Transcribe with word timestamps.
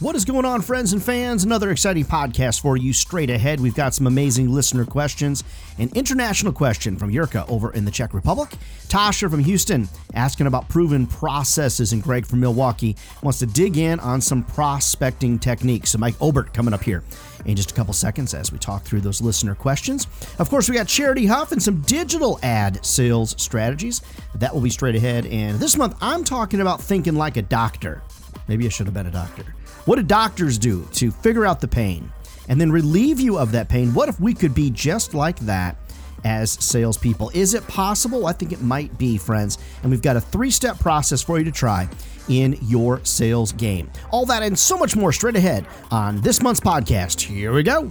What 0.00 0.16
is 0.16 0.24
going 0.24 0.44
on, 0.44 0.60
friends 0.60 0.92
and 0.92 1.00
fans? 1.00 1.44
Another 1.44 1.70
exciting 1.70 2.04
podcast 2.04 2.60
for 2.60 2.76
you 2.76 2.92
straight 2.92 3.30
ahead. 3.30 3.60
We've 3.60 3.76
got 3.76 3.94
some 3.94 4.08
amazing 4.08 4.52
listener 4.52 4.84
questions. 4.84 5.44
An 5.78 5.88
international 5.94 6.52
question 6.52 6.96
from 6.96 7.12
Jirka 7.12 7.48
over 7.48 7.72
in 7.72 7.84
the 7.84 7.92
Czech 7.92 8.12
Republic. 8.12 8.50
Tasha 8.88 9.30
from 9.30 9.38
Houston 9.44 9.88
asking 10.12 10.48
about 10.48 10.68
proven 10.68 11.06
processes, 11.06 11.92
and 11.92 12.02
Greg 12.02 12.26
from 12.26 12.40
Milwaukee 12.40 12.96
wants 13.22 13.38
to 13.38 13.46
dig 13.46 13.78
in 13.78 14.00
on 14.00 14.20
some 14.20 14.42
prospecting 14.42 15.38
techniques. 15.38 15.90
So, 15.90 15.98
Mike 15.98 16.20
Obert 16.20 16.52
coming 16.52 16.74
up 16.74 16.82
here 16.82 17.04
in 17.44 17.54
just 17.54 17.70
a 17.70 17.74
couple 17.74 17.94
seconds 17.94 18.34
as 18.34 18.50
we 18.50 18.58
talk 18.58 18.82
through 18.82 19.00
those 19.00 19.22
listener 19.22 19.54
questions. 19.54 20.08
Of 20.40 20.50
course, 20.50 20.68
we 20.68 20.74
got 20.74 20.88
Charity 20.88 21.26
Huff 21.26 21.52
and 21.52 21.62
some 21.62 21.82
digital 21.82 22.40
ad 22.42 22.84
sales 22.84 23.40
strategies. 23.40 24.02
That 24.34 24.52
will 24.52 24.60
be 24.60 24.70
straight 24.70 24.96
ahead. 24.96 25.26
And 25.26 25.60
this 25.60 25.76
month, 25.76 25.96
I'm 26.00 26.24
talking 26.24 26.60
about 26.60 26.82
thinking 26.82 27.14
like 27.14 27.36
a 27.36 27.42
doctor. 27.42 28.02
Maybe 28.48 28.66
I 28.66 28.70
should 28.70 28.86
have 28.86 28.94
been 28.94 29.06
a 29.06 29.12
doctor. 29.12 29.44
What 29.84 29.96
do 29.96 30.02
doctors 30.02 30.56
do 30.56 30.88
to 30.94 31.10
figure 31.10 31.44
out 31.44 31.60
the 31.60 31.68
pain 31.68 32.10
and 32.48 32.58
then 32.58 32.72
relieve 32.72 33.20
you 33.20 33.36
of 33.36 33.52
that 33.52 33.68
pain? 33.68 33.92
What 33.92 34.08
if 34.08 34.18
we 34.18 34.32
could 34.32 34.54
be 34.54 34.70
just 34.70 35.12
like 35.12 35.38
that 35.40 35.76
as 36.24 36.52
salespeople? 36.52 37.30
Is 37.34 37.52
it 37.52 37.66
possible? 37.68 38.26
I 38.26 38.32
think 38.32 38.52
it 38.52 38.62
might 38.62 38.96
be, 38.96 39.18
friends. 39.18 39.58
And 39.82 39.90
we've 39.90 40.00
got 40.00 40.16
a 40.16 40.22
three 40.22 40.50
step 40.50 40.78
process 40.78 41.22
for 41.22 41.38
you 41.38 41.44
to 41.44 41.52
try 41.52 41.86
in 42.28 42.56
your 42.62 43.04
sales 43.04 43.52
game. 43.52 43.90
All 44.10 44.24
that 44.26 44.42
and 44.42 44.58
so 44.58 44.78
much 44.78 44.96
more 44.96 45.12
straight 45.12 45.36
ahead 45.36 45.66
on 45.90 46.20
this 46.22 46.40
month's 46.40 46.60
podcast. 46.60 47.20
Here 47.20 47.52
we 47.52 47.62
go. 47.62 47.90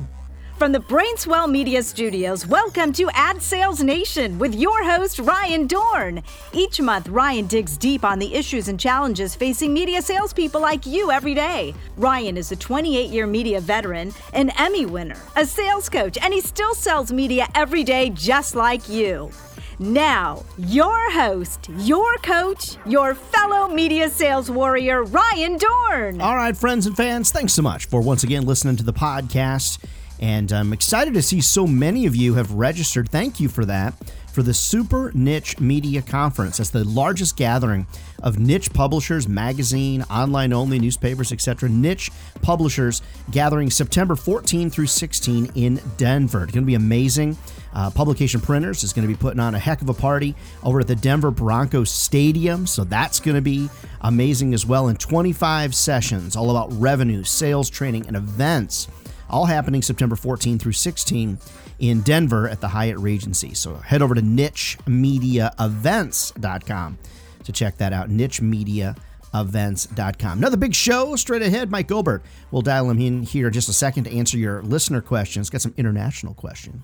From 0.57 0.71
the 0.71 0.79
Brainswell 0.79 1.49
Media 1.49 1.81
Studios, 1.81 2.45
welcome 2.47 2.93
to 2.93 3.09
Ad 3.15 3.41
Sales 3.41 3.81
Nation 3.83 4.37
with 4.37 4.53
your 4.55 4.83
host, 4.83 5.19
Ryan 5.19 5.67
Dohrn. 5.67 6.23
Each 6.53 6.79
month, 6.79 7.09
Ryan 7.09 7.47
digs 7.47 7.75
deep 7.75 8.05
on 8.05 8.19
the 8.19 8.33
issues 8.33 8.67
and 8.67 8.79
challenges 8.79 9.35
facing 9.35 9.73
media 9.73 10.01
salespeople 10.01 10.61
like 10.61 10.85
you 10.85 11.11
every 11.11 11.33
day. 11.33 11.73
Ryan 11.97 12.37
is 12.37 12.51
a 12.51 12.55
28 12.55 13.09
year 13.09 13.25
media 13.27 13.59
veteran, 13.59 14.13
an 14.33 14.51
Emmy 14.57 14.85
winner, 14.85 15.17
a 15.35 15.45
sales 15.45 15.89
coach, 15.89 16.17
and 16.21 16.33
he 16.33 16.39
still 16.39 16.75
sells 16.75 17.11
media 17.11 17.47
every 17.55 17.83
day 17.83 18.11
just 18.11 18.55
like 18.55 18.87
you. 18.87 19.31
Now, 19.79 20.45
your 20.57 21.11
host, 21.11 21.67
your 21.79 22.15
coach, 22.17 22.77
your 22.85 23.15
fellow 23.15 23.67
media 23.67 24.07
sales 24.07 24.51
warrior, 24.51 25.03
Ryan 25.03 25.57
Dohrn. 25.57 26.21
All 26.21 26.35
right, 26.35 26.55
friends 26.55 26.85
and 26.85 26.95
fans, 26.95 27.31
thanks 27.31 27.53
so 27.53 27.63
much 27.63 27.87
for 27.87 28.01
once 28.01 28.23
again 28.23 28.45
listening 28.45 28.75
to 28.77 28.83
the 28.83 28.93
podcast. 28.93 29.79
And 30.19 30.51
I'm 30.51 30.73
excited 30.73 31.13
to 31.15 31.21
see 31.21 31.41
so 31.41 31.67
many 31.67 32.05
of 32.05 32.15
you 32.15 32.35
have 32.35 32.51
registered. 32.51 33.09
Thank 33.09 33.39
you 33.39 33.49
for 33.49 33.65
that. 33.65 33.93
For 34.31 34.41
the 34.41 34.53
Super 34.53 35.11
Niche 35.13 35.59
Media 35.59 36.01
Conference. 36.01 36.57
That's 36.57 36.71
the 36.71 36.83
largest 36.83 37.37
gathering 37.37 37.85
of 38.23 38.39
niche 38.39 38.73
publishers, 38.73 39.27
magazine, 39.27 40.01
online 40.03 40.53
only 40.53 40.79
newspapers, 40.79 41.31
etc. 41.31 41.69
Niche 41.69 42.09
publishers 42.41 43.03
gathering 43.29 43.69
September 43.69 44.15
14 44.15 44.71
through 44.71 44.87
16 44.87 45.51
in 45.53 45.79
Denver. 45.97 46.43
It's 46.43 46.53
going 46.53 46.63
to 46.63 46.67
be 46.67 46.73
amazing. 46.73 47.37
Uh, 47.73 47.89
Publication 47.89 48.39
Printers 48.39 48.83
is 48.83 48.93
going 48.93 49.07
to 49.07 49.13
be 49.13 49.19
putting 49.19 49.39
on 49.39 49.55
a 49.55 49.59
heck 49.59 49.81
of 49.81 49.89
a 49.89 49.93
party 49.93 50.35
over 50.63 50.79
at 50.79 50.87
the 50.87 50.95
Denver 50.95 51.31
Broncos 51.31 51.91
Stadium. 51.91 52.65
So 52.65 52.83
that's 52.83 53.19
going 53.19 53.35
to 53.35 53.41
be 53.41 53.69
amazing 54.01 54.53
as 54.53 54.65
well. 54.65 54.87
In 54.87 54.95
25 54.95 55.75
sessions, 55.75 56.35
all 56.35 56.49
about 56.49 56.71
revenue, 56.79 57.23
sales 57.23 57.69
training, 57.69 58.07
and 58.07 58.15
events 58.15 58.87
all 59.33 59.45
happening 59.45 59.81
September 59.81 60.15
14 60.15 60.59
through 60.59 60.73
16 60.73 61.39
in 61.79 62.01
Denver 62.01 62.47
at 62.47 62.61
the 62.61 62.67
Hyatt 62.67 62.99
Regency. 62.99 63.55
So 63.55 63.73
head 63.75 64.01
over 64.01 64.15
to 64.15 64.21
nichemediaevents.com 64.21 66.97
to 67.43 67.51
check 67.51 67.77
that 67.77 67.91
out. 67.93 68.09
nichemediaevents.com. 68.09 70.37
Another 70.37 70.57
big 70.57 70.75
show 70.75 71.15
straight 71.15 71.41
ahead. 71.41 71.71
Mike 71.71 71.87
Gilbert. 71.87 72.21
We'll 72.51 72.61
dial 72.61 72.87
him 72.89 72.99
in 72.99 73.23
here 73.23 73.47
in 73.47 73.53
just 73.53 73.69
a 73.69 73.73
second 73.73 74.03
to 74.05 74.15
answer 74.15 74.37
your 74.37 74.61
listener 74.61 75.01
questions. 75.01 75.49
Got 75.49 75.61
some 75.61 75.73
international 75.77 76.35
questions 76.35 76.83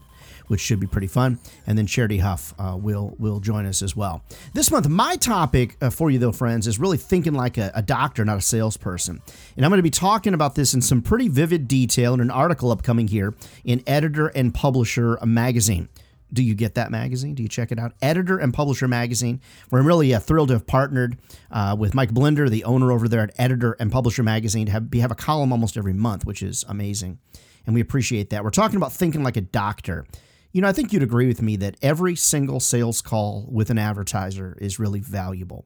which 0.49 0.59
should 0.59 0.79
be 0.79 0.87
pretty 0.87 1.07
fun. 1.07 1.39
And 1.65 1.77
then 1.77 1.87
Charity 1.87 2.17
Huff 2.17 2.53
uh, 2.59 2.77
will 2.79 3.15
will 3.17 3.39
join 3.39 3.65
us 3.65 3.81
as 3.81 3.95
well. 3.95 4.21
This 4.53 4.69
month, 4.69 4.89
my 4.89 5.15
topic 5.15 5.77
uh, 5.81 5.89
for 5.89 6.11
you, 6.11 6.19
though, 6.19 6.31
friends, 6.31 6.67
is 6.67 6.79
really 6.79 6.97
thinking 6.97 7.33
like 7.33 7.57
a, 7.57 7.71
a 7.73 7.81
doctor, 7.81 8.25
not 8.25 8.37
a 8.37 8.41
salesperson. 8.41 9.21
And 9.55 9.65
I'm 9.65 9.71
going 9.71 9.79
to 9.79 9.83
be 9.83 9.89
talking 9.89 10.33
about 10.33 10.55
this 10.55 10.73
in 10.73 10.81
some 10.81 11.01
pretty 11.01 11.29
vivid 11.29 11.67
detail 11.67 12.13
in 12.13 12.19
an 12.19 12.31
article 12.31 12.71
upcoming 12.71 13.07
here 13.07 13.33
in 13.63 13.83
Editor 13.87 14.27
and 14.27 14.53
Publisher 14.53 15.17
magazine. 15.23 15.87
Do 16.31 16.43
you 16.43 16.53
get 16.53 16.75
that 16.75 16.91
magazine? 16.91 17.33
Do 17.33 17.41
you 17.41 17.49
check 17.49 17.71
it 17.71 17.79
out? 17.79 17.93
Editor 18.01 18.37
and 18.37 18.53
Publisher 18.53 18.87
Magazine. 18.87 19.41
Where 19.69 19.81
I'm 19.81 19.87
really 19.87 20.13
uh, 20.13 20.19
thrilled 20.19 20.49
to 20.49 20.55
have 20.55 20.67
partnered 20.67 21.17
uh, 21.51 21.75
with 21.77 21.95
Mike 21.95 22.11
Blinder, 22.11 22.49
the 22.49 22.63
owner 22.65 22.91
over 22.91 23.07
there 23.07 23.21
at 23.21 23.33
Editor 23.39 23.75
and 23.79 23.91
Publisher 23.91 24.21
Magazine, 24.21 24.67
to 24.67 24.71
have, 24.71 24.93
have 24.93 25.11
a 25.11 25.15
column 25.15 25.51
almost 25.51 25.77
every 25.77 25.93
month, 25.93 26.25
which 26.25 26.43
is 26.43 26.65
amazing. 26.67 27.19
And 27.65 27.73
we 27.75 27.81
appreciate 27.81 28.29
that. 28.29 28.43
We're 28.43 28.49
talking 28.51 28.77
about 28.77 28.93
thinking 28.93 29.23
like 29.23 29.37
a 29.37 29.41
doctor. 29.41 30.05
You 30.51 30.61
know, 30.61 30.67
I 30.67 30.73
think 30.73 30.91
you'd 30.91 31.03
agree 31.03 31.27
with 31.27 31.41
me 31.41 31.55
that 31.57 31.77
every 31.81 32.15
single 32.15 32.59
sales 32.59 33.01
call 33.01 33.47
with 33.51 33.69
an 33.69 33.77
advertiser 33.77 34.57
is 34.59 34.79
really 34.79 34.99
valuable. 34.99 35.65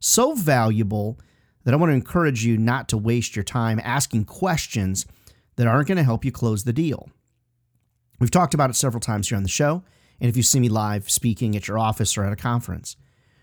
So 0.00 0.34
valuable 0.34 1.18
that 1.64 1.72
I 1.72 1.76
want 1.76 1.90
to 1.90 1.94
encourage 1.94 2.44
you 2.44 2.58
not 2.58 2.88
to 2.88 2.98
waste 2.98 3.36
your 3.36 3.44
time 3.44 3.80
asking 3.82 4.24
questions 4.24 5.06
that 5.56 5.66
aren't 5.66 5.88
going 5.88 5.98
to 5.98 6.04
help 6.04 6.24
you 6.24 6.32
close 6.32 6.64
the 6.64 6.72
deal. 6.72 7.08
We've 8.18 8.30
talked 8.30 8.54
about 8.54 8.70
it 8.70 8.74
several 8.74 9.00
times 9.00 9.28
here 9.28 9.36
on 9.36 9.44
the 9.44 9.48
show, 9.48 9.82
and 10.20 10.28
if 10.28 10.36
you 10.36 10.42
see 10.42 10.60
me 10.60 10.68
live 10.68 11.10
speaking 11.10 11.56
at 11.56 11.68
your 11.68 11.78
office 11.78 12.16
or 12.16 12.24
at 12.24 12.32
a 12.32 12.36
conference. 12.36 12.96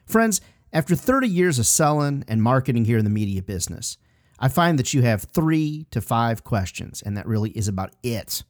Friends, 0.06 0.42
after 0.74 0.96
30 0.96 1.28
years 1.28 1.60
of 1.60 1.68
selling 1.68 2.24
and 2.28 2.44
marketing 2.44 2.86
here 2.86 2.98
in 2.98 3.04
the 3.06 3.10
media 3.10 3.42
business, 3.42 3.98
I 4.40 4.48
find 4.48 4.80
that 4.80 4.94
you 4.94 5.04
have 5.04 5.24
three 5.24 5.86
to 5.92 6.02
five 6.02 6.44
questions, 6.44 7.02
and 7.02 7.16
that 7.16 7.28
really 7.28 7.52
is 7.52 7.68
about 7.68 7.94
it 8.04 8.44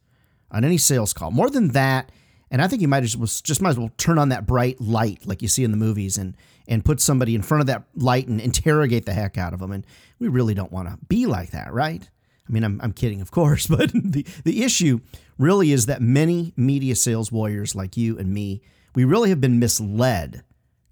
on 0.50 0.64
any 0.64 0.78
sales 0.78 1.12
call. 1.12 1.30
More 1.30 1.50
than 1.50 1.68
that, 1.68 2.10
and 2.52 2.60
I 2.60 2.68
think 2.68 2.82
you 2.82 2.86
might 2.88 3.02
just 3.02 3.44
just 3.44 3.60
might 3.62 3.70
as 3.70 3.78
well 3.78 3.90
turn 3.96 4.18
on 4.18 4.28
that 4.28 4.46
bright 4.46 4.80
light 4.80 5.26
like 5.26 5.42
you 5.42 5.48
see 5.48 5.64
in 5.64 5.70
the 5.72 5.76
movies 5.76 6.18
and 6.18 6.36
and 6.68 6.84
put 6.84 7.00
somebody 7.00 7.34
in 7.34 7.42
front 7.42 7.62
of 7.62 7.66
that 7.66 7.84
light 7.96 8.28
and 8.28 8.40
interrogate 8.40 9.06
the 9.06 9.14
heck 9.14 9.36
out 9.36 9.52
of 9.52 9.60
them. 9.60 9.72
And 9.72 9.86
we 10.20 10.28
really 10.28 10.54
don't 10.54 10.70
want 10.70 10.88
to 10.88 10.98
be 11.08 11.26
like 11.26 11.50
that, 11.50 11.72
right? 11.72 12.08
I 12.48 12.52
mean, 12.52 12.62
I'm, 12.62 12.80
I'm 12.82 12.92
kidding, 12.92 13.20
of 13.20 13.30
course, 13.30 13.66
but 13.68 13.90
the, 13.92 14.24
the 14.44 14.62
issue 14.62 15.00
really 15.38 15.72
is 15.72 15.86
that 15.86 16.00
many 16.00 16.52
media 16.56 16.94
sales 16.94 17.32
warriors 17.32 17.74
like 17.74 17.96
you 17.96 18.18
and 18.18 18.32
me, 18.32 18.62
we 18.94 19.04
really 19.04 19.30
have 19.30 19.40
been 19.40 19.58
misled, 19.58 20.44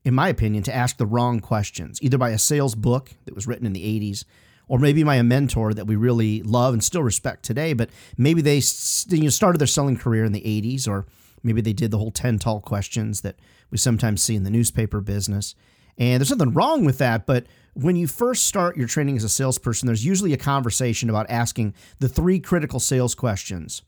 in 0.04 0.14
my 0.14 0.28
opinion, 0.28 0.62
to 0.64 0.74
ask 0.74 0.96
the 0.96 1.06
wrong 1.06 1.40
questions, 1.40 2.02
either 2.02 2.18
by 2.18 2.30
a 2.30 2.38
sales 2.38 2.74
book 2.74 3.12
that 3.26 3.34
was 3.34 3.46
written 3.46 3.66
in 3.66 3.72
the 3.72 3.84
80s 3.84 4.24
or 4.66 4.78
maybe 4.78 5.02
by 5.02 5.16
a 5.16 5.24
mentor 5.24 5.74
that 5.74 5.86
we 5.86 5.96
really 5.96 6.42
love 6.42 6.72
and 6.72 6.82
still 6.82 7.02
respect 7.02 7.44
today, 7.44 7.72
but 7.72 7.90
maybe 8.16 8.40
they 8.40 8.62
you 9.08 9.24
know, 9.24 9.28
started 9.28 9.58
their 9.58 9.66
selling 9.66 9.96
career 9.96 10.24
in 10.24 10.32
the 10.32 10.40
80s 10.40 10.86
or 10.88 11.06
Maybe 11.42 11.60
they 11.60 11.72
did 11.72 11.90
the 11.90 11.98
whole 11.98 12.10
10 12.10 12.38
tall 12.38 12.60
questions 12.60 13.22
that 13.22 13.36
we 13.70 13.78
sometimes 13.78 14.22
see 14.22 14.36
in 14.36 14.44
the 14.44 14.50
newspaper 14.50 15.00
business. 15.00 15.54
And 15.98 16.20
there's 16.20 16.30
nothing 16.30 16.54
wrong 16.54 16.84
with 16.84 16.98
that, 16.98 17.26
but 17.26 17.46
when 17.74 17.96
you 17.96 18.06
first 18.06 18.46
start 18.46 18.76
your 18.76 18.88
training 18.88 19.16
as 19.16 19.24
a 19.24 19.28
salesperson, 19.28 19.86
there's 19.86 20.04
usually 20.04 20.32
a 20.32 20.38
conversation 20.38 21.10
about 21.10 21.28
asking 21.28 21.74
the 21.98 22.08
three 22.08 22.40
critical 22.40 22.80
sales 22.80 23.14
questions 23.14 23.82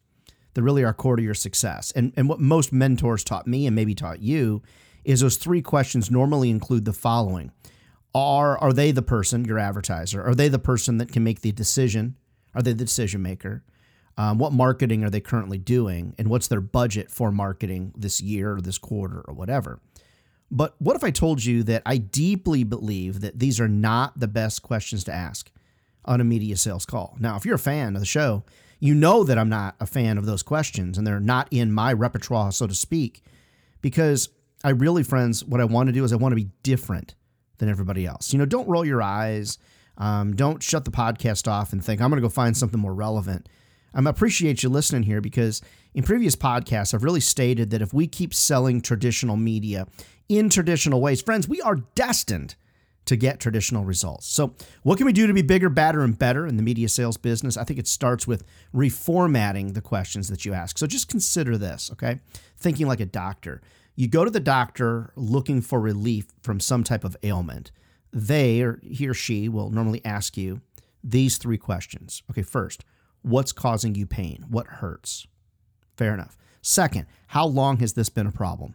that 0.54 0.62
really 0.62 0.84
are 0.84 0.92
core 0.92 1.16
to 1.16 1.22
your 1.22 1.34
success. 1.34 1.90
And, 1.92 2.12
and 2.16 2.28
what 2.28 2.40
most 2.40 2.72
mentors 2.72 3.24
taught 3.24 3.46
me 3.46 3.66
and 3.66 3.74
maybe 3.74 3.94
taught 3.94 4.20
you 4.20 4.62
is 5.04 5.20
those 5.20 5.36
three 5.36 5.62
questions 5.62 6.10
normally 6.10 6.50
include 6.50 6.84
the 6.84 6.92
following 6.92 7.50
Are, 8.14 8.58
are 8.58 8.72
they 8.72 8.90
the 8.90 9.02
person, 9.02 9.44
your 9.44 9.58
advertiser? 9.58 10.22
Are 10.22 10.34
they 10.34 10.48
the 10.48 10.58
person 10.58 10.98
that 10.98 11.12
can 11.12 11.24
make 11.24 11.40
the 11.40 11.52
decision? 11.52 12.16
Are 12.54 12.62
they 12.62 12.72
the 12.72 12.84
decision 12.84 13.22
maker? 13.22 13.64
Um, 14.16 14.38
what 14.38 14.52
marketing 14.52 15.04
are 15.04 15.10
they 15.10 15.20
currently 15.20 15.58
doing? 15.58 16.14
And 16.18 16.28
what's 16.28 16.48
their 16.48 16.60
budget 16.60 17.10
for 17.10 17.32
marketing 17.32 17.92
this 17.96 18.20
year 18.20 18.56
or 18.56 18.60
this 18.60 18.78
quarter 18.78 19.22
or 19.26 19.34
whatever? 19.34 19.80
But 20.50 20.74
what 20.78 20.96
if 20.96 21.02
I 21.02 21.10
told 21.10 21.42
you 21.42 21.62
that 21.62 21.82
I 21.86 21.96
deeply 21.96 22.62
believe 22.62 23.22
that 23.22 23.38
these 23.38 23.58
are 23.58 23.68
not 23.68 24.20
the 24.20 24.28
best 24.28 24.62
questions 24.62 25.02
to 25.04 25.12
ask 25.12 25.50
on 26.04 26.20
a 26.20 26.24
media 26.24 26.56
sales 26.56 26.84
call? 26.84 27.16
Now, 27.18 27.36
if 27.36 27.46
you're 27.46 27.54
a 27.54 27.58
fan 27.58 27.94
of 27.94 28.00
the 28.00 28.06
show, 28.06 28.44
you 28.78 28.94
know 28.94 29.24
that 29.24 29.38
I'm 29.38 29.48
not 29.48 29.76
a 29.80 29.86
fan 29.86 30.18
of 30.18 30.26
those 30.26 30.42
questions 30.42 30.98
and 30.98 31.06
they're 31.06 31.20
not 31.20 31.48
in 31.50 31.72
my 31.72 31.92
repertoire, 31.92 32.52
so 32.52 32.66
to 32.66 32.74
speak, 32.74 33.22
because 33.80 34.28
I 34.62 34.70
really, 34.70 35.02
friends, 35.02 35.42
what 35.44 35.60
I 35.60 35.64
want 35.64 35.86
to 35.86 35.92
do 35.92 36.04
is 36.04 36.12
I 36.12 36.16
want 36.16 36.32
to 36.32 36.36
be 36.36 36.50
different 36.62 37.14
than 37.58 37.70
everybody 37.70 38.04
else. 38.04 38.32
You 38.32 38.38
know, 38.38 38.44
don't 38.44 38.68
roll 38.68 38.84
your 38.84 39.00
eyes. 39.00 39.56
Um, 39.96 40.34
don't 40.34 40.62
shut 40.62 40.84
the 40.84 40.90
podcast 40.90 41.46
off 41.46 41.72
and 41.72 41.84
think, 41.84 42.00
I'm 42.00 42.10
going 42.10 42.20
to 42.20 42.26
go 42.26 42.30
find 42.30 42.56
something 42.56 42.80
more 42.80 42.94
relevant. 42.94 43.48
I 43.94 44.10
appreciate 44.10 44.62
you 44.62 44.68
listening 44.68 45.04
here 45.04 45.20
because 45.20 45.60
in 45.94 46.02
previous 46.02 46.36
podcasts, 46.36 46.94
I've 46.94 47.04
really 47.04 47.20
stated 47.20 47.70
that 47.70 47.82
if 47.82 47.92
we 47.92 48.06
keep 48.06 48.32
selling 48.34 48.80
traditional 48.80 49.36
media 49.36 49.86
in 50.28 50.48
traditional 50.48 51.00
ways, 51.00 51.20
friends, 51.20 51.48
we 51.48 51.60
are 51.60 51.76
destined 51.94 52.56
to 53.04 53.16
get 53.16 53.40
traditional 53.40 53.84
results. 53.84 54.26
So, 54.26 54.54
what 54.82 54.96
can 54.96 55.06
we 55.06 55.12
do 55.12 55.26
to 55.26 55.32
be 55.32 55.42
bigger, 55.42 55.68
badder, 55.68 56.02
and 56.02 56.18
better 56.18 56.46
in 56.46 56.56
the 56.56 56.62
media 56.62 56.88
sales 56.88 57.16
business? 57.16 57.56
I 57.56 57.64
think 57.64 57.78
it 57.78 57.88
starts 57.88 58.26
with 58.26 58.44
reformatting 58.72 59.74
the 59.74 59.80
questions 59.80 60.28
that 60.28 60.44
you 60.44 60.54
ask. 60.54 60.78
So, 60.78 60.86
just 60.86 61.08
consider 61.08 61.58
this, 61.58 61.90
okay? 61.92 62.20
Thinking 62.56 62.86
like 62.86 63.00
a 63.00 63.06
doctor. 63.06 63.60
You 63.96 64.08
go 64.08 64.24
to 64.24 64.30
the 64.30 64.40
doctor 64.40 65.12
looking 65.16 65.60
for 65.60 65.80
relief 65.80 66.28
from 66.42 66.60
some 66.60 66.84
type 66.84 67.04
of 67.04 67.16
ailment. 67.22 67.72
They 68.12 68.62
or 68.62 68.80
he 68.82 69.08
or 69.08 69.14
she 69.14 69.48
will 69.48 69.70
normally 69.70 70.02
ask 70.04 70.36
you 70.36 70.60
these 71.02 71.38
three 71.38 71.58
questions. 71.58 72.22
Okay, 72.30 72.42
first, 72.42 72.84
what's 73.22 73.52
causing 73.52 73.94
you 73.94 74.06
pain? 74.06 74.44
What 74.48 74.66
hurts? 74.66 75.26
Fair 75.96 76.14
enough. 76.14 76.36
Second, 76.60 77.06
how 77.28 77.46
long 77.46 77.78
has 77.78 77.94
this 77.94 78.08
been 78.08 78.26
a 78.26 78.32
problem? 78.32 78.74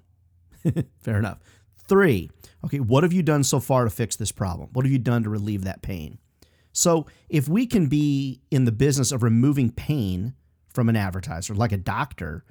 Fair 1.00 1.18
enough. 1.18 1.40
Three, 1.88 2.30
okay, 2.66 2.80
what 2.80 3.04
have 3.04 3.14
you 3.14 3.24
done 3.24 3.44
so 3.44 3.60
far 3.60 3.86
to 3.86 3.90
fix 3.90 4.16
this 4.16 4.32
problem? 4.32 4.70
What 4.74 4.86
have 4.86 4.92
you 4.92 5.00
done 5.00 5.24
to 5.24 5.30
relieve 5.30 5.64
that 5.64 5.82
pain? 5.82 6.20
So, 6.74 7.08
if 7.30 7.48
we 7.48 7.66
can 7.66 7.88
be 7.88 8.42
in 8.52 8.66
the 8.66 8.72
business 8.72 9.12
of 9.12 9.24
removing 9.24 9.72
pain 9.72 10.36
from 10.74 10.90
an 10.90 10.96
advertiser, 10.96 11.56
like 11.56 11.72
a 11.72 11.78
doctor, 11.78 12.44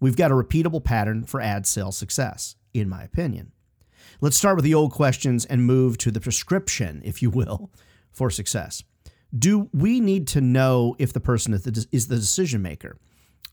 we've 0.00 0.16
got 0.16 0.32
a 0.32 0.34
repeatable 0.34 0.82
pattern 0.82 1.22
for 1.24 1.40
ad 1.40 1.66
sales 1.66 1.96
success, 1.96 2.56
in 2.74 2.88
my 2.88 3.04
opinion. 3.04 3.52
Let's 4.20 4.36
start 4.36 4.56
with 4.56 4.64
the 4.64 4.74
old 4.74 4.90
questions 4.90 5.44
and 5.44 5.64
move 5.64 5.96
to 5.98 6.10
the 6.10 6.20
prescription, 6.20 7.02
if 7.04 7.22
you 7.22 7.30
will, 7.30 7.70
for 8.10 8.30
success. 8.30 8.82
Do 9.36 9.68
we 9.72 10.00
need 10.00 10.26
to 10.28 10.40
know 10.40 10.96
if 10.98 11.12
the 11.12 11.20
person 11.20 11.52
is 11.54 11.62
the, 11.62 11.86
is 11.92 12.08
the 12.08 12.16
decision 12.16 12.62
maker? 12.62 12.96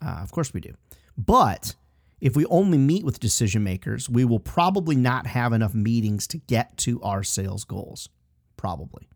Uh, 0.05 0.19
of 0.21 0.31
course 0.31 0.53
we 0.53 0.61
do. 0.61 0.73
But 1.17 1.75
if 2.21 2.35
we 2.35 2.45
only 2.45 2.77
meet 2.77 3.03
with 3.03 3.19
decision 3.19 3.63
makers, 3.63 4.09
we 4.09 4.25
will 4.25 4.39
probably 4.39 4.95
not 4.95 5.27
have 5.27 5.53
enough 5.53 5.73
meetings 5.73 6.27
to 6.27 6.37
get 6.37 6.77
to 6.77 7.01
our 7.01 7.23
sales 7.23 7.63
goals. 7.63 8.09
Probably. 8.57 9.07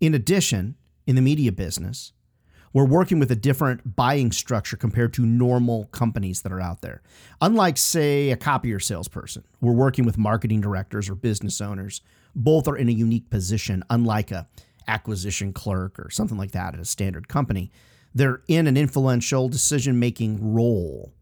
In 0.00 0.14
addition, 0.14 0.76
in 1.06 1.16
the 1.16 1.22
media 1.22 1.52
business, 1.52 2.12
we're 2.72 2.86
working 2.86 3.18
with 3.18 3.30
a 3.30 3.36
different 3.36 3.96
buying 3.96 4.32
structure 4.32 4.76
compared 4.76 5.12
to 5.14 5.26
normal 5.26 5.86
companies 5.86 6.42
that 6.42 6.52
are 6.52 6.60
out 6.60 6.82
there. 6.82 7.02
Unlike, 7.40 7.76
say, 7.76 8.30
a 8.30 8.36
copier 8.36 8.78
salesperson, 8.78 9.44
we're 9.60 9.72
working 9.72 10.04
with 10.04 10.16
marketing 10.16 10.60
directors 10.60 11.10
or 11.10 11.14
business 11.14 11.60
owners. 11.60 12.00
Both 12.34 12.68
are 12.68 12.76
in 12.76 12.88
a 12.88 12.92
unique 12.92 13.28
position, 13.28 13.82
unlike 13.90 14.30
a 14.30 14.48
acquisition 14.88 15.52
clerk 15.52 15.98
or 15.98 16.10
something 16.10 16.38
like 16.38 16.52
that 16.52 16.74
at 16.74 16.80
a 16.80 16.84
standard 16.84 17.28
company. 17.28 17.70
They're 18.14 18.42
in 18.48 18.66
an 18.66 18.76
influential 18.76 19.48
decision 19.48 19.98
making 19.98 20.54
role. 20.54 21.12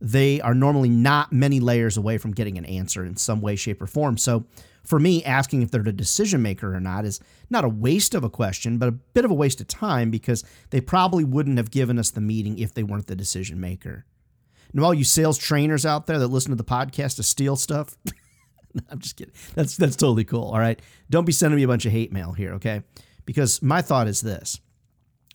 They 0.00 0.40
are 0.40 0.54
normally 0.54 0.88
not 0.88 1.32
many 1.32 1.60
layers 1.60 1.96
away 1.96 2.16
from 2.16 2.32
getting 2.32 2.56
an 2.56 2.64
answer 2.64 3.04
in 3.04 3.16
some 3.16 3.42
way, 3.42 3.56
shape, 3.56 3.82
or 3.82 3.86
form. 3.86 4.16
So, 4.16 4.46
for 4.82 4.98
me, 4.98 5.22
asking 5.24 5.60
if 5.60 5.70
they're 5.70 5.82
the 5.82 5.92
decision 5.92 6.40
maker 6.40 6.74
or 6.74 6.80
not 6.80 7.04
is 7.04 7.20
not 7.50 7.66
a 7.66 7.68
waste 7.68 8.14
of 8.14 8.24
a 8.24 8.30
question, 8.30 8.78
but 8.78 8.88
a 8.88 8.92
bit 8.92 9.26
of 9.26 9.30
a 9.30 9.34
waste 9.34 9.60
of 9.60 9.68
time 9.68 10.10
because 10.10 10.42
they 10.70 10.80
probably 10.80 11.22
wouldn't 11.22 11.58
have 11.58 11.70
given 11.70 11.98
us 11.98 12.10
the 12.10 12.22
meeting 12.22 12.58
if 12.58 12.72
they 12.72 12.82
weren't 12.82 13.06
the 13.06 13.14
decision 13.14 13.60
maker. 13.60 14.06
And 14.72 14.82
all 14.82 14.94
you 14.94 15.04
sales 15.04 15.36
trainers 15.36 15.84
out 15.84 16.06
there 16.06 16.18
that 16.18 16.28
listen 16.28 16.50
to 16.50 16.56
the 16.56 16.64
podcast 16.64 17.16
to 17.16 17.22
steal 17.22 17.56
stuff, 17.56 17.96
I'm 18.90 18.98
just 18.98 19.16
kidding. 19.16 19.34
That's 19.54 19.76
that's 19.76 19.96
totally 19.96 20.24
cool. 20.24 20.44
All 20.44 20.58
right. 20.58 20.80
Don't 21.08 21.24
be 21.24 21.32
sending 21.32 21.56
me 21.56 21.62
a 21.62 21.68
bunch 21.68 21.86
of 21.86 21.92
hate 21.92 22.12
mail 22.12 22.32
here, 22.32 22.54
okay? 22.54 22.82
Because 23.26 23.62
my 23.62 23.82
thought 23.82 24.08
is 24.08 24.20
this. 24.20 24.60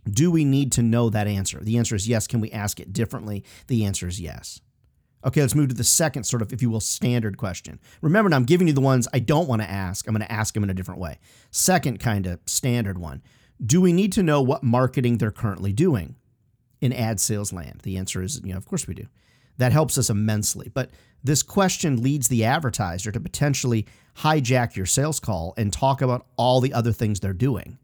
Do 0.10 0.30
we 0.30 0.46
need 0.46 0.72
to 0.74 0.84
know 0.84 1.10
that 1.10 1.28
answer? 1.28 1.60
The 1.62 1.78
answer 1.78 1.96
is 1.96 2.08
yes. 2.08 2.28
Can 2.28 2.40
we 2.40 2.52
ask 2.52 2.80
it 2.80 2.94
differently? 2.94 3.44
The 3.68 3.86
answer 3.86 4.08
is 4.08 4.22
yes. 4.22 4.62
Okay, 5.26 5.42
let's 5.42 5.56
move 5.56 5.70
to 5.70 5.76
the 5.76 5.84
second 5.84 6.24
sort 6.26 6.44
of, 6.44 6.54
if 6.54 6.62
you 6.62 6.70
will, 6.70 6.80
standard 6.80 7.38
question. 7.38 7.80
Remember, 8.02 8.30
now 8.30 8.36
I'm 8.36 8.44
giving 8.44 8.68
you 8.68 8.74
the 8.74 8.82
ones 8.82 9.08
I 9.12 9.18
don't 9.18 9.48
want 9.48 9.64
to 9.64 9.70
ask. 9.70 10.08
I'm 10.08 10.14
going 10.14 10.26
to 10.26 10.32
ask 10.32 10.54
them 10.54 10.64
in 10.64 10.70
a 10.70 10.74
different 10.76 11.00
way. 11.00 11.18
Second 11.50 12.00
kind 12.00 12.28
of 12.28 12.40
standard 12.46 13.00
one 13.00 13.24
Do 13.66 13.82
we 13.82 13.92
need 13.92 14.12
to 14.14 14.24
know 14.24 14.42
what 14.42 14.64
marketing 14.64 15.18
they're 15.18 15.32
currently 15.32 15.74
doing 15.74 16.16
in 16.80 16.94
ad 16.94 17.20
sales 17.20 17.52
land? 17.52 17.82
The 17.84 17.98
answer 17.98 18.22
is, 18.22 18.40
you 18.44 18.52
know, 18.52 18.58
of 18.58 18.68
course 18.68 18.88
we 18.88 18.94
do. 18.94 19.08
That 19.58 19.72
helps 19.72 19.98
us 19.98 20.10
immensely. 20.10 20.70
But 20.72 20.92
this 21.26 21.44
question 21.44 22.04
leads 22.04 22.28
the 22.28 22.46
advertiser 22.46 23.12
to 23.12 23.20
potentially 23.20 23.88
hijack 24.18 24.76
your 24.76 24.86
sales 24.86 25.20
call 25.20 25.54
and 25.58 25.74
talk 25.74 26.02
about 26.02 26.28
all 26.38 26.62
the 26.62 26.74
other 26.74 26.92
things 26.92 27.20
they're 27.20 27.34
doing. 27.34 27.78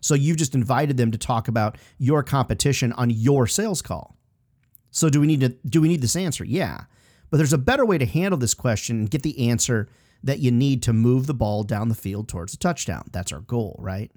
So 0.00 0.14
you've 0.14 0.36
just 0.36 0.54
invited 0.54 0.96
them 0.96 1.10
to 1.10 1.18
talk 1.18 1.48
about 1.48 1.78
your 1.98 2.22
competition 2.22 2.92
on 2.92 3.10
your 3.10 3.46
sales 3.46 3.82
call. 3.82 4.16
So 4.90 5.08
do 5.08 5.20
we 5.20 5.26
need 5.26 5.40
to 5.40 5.48
do 5.66 5.80
we 5.80 5.88
need 5.88 6.02
this 6.02 6.16
answer? 6.16 6.44
Yeah. 6.44 6.82
But 7.30 7.36
there's 7.36 7.52
a 7.52 7.58
better 7.58 7.86
way 7.86 7.96
to 7.96 8.06
handle 8.06 8.38
this 8.38 8.54
question 8.54 9.00
and 9.00 9.10
get 9.10 9.22
the 9.22 9.48
answer 9.48 9.88
that 10.22 10.40
you 10.40 10.50
need 10.50 10.82
to 10.82 10.92
move 10.92 11.26
the 11.26 11.34
ball 11.34 11.62
down 11.62 11.88
the 11.88 11.94
field 11.94 12.28
towards 12.28 12.52
a 12.52 12.58
touchdown. 12.58 13.04
That's 13.12 13.32
our 13.32 13.40
goal, 13.40 13.76
right? 13.78 14.10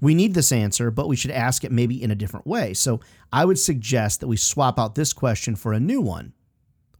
We 0.00 0.14
need 0.14 0.34
this 0.34 0.50
answer, 0.50 0.90
but 0.90 1.06
we 1.06 1.16
should 1.16 1.30
ask 1.30 1.62
it 1.64 1.70
maybe 1.70 2.02
in 2.02 2.10
a 2.10 2.16
different 2.16 2.46
way. 2.46 2.74
So 2.74 3.00
I 3.32 3.44
would 3.44 3.58
suggest 3.58 4.20
that 4.20 4.26
we 4.26 4.36
swap 4.36 4.78
out 4.78 4.94
this 4.94 5.12
question 5.12 5.54
for 5.54 5.72
a 5.72 5.80
new 5.80 6.00
one, 6.00 6.32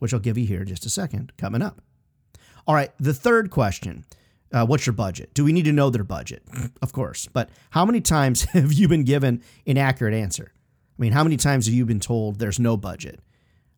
which 0.04 0.12
I'll 0.12 0.20
give 0.20 0.36
you 0.36 0.44
here 0.44 0.60
in 0.60 0.68
just 0.68 0.84
a 0.84 0.90
second, 0.90 1.32
coming 1.38 1.62
up. 1.62 1.80
All 2.66 2.74
right, 2.74 2.90
the 3.00 3.14
third 3.14 3.50
question 3.50 4.04
uh, 4.52 4.66
What's 4.66 4.84
your 4.84 4.92
budget? 4.92 5.32
Do 5.32 5.46
we 5.46 5.52
need 5.54 5.64
to 5.64 5.72
know 5.72 5.88
their 5.88 6.04
budget? 6.04 6.42
Of 6.82 6.92
course. 6.92 7.26
But 7.32 7.48
how 7.70 7.86
many 7.86 8.02
times 8.02 8.42
have 8.52 8.74
you 8.74 8.86
been 8.86 9.04
given 9.04 9.42
an 9.66 9.78
accurate 9.78 10.12
answer? 10.12 10.52
I 10.52 11.00
mean, 11.00 11.12
how 11.12 11.24
many 11.24 11.38
times 11.38 11.64
have 11.64 11.74
you 11.74 11.86
been 11.86 12.00
told 12.00 12.38
there's 12.38 12.60
no 12.60 12.76
budget? 12.76 13.20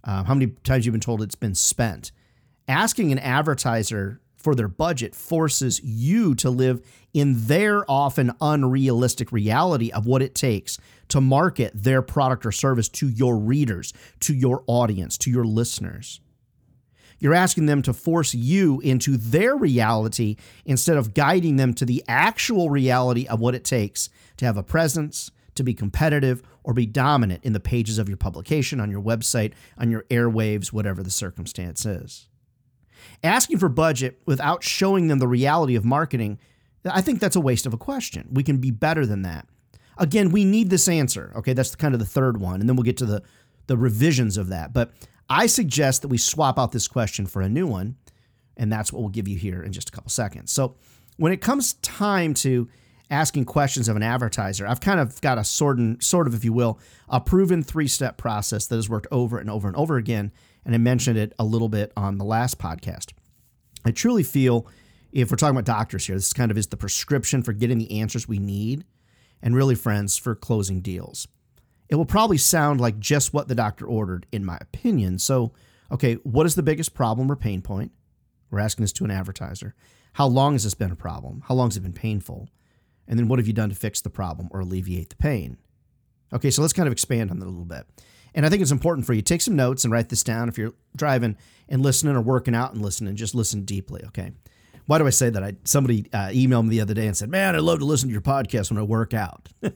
Uh, 0.02 0.24
how 0.24 0.34
many 0.34 0.48
times 0.64 0.80
have 0.80 0.86
you 0.86 0.90
been 0.90 1.00
told 1.00 1.22
it's 1.22 1.36
been 1.36 1.54
spent? 1.54 2.10
Asking 2.66 3.12
an 3.12 3.20
advertiser 3.20 4.20
for 4.46 4.54
their 4.54 4.68
budget 4.68 5.12
forces 5.12 5.82
you 5.82 6.32
to 6.32 6.48
live 6.48 6.80
in 7.12 7.34
their 7.48 7.84
often 7.90 8.30
unrealistic 8.40 9.32
reality 9.32 9.90
of 9.90 10.06
what 10.06 10.22
it 10.22 10.36
takes 10.36 10.78
to 11.08 11.20
market 11.20 11.72
their 11.74 12.00
product 12.00 12.46
or 12.46 12.52
service 12.52 12.88
to 12.88 13.08
your 13.08 13.36
readers, 13.36 13.92
to 14.20 14.32
your 14.32 14.62
audience, 14.68 15.18
to 15.18 15.32
your 15.32 15.44
listeners. 15.44 16.20
You're 17.18 17.34
asking 17.34 17.66
them 17.66 17.82
to 17.82 17.92
force 17.92 18.34
you 18.36 18.78
into 18.82 19.16
their 19.16 19.56
reality 19.56 20.36
instead 20.64 20.96
of 20.96 21.12
guiding 21.12 21.56
them 21.56 21.74
to 21.74 21.84
the 21.84 22.04
actual 22.06 22.70
reality 22.70 23.26
of 23.26 23.40
what 23.40 23.56
it 23.56 23.64
takes 23.64 24.10
to 24.36 24.44
have 24.44 24.56
a 24.56 24.62
presence, 24.62 25.32
to 25.56 25.64
be 25.64 25.74
competitive 25.74 26.40
or 26.62 26.72
be 26.72 26.86
dominant 26.86 27.42
in 27.42 27.52
the 27.52 27.58
pages 27.58 27.98
of 27.98 28.06
your 28.08 28.16
publication, 28.16 28.78
on 28.78 28.92
your 28.92 29.02
website, 29.02 29.54
on 29.76 29.90
your 29.90 30.04
airwaves, 30.04 30.72
whatever 30.72 31.02
the 31.02 31.10
circumstance 31.10 31.84
is. 31.84 32.28
Asking 33.22 33.58
for 33.58 33.68
budget 33.68 34.20
without 34.26 34.62
showing 34.62 35.08
them 35.08 35.18
the 35.18 35.28
reality 35.28 35.76
of 35.76 35.84
marketing, 35.84 36.38
I 36.84 37.00
think 37.00 37.20
that's 37.20 37.36
a 37.36 37.40
waste 37.40 37.66
of 37.66 37.74
a 37.74 37.78
question. 37.78 38.28
We 38.32 38.42
can 38.42 38.58
be 38.58 38.70
better 38.70 39.06
than 39.06 39.22
that. 39.22 39.46
Again, 39.98 40.30
we 40.30 40.44
need 40.44 40.70
this 40.70 40.88
answer. 40.88 41.32
Okay, 41.36 41.52
that's 41.52 41.74
kind 41.74 41.94
of 41.94 42.00
the 42.00 42.06
third 42.06 42.38
one, 42.38 42.60
and 42.60 42.68
then 42.68 42.76
we'll 42.76 42.84
get 42.84 42.98
to 42.98 43.06
the 43.06 43.22
the 43.66 43.76
revisions 43.76 44.36
of 44.36 44.48
that. 44.48 44.72
But 44.72 44.92
I 45.28 45.46
suggest 45.46 46.02
that 46.02 46.08
we 46.08 46.18
swap 46.18 46.58
out 46.58 46.72
this 46.72 46.86
question 46.86 47.26
for 47.26 47.42
a 47.42 47.48
new 47.48 47.66
one, 47.66 47.96
and 48.56 48.72
that's 48.72 48.92
what 48.92 49.00
we'll 49.00 49.10
give 49.10 49.26
you 49.26 49.36
here 49.36 49.62
in 49.62 49.72
just 49.72 49.88
a 49.88 49.92
couple 49.92 50.10
seconds. 50.10 50.52
So, 50.52 50.76
when 51.16 51.32
it 51.32 51.40
comes 51.40 51.74
time 51.74 52.34
to 52.34 52.68
asking 53.10 53.44
questions 53.44 53.88
of 53.88 53.96
an 53.96 54.02
advertiser, 54.02 54.66
I've 54.66 54.80
kind 54.80 55.00
of 55.00 55.20
got 55.20 55.38
a 55.38 55.44
sort, 55.44 55.78
and, 55.78 56.02
sort 56.02 56.26
of, 56.26 56.34
if 56.34 56.44
you 56.44 56.52
will, 56.52 56.78
a 57.08 57.20
proven 57.20 57.62
three 57.62 57.88
step 57.88 58.18
process 58.18 58.66
that 58.66 58.76
has 58.76 58.88
worked 58.88 59.06
over 59.10 59.38
and 59.38 59.50
over 59.50 59.66
and 59.66 59.76
over 59.76 59.96
again. 59.96 60.32
And 60.66 60.74
I 60.74 60.78
mentioned 60.78 61.16
it 61.16 61.32
a 61.38 61.44
little 61.44 61.68
bit 61.68 61.92
on 61.96 62.18
the 62.18 62.24
last 62.24 62.58
podcast. 62.58 63.12
I 63.84 63.92
truly 63.92 64.24
feel 64.24 64.66
if 65.12 65.30
we're 65.30 65.36
talking 65.36 65.56
about 65.56 65.64
doctors 65.64 66.06
here, 66.06 66.16
this 66.16 66.32
kind 66.32 66.50
of 66.50 66.58
is 66.58 66.66
the 66.66 66.76
prescription 66.76 67.42
for 67.42 67.52
getting 67.52 67.78
the 67.78 68.00
answers 68.00 68.26
we 68.26 68.40
need 68.40 68.84
and 69.40 69.54
really, 69.54 69.76
friends, 69.76 70.18
for 70.18 70.34
closing 70.34 70.80
deals. 70.80 71.28
It 71.88 71.94
will 71.94 72.04
probably 72.04 72.36
sound 72.36 72.80
like 72.80 72.98
just 72.98 73.32
what 73.32 73.46
the 73.46 73.54
doctor 73.54 73.86
ordered, 73.86 74.26
in 74.32 74.44
my 74.44 74.58
opinion. 74.60 75.20
So, 75.20 75.52
okay, 75.92 76.14
what 76.24 76.46
is 76.46 76.56
the 76.56 76.64
biggest 76.64 76.94
problem 76.94 77.30
or 77.30 77.36
pain 77.36 77.62
point? 77.62 77.92
We're 78.50 78.58
asking 78.58 78.82
this 78.82 78.92
to 78.94 79.04
an 79.04 79.12
advertiser. 79.12 79.74
How 80.14 80.26
long 80.26 80.54
has 80.54 80.64
this 80.64 80.74
been 80.74 80.90
a 80.90 80.96
problem? 80.96 81.44
How 81.46 81.54
long 81.54 81.68
has 81.68 81.76
it 81.76 81.82
been 81.84 81.92
painful? 81.92 82.48
And 83.06 83.18
then 83.18 83.28
what 83.28 83.38
have 83.38 83.46
you 83.46 83.52
done 83.52 83.68
to 83.68 83.76
fix 83.76 84.00
the 84.00 84.10
problem 84.10 84.48
or 84.50 84.60
alleviate 84.60 85.10
the 85.10 85.16
pain? 85.16 85.58
Okay, 86.32 86.50
so 86.50 86.60
let's 86.60 86.72
kind 86.72 86.88
of 86.88 86.92
expand 86.92 87.30
on 87.30 87.38
that 87.38 87.46
a 87.46 87.48
little 87.48 87.64
bit. 87.64 87.86
And 88.36 88.46
I 88.46 88.48
think 88.48 88.62
it's 88.62 88.70
important 88.70 89.06
for 89.06 89.14
you 89.14 89.22
take 89.22 89.40
some 89.40 89.56
notes 89.56 89.82
and 89.82 89.92
write 89.92 90.10
this 90.10 90.22
down 90.22 90.48
if 90.48 90.56
you're 90.58 90.74
driving 90.94 91.36
and 91.68 91.82
listening 91.82 92.14
or 92.14 92.20
working 92.20 92.54
out 92.54 92.72
and 92.72 92.82
listening. 92.82 93.16
Just 93.16 93.34
listen 93.34 93.62
deeply, 93.64 94.02
okay? 94.08 94.30
Why 94.86 94.98
do 94.98 95.06
I 95.06 95.10
say 95.10 95.30
that? 95.30 95.42
I 95.42 95.56
somebody 95.64 96.06
uh, 96.12 96.28
emailed 96.28 96.64
me 96.64 96.70
the 96.70 96.80
other 96.82 96.94
day 96.94 97.08
and 97.08 97.16
said, 97.16 97.28
"Man, 97.28 97.56
I 97.56 97.58
love 97.58 97.80
to 97.80 97.84
listen 97.84 98.08
to 98.08 98.12
your 98.12 98.22
podcast 98.22 98.70
when 98.70 98.78
I 98.78 98.82
work 98.82 99.14
out." 99.14 99.48
I'm 99.62 99.72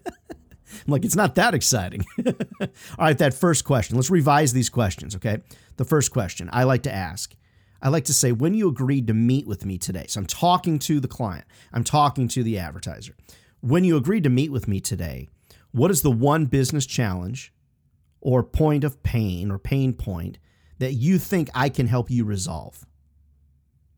like, 0.86 1.04
it's 1.04 1.16
not 1.16 1.34
that 1.34 1.52
exciting. 1.52 2.04
All 2.26 2.68
right, 2.96 3.18
that 3.18 3.34
first 3.34 3.64
question. 3.64 3.96
Let's 3.96 4.08
revise 4.08 4.52
these 4.52 4.68
questions, 4.68 5.16
okay? 5.16 5.42
The 5.78 5.84
first 5.84 6.12
question 6.12 6.48
I 6.52 6.62
like 6.62 6.84
to 6.84 6.94
ask 6.94 7.34
I 7.82 7.88
like 7.88 8.04
to 8.04 8.14
say, 8.14 8.32
when 8.32 8.54
you 8.54 8.68
agreed 8.68 9.06
to 9.06 9.14
meet 9.14 9.46
with 9.46 9.64
me 9.64 9.78
today, 9.78 10.04
so 10.08 10.20
I'm 10.20 10.26
talking 10.26 10.78
to 10.80 11.00
the 11.00 11.08
client, 11.08 11.46
I'm 11.72 11.84
talking 11.84 12.28
to 12.28 12.42
the 12.42 12.58
advertiser. 12.58 13.16
When 13.60 13.84
you 13.84 13.96
agreed 13.96 14.24
to 14.24 14.30
meet 14.30 14.52
with 14.52 14.68
me 14.68 14.80
today, 14.80 15.28
what 15.72 15.90
is 15.90 16.02
the 16.02 16.10
one 16.10 16.46
business 16.46 16.84
challenge 16.84 17.52
or 18.20 18.42
point 18.42 18.84
of 18.84 19.02
pain 19.02 19.50
or 19.50 19.58
pain 19.58 19.92
point 19.92 20.38
that 20.78 20.94
you 20.94 21.18
think 21.18 21.48
I 21.54 21.68
can 21.68 21.86
help 21.86 22.10
you 22.10 22.24
resolve? 22.24 22.86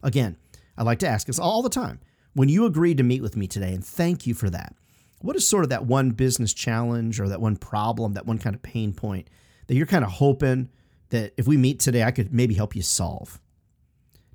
Again, 0.02 0.36
I 0.76 0.82
like 0.82 0.98
to 1.00 1.08
ask 1.08 1.26
this 1.26 1.38
all 1.38 1.62
the 1.62 1.68
time. 1.68 2.00
When 2.34 2.48
you 2.48 2.64
agreed 2.64 2.96
to 2.96 3.02
meet 3.02 3.22
with 3.22 3.36
me 3.36 3.46
today, 3.46 3.74
and 3.74 3.84
thank 3.84 4.26
you 4.26 4.34
for 4.34 4.50
that, 4.50 4.74
what 5.20 5.36
is 5.36 5.46
sort 5.46 5.64
of 5.64 5.70
that 5.70 5.86
one 5.86 6.10
business 6.10 6.52
challenge 6.52 7.20
or 7.20 7.28
that 7.28 7.40
one 7.40 7.56
problem, 7.56 8.14
that 8.14 8.26
one 8.26 8.38
kind 8.38 8.56
of 8.56 8.62
pain 8.62 8.92
point 8.92 9.28
that 9.66 9.74
you're 9.74 9.86
kind 9.86 10.04
of 10.04 10.10
hoping 10.10 10.68
that 11.10 11.32
if 11.36 11.46
we 11.46 11.56
meet 11.56 11.78
today, 11.78 12.02
I 12.02 12.10
could 12.10 12.32
maybe 12.32 12.54
help 12.54 12.74
you 12.74 12.82
solve? 12.82 13.40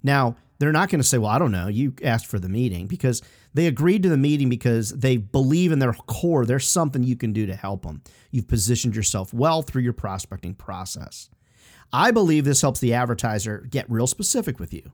Now, 0.04 0.38
They're 0.60 0.72
not 0.72 0.90
going 0.90 1.00
to 1.00 1.08
say, 1.08 1.18
Well, 1.18 1.30
I 1.30 1.40
don't 1.40 1.52
know. 1.52 1.68
You 1.68 1.94
asked 2.04 2.28
for 2.28 2.40
the 2.40 2.50
meeting 2.50 2.88
because 2.88 3.22
they 3.54 3.68
agreed 3.68 4.04
to 4.04 4.10
the 4.10 4.18
meeting 4.18 4.50
because 4.50 4.90
they 4.92 5.18
believe 5.18 5.72
in 5.72 5.80
their 5.80 5.94
core 5.94 6.46
there's 6.46 6.68
something 6.68 7.04
you 7.04 7.16
can 7.16 7.34
do 7.34 7.46
to 7.46 7.56
help 7.56 7.84
them. 7.84 8.02
You've 8.32 8.48
positioned 8.48 8.96
yourself 8.96 9.34
well 9.34 9.62
through 9.62 9.84
your 9.84 9.94
prospecting 9.94 10.56
process. 10.56 11.30
I 11.94 12.12
believe 12.12 12.44
this 12.44 12.62
helps 12.62 12.80
the 12.80 12.94
advertiser 12.94 13.66
get 13.70 13.90
real 13.90 14.08
specific 14.08 14.60
with 14.60 14.74
you. 14.74 14.92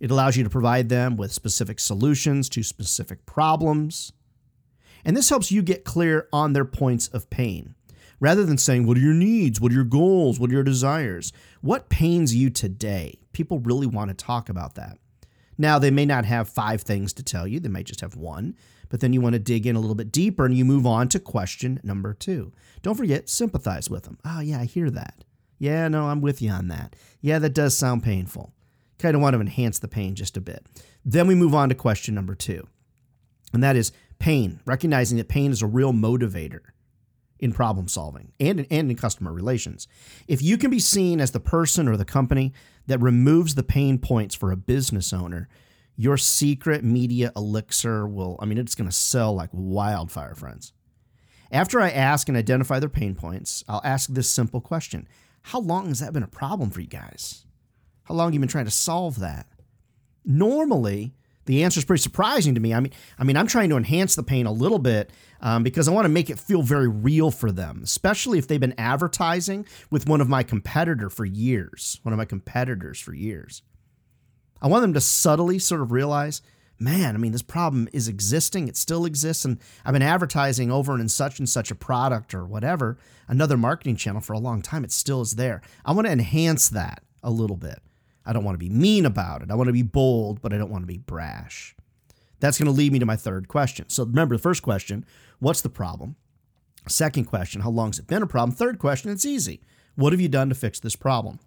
It 0.00 0.10
allows 0.10 0.36
you 0.36 0.44
to 0.44 0.50
provide 0.50 0.88
them 0.88 1.16
with 1.16 1.32
specific 1.32 1.78
solutions 1.78 2.48
to 2.50 2.62
specific 2.62 3.24
problems. 3.26 4.12
And 5.04 5.16
this 5.16 5.30
helps 5.30 5.52
you 5.52 5.62
get 5.62 5.84
clear 5.84 6.28
on 6.32 6.52
their 6.52 6.64
points 6.64 7.08
of 7.08 7.30
pain. 7.30 7.74
Rather 8.20 8.44
than 8.44 8.58
saying, 8.58 8.86
What 8.86 8.96
are 8.96 9.00
your 9.00 9.14
needs? 9.14 9.60
What 9.60 9.72
are 9.72 9.74
your 9.74 9.84
goals? 9.84 10.38
What 10.38 10.50
are 10.50 10.54
your 10.54 10.62
desires? 10.62 11.32
What 11.60 11.88
pains 11.88 12.34
you 12.34 12.50
today? 12.50 13.18
People 13.32 13.58
really 13.60 13.86
want 13.86 14.08
to 14.08 14.14
talk 14.14 14.48
about 14.48 14.74
that. 14.74 14.98
Now, 15.56 15.78
they 15.78 15.90
may 15.90 16.04
not 16.04 16.24
have 16.24 16.48
five 16.48 16.82
things 16.82 17.12
to 17.14 17.22
tell 17.22 17.46
you, 17.46 17.60
they 17.60 17.68
might 17.68 17.86
just 17.86 18.00
have 18.00 18.16
one, 18.16 18.56
but 18.88 19.00
then 19.00 19.12
you 19.12 19.20
want 19.20 19.34
to 19.34 19.38
dig 19.38 19.66
in 19.66 19.76
a 19.76 19.80
little 19.80 19.94
bit 19.94 20.10
deeper 20.10 20.44
and 20.44 20.56
you 20.56 20.64
move 20.64 20.86
on 20.86 21.08
to 21.08 21.20
question 21.20 21.80
number 21.82 22.12
two. 22.12 22.52
Don't 22.82 22.96
forget, 22.96 23.28
sympathize 23.28 23.88
with 23.88 24.04
them. 24.04 24.18
Oh, 24.24 24.40
yeah, 24.40 24.60
I 24.60 24.64
hear 24.64 24.90
that. 24.90 25.24
Yeah, 25.58 25.88
no, 25.88 26.08
I'm 26.08 26.20
with 26.20 26.42
you 26.42 26.50
on 26.50 26.68
that. 26.68 26.96
Yeah, 27.20 27.38
that 27.38 27.54
does 27.54 27.76
sound 27.76 28.02
painful. 28.02 28.52
Kind 28.98 29.14
of 29.14 29.22
want 29.22 29.34
to 29.34 29.40
enhance 29.40 29.78
the 29.78 29.88
pain 29.88 30.14
just 30.14 30.36
a 30.36 30.40
bit. 30.40 30.66
Then 31.04 31.26
we 31.26 31.34
move 31.34 31.54
on 31.54 31.68
to 31.68 31.74
question 31.74 32.14
number 32.14 32.34
two, 32.34 32.66
and 33.52 33.62
that 33.62 33.76
is 33.76 33.92
pain, 34.18 34.60
recognizing 34.66 35.18
that 35.18 35.28
pain 35.28 35.52
is 35.52 35.62
a 35.62 35.66
real 35.66 35.92
motivator 35.92 36.60
in 37.38 37.52
problem 37.52 37.88
solving 37.88 38.32
and 38.40 38.60
in, 38.60 38.66
and 38.70 38.90
in 38.90 38.96
customer 38.96 39.32
relations. 39.32 39.88
If 40.28 40.42
you 40.42 40.56
can 40.56 40.70
be 40.70 40.78
seen 40.78 41.20
as 41.20 41.32
the 41.32 41.40
person 41.40 41.88
or 41.88 41.96
the 41.96 42.04
company 42.04 42.52
that 42.86 43.00
removes 43.00 43.54
the 43.54 43.62
pain 43.62 43.98
points 43.98 44.34
for 44.34 44.52
a 44.52 44.56
business 44.56 45.12
owner, 45.12 45.48
your 45.96 46.16
secret 46.16 46.84
media 46.84 47.32
elixir 47.36 48.06
will, 48.06 48.36
I 48.40 48.46
mean, 48.46 48.58
it's 48.58 48.74
going 48.74 48.88
to 48.88 48.96
sell 48.96 49.34
like 49.34 49.50
wildfire, 49.52 50.34
friends. 50.34 50.72
After 51.52 51.80
I 51.80 51.90
ask 51.90 52.28
and 52.28 52.36
identify 52.36 52.78
their 52.78 52.88
pain 52.88 53.14
points, 53.14 53.62
I'll 53.68 53.80
ask 53.84 54.08
this 54.08 54.28
simple 54.28 54.60
question 54.60 55.06
How 55.42 55.60
long 55.60 55.88
has 55.88 56.00
that 56.00 56.12
been 56.12 56.22
a 56.22 56.28
problem 56.28 56.70
for 56.70 56.80
you 56.80 56.88
guys? 56.88 57.44
How 58.04 58.14
long 58.14 58.28
have 58.28 58.34
you 58.34 58.40
been 58.40 58.48
trying 58.48 58.64
to 58.64 58.70
solve 58.70 59.20
that? 59.20 59.46
Normally, 60.24 61.14
the 61.46 61.64
answer 61.64 61.78
is 61.78 61.84
pretty 61.84 62.02
surprising 62.02 62.54
to 62.54 62.60
me. 62.60 62.72
I 62.72 62.80
mean, 62.80 62.92
I 63.18 63.24
mean, 63.24 63.36
I'm 63.36 63.46
trying 63.46 63.68
to 63.70 63.76
enhance 63.76 64.14
the 64.14 64.22
pain 64.22 64.46
a 64.46 64.52
little 64.52 64.78
bit 64.78 65.10
um, 65.40 65.62
because 65.62 65.88
I 65.88 65.92
want 65.92 66.06
to 66.06 66.10
make 66.10 66.30
it 66.30 66.38
feel 66.38 66.62
very 66.62 66.88
real 66.88 67.30
for 67.30 67.52
them, 67.52 67.80
especially 67.84 68.38
if 68.38 68.48
they've 68.48 68.60
been 68.60 68.74
advertising 68.78 69.66
with 69.90 70.08
one 70.08 70.20
of 70.20 70.28
my 70.28 70.42
competitor 70.42 71.10
for 71.10 71.24
years, 71.24 72.00
one 72.02 72.12
of 72.12 72.18
my 72.18 72.24
competitors 72.24 72.98
for 72.98 73.12
years. 73.12 73.62
I 74.62 74.68
want 74.68 74.82
them 74.82 74.94
to 74.94 75.00
subtly 75.00 75.58
sort 75.58 75.82
of 75.82 75.92
realize, 75.92 76.40
man, 76.78 77.14
I 77.14 77.18
mean, 77.18 77.32
this 77.32 77.42
problem 77.42 77.88
is 77.92 78.08
existing. 78.08 78.68
It 78.68 78.76
still 78.76 79.04
exists, 79.04 79.44
and 79.44 79.58
I've 79.84 79.92
been 79.92 80.02
advertising 80.02 80.70
over 80.70 80.92
and 80.92 81.02
in 81.02 81.08
such 81.08 81.38
and 81.38 81.48
such 81.48 81.70
a 81.70 81.74
product 81.74 82.34
or 82.34 82.46
whatever, 82.46 82.96
another 83.28 83.58
marketing 83.58 83.96
channel 83.96 84.22
for 84.22 84.32
a 84.32 84.38
long 84.38 84.62
time. 84.62 84.84
It 84.84 84.92
still 84.92 85.20
is 85.20 85.32
there. 85.32 85.60
I 85.84 85.92
want 85.92 86.06
to 86.06 86.12
enhance 86.12 86.70
that 86.70 87.02
a 87.22 87.30
little 87.30 87.56
bit. 87.56 87.80
I 88.26 88.32
don't 88.32 88.44
want 88.44 88.54
to 88.54 88.64
be 88.64 88.70
mean 88.70 89.06
about 89.06 89.42
it. 89.42 89.50
I 89.50 89.54
want 89.54 89.68
to 89.68 89.72
be 89.72 89.82
bold, 89.82 90.40
but 90.40 90.52
I 90.52 90.58
don't 90.58 90.70
want 90.70 90.82
to 90.82 90.86
be 90.86 90.98
brash. 90.98 91.74
That's 92.40 92.58
going 92.58 92.66
to 92.66 92.72
lead 92.72 92.92
me 92.92 92.98
to 92.98 93.06
my 93.06 93.16
third 93.16 93.48
question. 93.48 93.88
So 93.88 94.04
remember 94.04 94.36
the 94.36 94.42
first 94.42 94.62
question 94.62 95.04
what's 95.38 95.60
the 95.60 95.68
problem? 95.68 96.16
Second 96.86 97.24
question, 97.24 97.62
how 97.62 97.70
long 97.70 97.88
has 97.88 97.98
it 97.98 98.06
been 98.06 98.22
a 98.22 98.26
problem? 98.26 98.54
Third 98.54 98.78
question, 98.78 99.10
it's 99.10 99.24
easy. 99.24 99.62
What 99.94 100.12
have 100.12 100.20
you 100.20 100.28
done 100.28 100.48
to 100.50 100.54
fix 100.54 100.78
this 100.78 100.96
problem? 100.96 101.38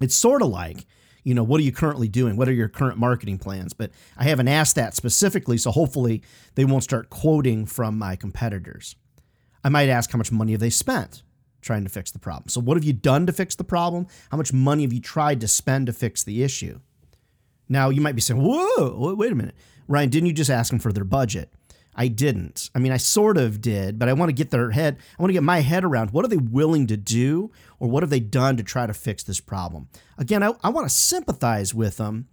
It's 0.00 0.14
sort 0.14 0.42
of 0.42 0.48
like, 0.48 0.86
you 1.24 1.34
know, 1.34 1.42
what 1.42 1.60
are 1.60 1.64
you 1.64 1.72
currently 1.72 2.08
doing? 2.08 2.36
What 2.36 2.48
are 2.48 2.52
your 2.52 2.68
current 2.68 2.98
marketing 2.98 3.38
plans? 3.38 3.72
But 3.72 3.90
I 4.16 4.24
haven't 4.24 4.48
asked 4.48 4.74
that 4.76 4.94
specifically, 4.94 5.56
so 5.56 5.70
hopefully 5.70 6.22
they 6.54 6.64
won't 6.64 6.84
start 6.84 7.10
quoting 7.10 7.66
from 7.66 7.98
my 7.98 8.16
competitors. 8.16 8.96
I 9.62 9.68
might 9.68 9.88
ask 9.88 10.10
how 10.10 10.18
much 10.18 10.32
money 10.32 10.52
have 10.52 10.60
they 10.60 10.70
spent? 10.70 11.22
Trying 11.60 11.84
to 11.84 11.90
fix 11.90 12.10
the 12.10 12.18
problem. 12.18 12.48
So, 12.48 12.60
what 12.60 12.76
have 12.76 12.84
you 12.84 12.92
done 12.92 13.26
to 13.26 13.32
fix 13.32 13.54
the 13.56 13.64
problem? 13.64 14.06
How 14.30 14.36
much 14.36 14.52
money 14.52 14.82
have 14.82 14.92
you 14.92 15.00
tried 15.00 15.40
to 15.40 15.48
spend 15.48 15.86
to 15.86 15.92
fix 15.92 16.22
the 16.22 16.42
issue? 16.42 16.80
Now, 17.68 17.90
you 17.90 18.00
might 18.00 18.16
be 18.16 18.20
saying, 18.20 18.42
whoa, 18.42 19.14
wait 19.14 19.32
a 19.32 19.34
minute. 19.34 19.54
Ryan, 19.86 20.08
didn't 20.08 20.26
you 20.26 20.32
just 20.32 20.50
ask 20.50 20.70
them 20.70 20.80
for 20.80 20.92
their 20.92 21.04
budget? 21.04 21.52
I 21.94 22.08
didn't. 22.08 22.70
I 22.74 22.78
mean, 22.78 22.92
I 22.92 22.96
sort 22.96 23.36
of 23.36 23.60
did, 23.60 23.98
but 23.98 24.08
I 24.08 24.12
want 24.12 24.28
to 24.28 24.34
get 24.34 24.50
their 24.50 24.70
head, 24.70 24.96
I 25.18 25.22
want 25.22 25.30
to 25.30 25.34
get 25.34 25.42
my 25.42 25.60
head 25.60 25.84
around 25.84 26.12
what 26.12 26.24
are 26.24 26.28
they 26.28 26.36
willing 26.36 26.86
to 26.86 26.96
do 26.96 27.50
or 27.78 27.90
what 27.90 28.02
have 28.02 28.10
they 28.10 28.20
done 28.20 28.56
to 28.56 28.62
try 28.62 28.86
to 28.86 28.94
fix 28.94 29.22
this 29.22 29.40
problem? 29.40 29.88
Again, 30.16 30.42
I, 30.42 30.52
I 30.62 30.70
want 30.70 30.88
to 30.88 30.94
sympathize 30.94 31.74
with 31.74 31.96
them 31.96 32.28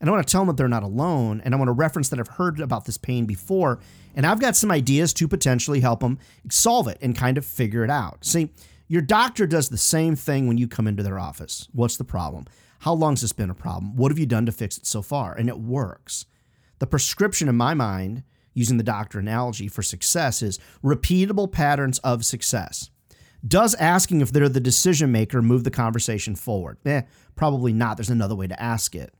and 0.00 0.10
I 0.10 0.12
want 0.12 0.26
to 0.26 0.30
tell 0.30 0.42
them 0.42 0.48
that 0.48 0.56
they're 0.56 0.68
not 0.68 0.82
alone. 0.82 1.40
And 1.44 1.54
I 1.54 1.58
want 1.58 1.68
to 1.68 1.72
reference 1.72 2.10
that 2.10 2.20
I've 2.20 2.28
heard 2.28 2.60
about 2.60 2.84
this 2.84 2.98
pain 2.98 3.24
before. 3.24 3.78
And 4.14 4.26
I've 4.26 4.40
got 4.40 4.56
some 4.56 4.70
ideas 4.70 5.12
to 5.14 5.28
potentially 5.28 5.80
help 5.80 6.00
them 6.00 6.18
solve 6.50 6.88
it 6.88 6.98
and 7.00 7.16
kind 7.16 7.38
of 7.38 7.46
figure 7.46 7.82
it 7.82 7.90
out. 7.90 8.24
See, 8.24 8.50
your 8.88 9.02
doctor 9.02 9.46
does 9.46 9.68
the 9.68 9.78
same 9.78 10.14
thing 10.14 10.46
when 10.46 10.58
you 10.58 10.68
come 10.68 10.86
into 10.86 11.02
their 11.02 11.18
office. 11.18 11.68
What's 11.72 11.96
the 11.96 12.04
problem? 12.04 12.44
How 12.80 12.92
long's 12.92 13.22
this 13.22 13.32
been 13.32 13.50
a 13.50 13.54
problem? 13.54 13.96
What 13.96 14.12
have 14.12 14.18
you 14.18 14.26
done 14.26 14.46
to 14.46 14.52
fix 14.52 14.76
it 14.76 14.86
so 14.86 15.00
far? 15.00 15.34
And 15.34 15.48
it 15.48 15.58
works. 15.58 16.26
The 16.78 16.86
prescription, 16.86 17.48
in 17.48 17.56
my 17.56 17.72
mind, 17.72 18.22
using 18.52 18.76
the 18.76 18.84
doctor 18.84 19.18
analogy 19.18 19.66
for 19.66 19.82
success, 19.82 20.42
is 20.42 20.58
repeatable 20.84 21.50
patterns 21.50 21.98
of 22.00 22.24
success. 22.24 22.90
Does 23.46 23.74
asking 23.76 24.20
if 24.20 24.30
they're 24.30 24.48
the 24.48 24.60
decision 24.60 25.10
maker 25.10 25.40
move 25.40 25.64
the 25.64 25.70
conversation 25.70 26.36
forward? 26.36 26.78
Eh, 26.84 27.02
probably 27.34 27.72
not. 27.72 27.96
There's 27.96 28.10
another 28.10 28.34
way 28.34 28.46
to 28.46 28.62
ask 28.62 28.94
it 28.94 29.14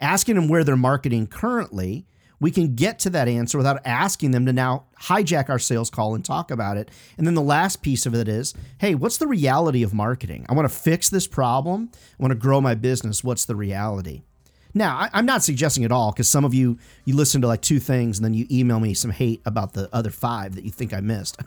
asking 0.00 0.34
them 0.34 0.48
where 0.48 0.64
they're 0.64 0.76
marketing 0.76 1.26
currently, 1.26 2.06
we 2.38 2.50
can 2.50 2.74
get 2.74 2.98
to 3.00 3.10
that 3.10 3.28
answer 3.28 3.56
without 3.56 3.80
asking 3.84 4.32
them 4.32 4.46
to 4.46 4.52
now 4.52 4.84
hijack 5.02 5.48
our 5.48 5.58
sales 5.58 5.90
call 5.90 6.14
and 6.14 6.24
talk 6.24 6.50
about 6.50 6.76
it. 6.76 6.90
And 7.16 7.26
then 7.26 7.34
the 7.34 7.42
last 7.42 7.82
piece 7.82 8.06
of 8.06 8.14
it 8.14 8.28
is 8.28 8.54
hey, 8.78 8.94
what's 8.94 9.16
the 9.16 9.26
reality 9.26 9.82
of 9.82 9.94
marketing? 9.94 10.46
I 10.48 10.54
want 10.54 10.68
to 10.68 10.74
fix 10.74 11.08
this 11.08 11.26
problem. 11.26 11.90
I 11.94 12.22
want 12.22 12.32
to 12.32 12.38
grow 12.38 12.60
my 12.60 12.74
business. 12.74 13.24
What's 13.24 13.44
the 13.44 13.56
reality? 13.56 14.22
Now, 14.74 15.08
I, 15.10 15.18
am 15.18 15.24
not 15.24 15.42
suggesting 15.42 15.86
at 15.86 15.92
all 15.92 16.12
because 16.12 16.28
some 16.28 16.44
of 16.44 16.52
you 16.52 16.78
you 17.06 17.16
listen 17.16 17.40
to 17.40 17.46
like 17.46 17.62
two 17.62 17.80
things 17.80 18.18
and 18.18 18.24
then 18.26 18.34
you 18.34 18.46
email 18.50 18.78
me 18.78 18.92
some 18.92 19.10
hate 19.10 19.40
about 19.46 19.72
the 19.72 19.88
other 19.90 20.10
five 20.10 20.54
that 20.54 20.64
you 20.64 20.70
think 20.70 20.92
I 20.92 21.00
missed. 21.00 21.40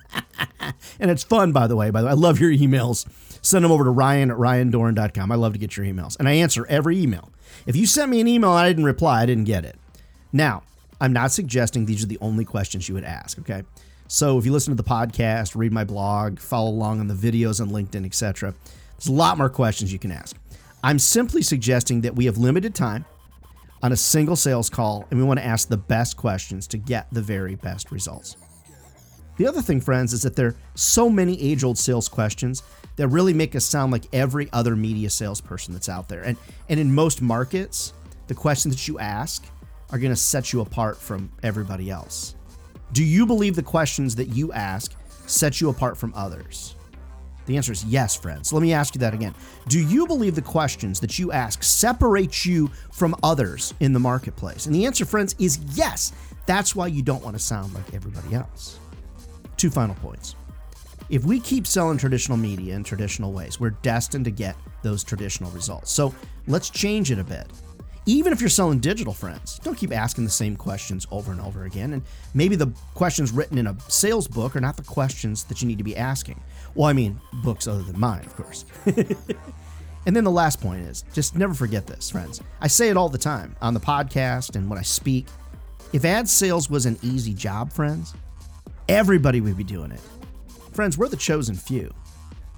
and 0.99 1.11
it's 1.11 1.23
fun, 1.23 1.51
by 1.51 1.67
the 1.67 1.75
way. 1.75 1.91
By 1.91 2.01
the 2.01 2.07
way, 2.07 2.11
I 2.11 2.15
love 2.15 2.39
your 2.39 2.49
emails. 2.49 3.07
Send 3.43 3.63
them 3.63 3.71
over 3.71 3.83
to 3.83 3.91
ryan 3.91 4.31
at 4.31 4.37
ryandohrn.com. 4.37 5.31
I 5.31 5.35
love 5.35 5.53
to 5.53 5.59
get 5.59 5.77
your 5.77 5.85
emails, 5.85 6.17
and 6.17 6.27
I 6.27 6.33
answer 6.33 6.65
every 6.67 6.99
email. 6.99 7.31
If 7.65 7.75
you 7.75 7.85
sent 7.85 8.09
me 8.09 8.21
an 8.21 8.27
email 8.27 8.51
I 8.51 8.67
didn't 8.67 8.85
reply, 8.85 9.21
I 9.21 9.25
didn't 9.25 9.45
get 9.45 9.65
it. 9.65 9.75
Now, 10.31 10.63
I'm 11.01 11.13
not 11.13 11.31
suggesting 11.31 11.85
these 11.85 12.03
are 12.03 12.07
the 12.07 12.17
only 12.21 12.45
questions 12.45 12.87
you 12.87 12.95
would 12.95 13.03
ask, 13.03 13.39
okay? 13.39 13.63
So 14.07 14.37
if 14.37 14.45
you 14.45 14.51
listen 14.51 14.75
to 14.75 14.81
the 14.81 14.89
podcast, 14.89 15.55
read 15.55 15.71
my 15.71 15.83
blog, 15.83 16.39
follow 16.39 16.69
along 16.69 16.99
on 16.99 17.07
the 17.07 17.13
videos 17.13 17.61
on 17.61 17.69
LinkedIn, 17.69 18.05
etc., 18.05 18.53
there's 18.97 19.07
a 19.07 19.13
lot 19.13 19.37
more 19.37 19.49
questions 19.49 19.93
you 19.93 19.99
can 19.99 20.11
ask. 20.11 20.35
I'm 20.83 20.99
simply 20.99 21.41
suggesting 21.41 22.01
that 22.01 22.15
we 22.15 22.25
have 22.25 22.37
limited 22.37 22.75
time 22.75 23.05
on 23.81 23.91
a 23.91 23.97
single 23.97 24.35
sales 24.35 24.69
call 24.69 25.05
and 25.09 25.19
we 25.19 25.25
want 25.25 25.39
to 25.39 25.45
ask 25.45 25.69
the 25.69 25.77
best 25.77 26.17
questions 26.17 26.67
to 26.67 26.77
get 26.77 27.07
the 27.11 27.21
very 27.21 27.55
best 27.55 27.91
results. 27.91 28.35
The 29.37 29.47
other 29.47 29.61
thing, 29.61 29.79
friends, 29.79 30.11
is 30.11 30.23
that 30.23 30.35
there 30.35 30.47
are 30.47 30.55
so 30.75 31.09
many 31.09 31.41
age 31.41 31.63
old 31.63 31.77
sales 31.77 32.09
questions 32.09 32.61
that 32.99 33.07
really 33.07 33.33
make 33.33 33.55
us 33.55 33.63
sound 33.63 33.93
like 33.93 34.03
every 34.11 34.49
other 34.51 34.75
media 34.75 35.09
salesperson 35.09 35.73
that's 35.73 35.87
out 35.87 36.09
there. 36.09 36.21
And, 36.21 36.37
and 36.67 36.77
in 36.81 36.93
most 36.93 37.21
markets, 37.21 37.93
the 38.27 38.35
questions 38.35 38.75
that 38.75 38.89
you 38.89 38.99
ask 38.99 39.45
are 39.89 39.97
going 39.97 40.11
to 40.11 40.17
set 40.17 40.51
you 40.51 40.59
apart 40.59 40.97
from 40.97 41.31
everybody 41.41 41.89
else. 41.89 42.35
Do 42.91 43.01
you 43.01 43.25
believe 43.25 43.55
the 43.55 43.63
questions 43.63 44.17
that 44.17 44.27
you 44.27 44.51
ask 44.51 44.93
set 45.27 45.61
you 45.61 45.69
apart 45.69 45.97
from 45.97 46.13
others? 46.13 46.75
The 47.45 47.55
answer 47.55 47.71
is 47.71 47.85
yes, 47.85 48.17
friends. 48.17 48.51
Let 48.51 48.61
me 48.61 48.73
ask 48.73 48.93
you 48.95 48.99
that 48.99 49.13
again. 49.13 49.33
Do 49.69 49.79
you 49.79 50.05
believe 50.05 50.35
the 50.35 50.41
questions 50.41 50.99
that 50.99 51.17
you 51.17 51.31
ask 51.31 51.63
separate 51.63 52.45
you 52.45 52.69
from 52.91 53.15
others 53.23 53.73
in 53.79 53.93
the 53.93 53.99
marketplace? 54.01 54.65
And 54.65 54.75
the 54.75 54.85
answer, 54.85 55.05
friends, 55.05 55.37
is 55.39 55.57
yes. 55.73 56.11
That's 56.47 56.75
why 56.75 56.87
you 56.87 57.01
don't 57.01 57.23
want 57.23 57.37
to 57.37 57.41
sound 57.41 57.73
like 57.73 57.93
everybody 57.93 58.35
else. 58.35 58.77
Two 59.55 59.69
final 59.69 59.95
points. 59.95 60.35
If 61.09 61.23
we 61.23 61.39
keep 61.39 61.65
selling 61.65 61.97
traditional 61.97 62.37
media 62.37 62.75
in 62.75 62.83
traditional 62.83 63.33
ways, 63.33 63.59
we're 63.59 63.71
destined 63.71 64.25
to 64.25 64.31
get 64.31 64.55
those 64.83 65.03
traditional 65.03 65.49
results. 65.51 65.91
So 65.91 66.13
let's 66.47 66.69
change 66.69 67.11
it 67.11 67.17
a 67.17 67.23
bit. 67.23 67.47
Even 68.05 68.31
if 68.31 68.39
you're 68.39 68.49
selling 68.49 68.79
digital 68.79 69.13
friends, 69.13 69.59
don't 69.59 69.77
keep 69.77 69.91
asking 69.91 70.23
the 70.23 70.29
same 70.29 70.55
questions 70.55 71.07
over 71.11 71.31
and 71.31 71.41
over 71.41 71.65
again. 71.65 71.93
And 71.93 72.03
maybe 72.33 72.55
the 72.55 72.71
questions 72.93 73.31
written 73.31 73.57
in 73.57 73.67
a 73.67 73.75
sales 73.87 74.27
book 74.27 74.55
are 74.55 74.61
not 74.61 74.77
the 74.77 74.83
questions 74.83 75.43
that 75.45 75.61
you 75.61 75.67
need 75.67 75.77
to 75.79 75.83
be 75.83 75.97
asking. 75.97 76.41
Well, 76.75 76.87
I 76.87 76.93
mean, 76.93 77.19
books 77.43 77.67
other 77.67 77.83
than 77.83 77.99
mine, 77.99 78.25
of 78.25 78.35
course. 78.35 78.65
and 80.05 80.15
then 80.15 80.23
the 80.23 80.31
last 80.31 80.61
point 80.61 80.81
is 80.81 81.03
just 81.13 81.35
never 81.35 81.53
forget 81.53 81.87
this, 81.87 82.09
friends. 82.09 82.41
I 82.61 82.67
say 82.67 82.89
it 82.89 82.97
all 82.97 83.09
the 83.09 83.17
time 83.17 83.55
on 83.61 83.73
the 83.73 83.79
podcast 83.79 84.55
and 84.55 84.69
when 84.69 84.79
I 84.79 84.83
speak. 84.83 85.25
If 85.91 86.05
ad 86.05 86.29
sales 86.29 86.69
was 86.69 86.85
an 86.85 86.97
easy 87.01 87.33
job, 87.33 87.73
friends, 87.73 88.13
Everybody 88.89 89.39
would 89.39 89.55
be 89.55 89.63
doing 89.63 89.91
it. 89.91 90.01
Friends, 90.79 90.97
we're 90.97 91.09
the 91.09 91.17
chosen 91.17 91.55
few. 91.55 91.93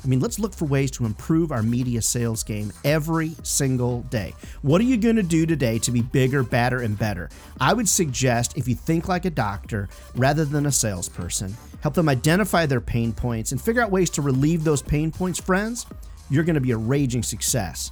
I 0.03 0.07
mean, 0.07 0.19
let's 0.19 0.37
look 0.37 0.53
for 0.53 0.65
ways 0.65 0.91
to 0.91 1.07
improve 1.07 1.51
our 1.51 1.63
media 1.63 2.03
sales 2.03 2.43
game 2.43 2.71
every 2.83 3.35
single 3.41 4.01
day. 4.11 4.35
What 4.61 4.79
are 4.79 4.83
you 4.83 4.97
going 4.97 5.15
to 5.15 5.23
do 5.23 5.47
today 5.47 5.79
to 5.79 5.89
be 5.89 6.03
bigger, 6.03 6.43
badder, 6.43 6.81
and 6.81 6.95
better? 6.95 7.31
I 7.59 7.73
would 7.73 7.89
suggest 7.89 8.55
if 8.55 8.67
you 8.67 8.75
think 8.75 9.07
like 9.07 9.25
a 9.25 9.31
doctor 9.31 9.89
rather 10.13 10.45
than 10.45 10.67
a 10.67 10.71
salesperson, 10.71 11.57
help 11.81 11.95
them 11.95 12.07
identify 12.07 12.67
their 12.67 12.79
pain 12.79 13.11
points 13.11 13.53
and 13.53 13.59
figure 13.59 13.81
out 13.81 13.89
ways 13.89 14.11
to 14.11 14.21
relieve 14.21 14.63
those 14.63 14.83
pain 14.83 15.09
points, 15.09 15.39
friends, 15.39 15.87
you're 16.29 16.43
going 16.43 16.53
to 16.53 16.61
be 16.61 16.73
a 16.73 16.77
raging 16.77 17.23
success 17.23 17.89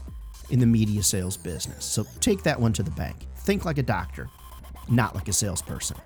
in 0.51 0.59
the 0.59 0.67
media 0.67 1.01
sales 1.01 1.37
business. 1.37 1.85
So 1.85 2.05
take 2.19 2.43
that 2.43 2.59
one 2.59 2.73
to 2.73 2.83
the 2.83 2.91
bank. 2.91 3.15
Think 3.37 3.65
like 3.65 3.79
a 3.79 3.81
doctor, 3.81 4.29
not 4.89 5.15
like 5.15 5.27
a 5.27 5.33
salesperson. 5.33 5.97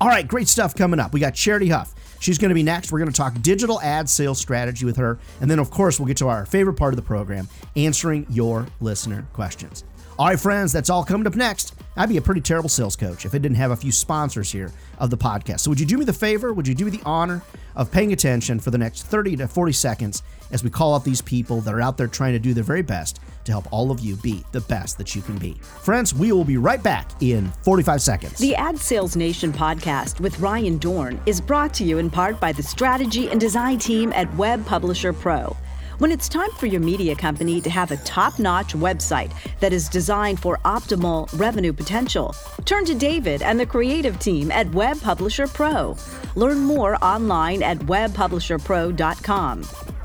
All 0.00 0.08
right, 0.08 0.28
great 0.28 0.46
stuff 0.46 0.76
coming 0.76 1.00
up. 1.00 1.12
We 1.12 1.18
got 1.18 1.34
Charity 1.34 1.70
Huff. 1.70 1.94
She's 2.20 2.38
going 2.38 2.48
to 2.48 2.54
be 2.54 2.62
next. 2.62 2.92
We're 2.92 2.98
going 2.98 3.10
to 3.10 3.16
talk 3.16 3.40
digital 3.42 3.80
ad 3.80 4.08
sales 4.08 4.38
strategy 4.38 4.84
with 4.84 4.96
her. 4.96 5.18
And 5.40 5.50
then, 5.50 5.58
of 5.58 5.70
course, 5.70 5.98
we'll 5.98 6.06
get 6.06 6.16
to 6.18 6.28
our 6.28 6.46
favorite 6.46 6.74
part 6.74 6.92
of 6.92 6.96
the 6.96 7.02
program 7.02 7.48
answering 7.76 8.26
your 8.30 8.66
listener 8.80 9.26
questions. 9.32 9.84
All 10.18 10.28
right, 10.28 10.40
friends, 10.40 10.72
that's 10.72 10.88
all 10.88 11.04
coming 11.04 11.26
up 11.26 11.34
next. 11.34 11.74
I'd 11.94 12.08
be 12.08 12.16
a 12.16 12.22
pretty 12.22 12.40
terrible 12.40 12.70
sales 12.70 12.96
coach 12.96 13.26
if 13.26 13.34
I 13.34 13.38
didn't 13.38 13.58
have 13.58 13.70
a 13.70 13.76
few 13.76 13.92
sponsors 13.92 14.50
here 14.50 14.72
of 14.98 15.10
the 15.10 15.16
podcast. 15.18 15.60
So, 15.60 15.70
would 15.70 15.78
you 15.78 15.84
do 15.84 15.98
me 15.98 16.06
the 16.06 16.12
favor? 16.12 16.54
Would 16.54 16.66
you 16.66 16.74
do 16.74 16.86
me 16.86 16.90
the 16.90 17.02
honor 17.04 17.42
of 17.74 17.92
paying 17.92 18.14
attention 18.14 18.58
for 18.58 18.70
the 18.70 18.78
next 18.78 19.02
30 19.02 19.36
to 19.36 19.48
40 19.48 19.72
seconds 19.72 20.22
as 20.50 20.64
we 20.64 20.70
call 20.70 20.94
out 20.94 21.04
these 21.04 21.20
people 21.20 21.60
that 21.60 21.74
are 21.74 21.82
out 21.82 21.98
there 21.98 22.06
trying 22.06 22.32
to 22.32 22.38
do 22.38 22.54
their 22.54 22.64
very 22.64 22.80
best 22.80 23.20
to 23.46 23.52
help 23.52 23.72
all 23.72 23.90
of 23.90 24.00
you 24.00 24.16
be 24.16 24.44
the 24.52 24.60
best 24.60 24.98
that 24.98 25.14
you 25.14 25.22
can 25.22 25.38
be? 25.38 25.54
Friends, 25.82 26.14
we 26.14 26.32
will 26.32 26.44
be 26.44 26.56
right 26.56 26.82
back 26.82 27.10
in 27.20 27.50
45 27.62 28.02
seconds. 28.02 28.38
The 28.38 28.54
Ad 28.54 28.78
Sales 28.78 29.16
Nation 29.16 29.52
podcast 29.52 30.20
with 30.20 30.38
Ryan 30.38 30.78
Dohrn 30.78 31.18
is 31.26 31.40
brought 31.40 31.74
to 31.74 31.84
you 31.84 31.98
in 31.98 32.10
part 32.10 32.40
by 32.40 32.52
the 32.52 32.62
strategy 32.62 33.30
and 33.30 33.40
design 33.40 33.78
team 33.78 34.12
at 34.12 34.32
Web 34.36 34.64
Publisher 34.66 35.12
Pro. 35.12 35.56
When 35.98 36.12
it's 36.12 36.28
time 36.28 36.50
for 36.58 36.66
your 36.66 36.82
media 36.82 37.16
company 37.16 37.58
to 37.62 37.70
have 37.70 37.90
a 37.90 37.96
top 37.98 38.38
notch 38.38 38.74
website 38.74 39.32
that 39.60 39.72
is 39.72 39.88
designed 39.88 40.38
for 40.38 40.58
optimal 40.66 41.26
revenue 41.38 41.72
potential, 41.72 42.34
turn 42.66 42.84
to 42.84 42.94
David 42.94 43.40
and 43.40 43.58
the 43.58 43.64
creative 43.64 44.18
team 44.18 44.50
at 44.50 44.70
Web 44.72 45.00
Publisher 45.00 45.46
Pro. 45.46 45.96
Learn 46.34 46.58
more 46.58 47.02
online 47.02 47.62
at 47.62 47.78
webpublisherpro.com. 47.78 49.95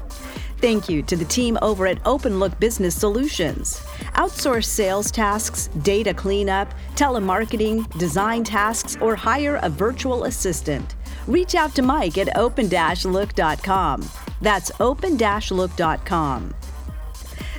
Thank 0.62 0.88
you 0.88 1.02
to 1.04 1.16
the 1.16 1.26
team 1.26 1.58
over 1.64 1.88
at 1.88 2.04
OpenLook 2.04 2.60
Business 2.60 2.94
Solutions. 2.96 3.80
Outsource 4.14 4.66
sales 4.66 5.10
tasks, 5.10 5.70
data 5.82 6.14
cleanup, 6.14 6.72
telemarketing, 6.96 7.90
design 7.98 8.44
tasks, 8.44 8.96
or 9.02 9.16
hire 9.16 9.56
a 9.64 9.70
virtual 9.70 10.26
assistant. 10.26 10.96
Reach 11.26 11.56
out 11.56 11.74
to 11.76 11.82
Mike 11.82 12.20
at 12.20 12.38
open-look.com. 12.38 14.08
That's 14.40 14.72
open-look.com. 14.80 16.54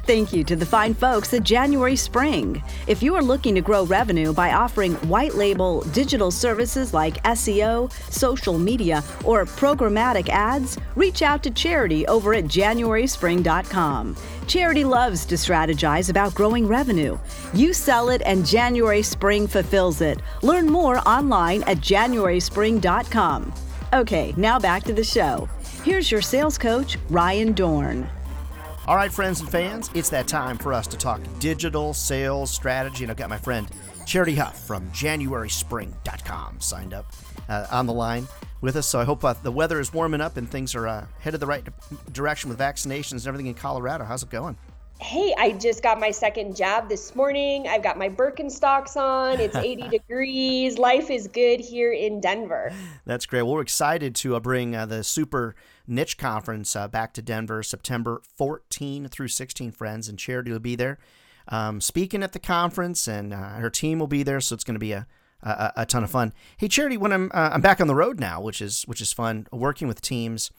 Thank 0.04 0.32
you 0.32 0.42
to 0.44 0.56
the 0.56 0.66
fine 0.66 0.94
folks 0.94 1.32
at 1.32 1.44
January 1.44 1.94
Spring. 1.94 2.60
If 2.88 3.04
you 3.04 3.14
are 3.14 3.22
looking 3.22 3.54
to 3.54 3.60
grow 3.60 3.84
revenue 3.84 4.32
by 4.32 4.52
offering 4.52 4.94
white 5.08 5.34
label 5.34 5.82
digital 5.92 6.32
services 6.32 6.92
like 6.92 7.22
SEO, 7.22 7.92
social 8.10 8.58
media, 8.58 9.04
or 9.24 9.44
programmatic 9.44 10.28
ads, 10.28 10.76
reach 10.96 11.22
out 11.22 11.44
to 11.44 11.52
Charity 11.52 12.04
over 12.08 12.34
at 12.34 12.44
januaryspring.com. 12.44 14.16
Charity 14.48 14.84
loves 14.84 15.24
to 15.26 15.36
strategize 15.36 16.10
about 16.10 16.34
growing 16.34 16.66
revenue. 16.66 17.16
You 17.54 17.72
sell 17.72 18.08
it 18.08 18.22
and 18.26 18.44
January 18.44 19.02
Spring 19.02 19.46
fulfills 19.46 20.00
it. 20.00 20.20
Learn 20.42 20.66
more 20.66 20.98
online 21.08 21.62
at 21.62 21.78
januaryspring.com. 21.78 23.54
Okay, 23.92 24.34
now 24.36 24.58
back 24.58 24.82
to 24.84 24.92
the 24.92 25.04
show. 25.04 25.48
Here's 25.84 26.10
your 26.10 26.22
sales 26.22 26.58
coach, 26.58 26.98
Ryan 27.08 27.54
Dohrn. 27.54 28.08
All 28.88 28.96
right, 28.96 29.12
friends 29.12 29.40
and 29.40 29.48
fans, 29.48 29.90
it's 29.94 30.10
that 30.10 30.26
time 30.26 30.58
for 30.58 30.72
us 30.72 30.88
to 30.88 30.96
talk 30.96 31.20
digital 31.38 31.94
sales 31.94 32.50
strategy. 32.50 33.04
And 33.04 33.12
I've 33.12 33.16
got 33.16 33.30
my 33.30 33.38
friend 33.38 33.68
Charity 34.06 34.34
Huff 34.34 34.58
from 34.66 34.90
JanuarySpring.com 34.90 36.60
signed 36.60 36.92
up 36.92 37.06
uh, 37.48 37.68
on 37.70 37.86
the 37.86 37.92
line 37.92 38.26
with 38.60 38.74
us. 38.74 38.88
So 38.88 38.98
I 38.98 39.04
hope 39.04 39.24
uh, 39.24 39.34
the 39.34 39.52
weather 39.52 39.78
is 39.78 39.92
warming 39.92 40.20
up 40.20 40.36
and 40.36 40.50
things 40.50 40.74
are 40.74 40.88
uh, 40.88 41.06
headed 41.20 41.38
the 41.38 41.46
right 41.46 41.64
direction 42.12 42.50
with 42.50 42.58
vaccinations 42.58 43.12
and 43.12 43.28
everything 43.28 43.46
in 43.46 43.54
Colorado. 43.54 44.04
How's 44.04 44.24
it 44.24 44.30
going? 44.30 44.56
hey, 45.02 45.34
I 45.36 45.50
just 45.50 45.82
got 45.82 45.98
my 45.98 46.12
second 46.12 46.54
jab 46.54 46.88
this 46.88 47.16
morning. 47.16 47.66
I've 47.66 47.82
got 47.82 47.98
my 47.98 48.08
Birkenstocks 48.08 48.96
on. 48.96 49.40
It's 49.40 49.56
80 49.56 49.88
degrees. 49.88 50.78
Life 50.78 51.10
is 51.10 51.26
good 51.26 51.58
here 51.58 51.92
in 51.92 52.20
Denver. 52.20 52.72
That's 53.04 53.26
great. 53.26 53.42
Well, 53.42 53.54
we're 53.54 53.62
excited 53.62 54.14
to 54.16 54.36
uh, 54.36 54.40
bring 54.40 54.76
uh, 54.76 54.86
the 54.86 55.02
Super 55.02 55.56
Niche 55.86 56.18
Conference 56.18 56.74
uh, 56.76 56.88
back 56.88 57.12
to 57.14 57.22
Denver 57.22 57.62
September 57.62 58.22
14 58.36 59.08
through 59.08 59.28
16, 59.28 59.72
friends, 59.72 60.08
and 60.08 60.18
Charity 60.18 60.52
will 60.52 60.58
be 60.58 60.76
there 60.76 60.98
um, 61.48 61.80
speaking 61.80 62.22
at 62.22 62.32
the 62.32 62.38
conference, 62.38 63.08
and 63.08 63.32
uh, 63.32 63.54
her 63.54 63.70
team 63.70 63.98
will 63.98 64.06
be 64.06 64.22
there, 64.22 64.40
so 64.40 64.54
it's 64.54 64.64
going 64.64 64.74
to 64.74 64.80
be 64.80 64.92
a, 64.92 65.06
a, 65.42 65.72
a, 65.78 65.86
ton 65.86 66.04
of 66.04 66.10
fun. 66.10 66.32
Hey, 66.56 66.68
Charity, 66.68 66.96
when 66.96 67.12
I'm 67.12 67.30
uh, 67.34 67.50
I'm 67.52 67.60
back 67.60 67.80
on 67.80 67.86
the 67.86 67.94
road 67.94 68.20
now, 68.20 68.40
which 68.40 68.60
is 68.60 68.84
which 68.84 69.00
is 69.00 69.12
fun, 69.12 69.46
working 69.50 69.88
with 69.88 70.00
teams. 70.00 70.50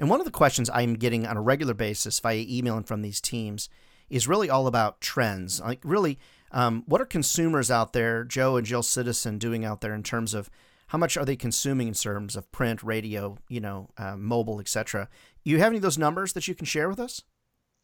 And 0.00 0.08
one 0.08 0.20
of 0.20 0.24
the 0.24 0.32
questions 0.32 0.70
I'm 0.72 0.94
getting 0.94 1.26
on 1.26 1.36
a 1.36 1.42
regular 1.42 1.74
basis 1.74 2.18
via 2.18 2.44
email 2.48 2.78
and 2.78 2.88
from 2.88 3.02
these 3.02 3.20
teams 3.20 3.68
is 4.08 4.26
really 4.26 4.48
all 4.48 4.66
about 4.66 5.02
trends. 5.02 5.60
Like, 5.60 5.80
really, 5.84 6.18
um, 6.50 6.82
what 6.86 7.02
are 7.02 7.06
consumers 7.06 7.70
out 7.70 7.92
there, 7.92 8.24
Joe 8.24 8.56
and 8.56 8.66
Jill 8.66 8.82
Citizen, 8.82 9.36
doing 9.36 9.66
out 9.66 9.82
there 9.82 9.94
in 9.94 10.02
terms 10.02 10.32
of 10.32 10.50
how 10.92 10.98
much 10.98 11.16
are 11.16 11.24
they 11.24 11.36
consuming 11.36 11.88
in 11.88 11.94
terms 11.94 12.36
of 12.36 12.52
print, 12.52 12.82
radio, 12.82 13.38
you 13.48 13.60
know, 13.60 13.88
uh, 13.96 14.14
mobile, 14.14 14.60
etc. 14.60 15.08
You 15.42 15.56
have 15.56 15.68
any 15.68 15.76
of 15.76 15.82
those 15.82 15.96
numbers 15.96 16.34
that 16.34 16.46
you 16.46 16.54
can 16.54 16.66
share 16.66 16.86
with 16.86 17.00
us? 17.00 17.22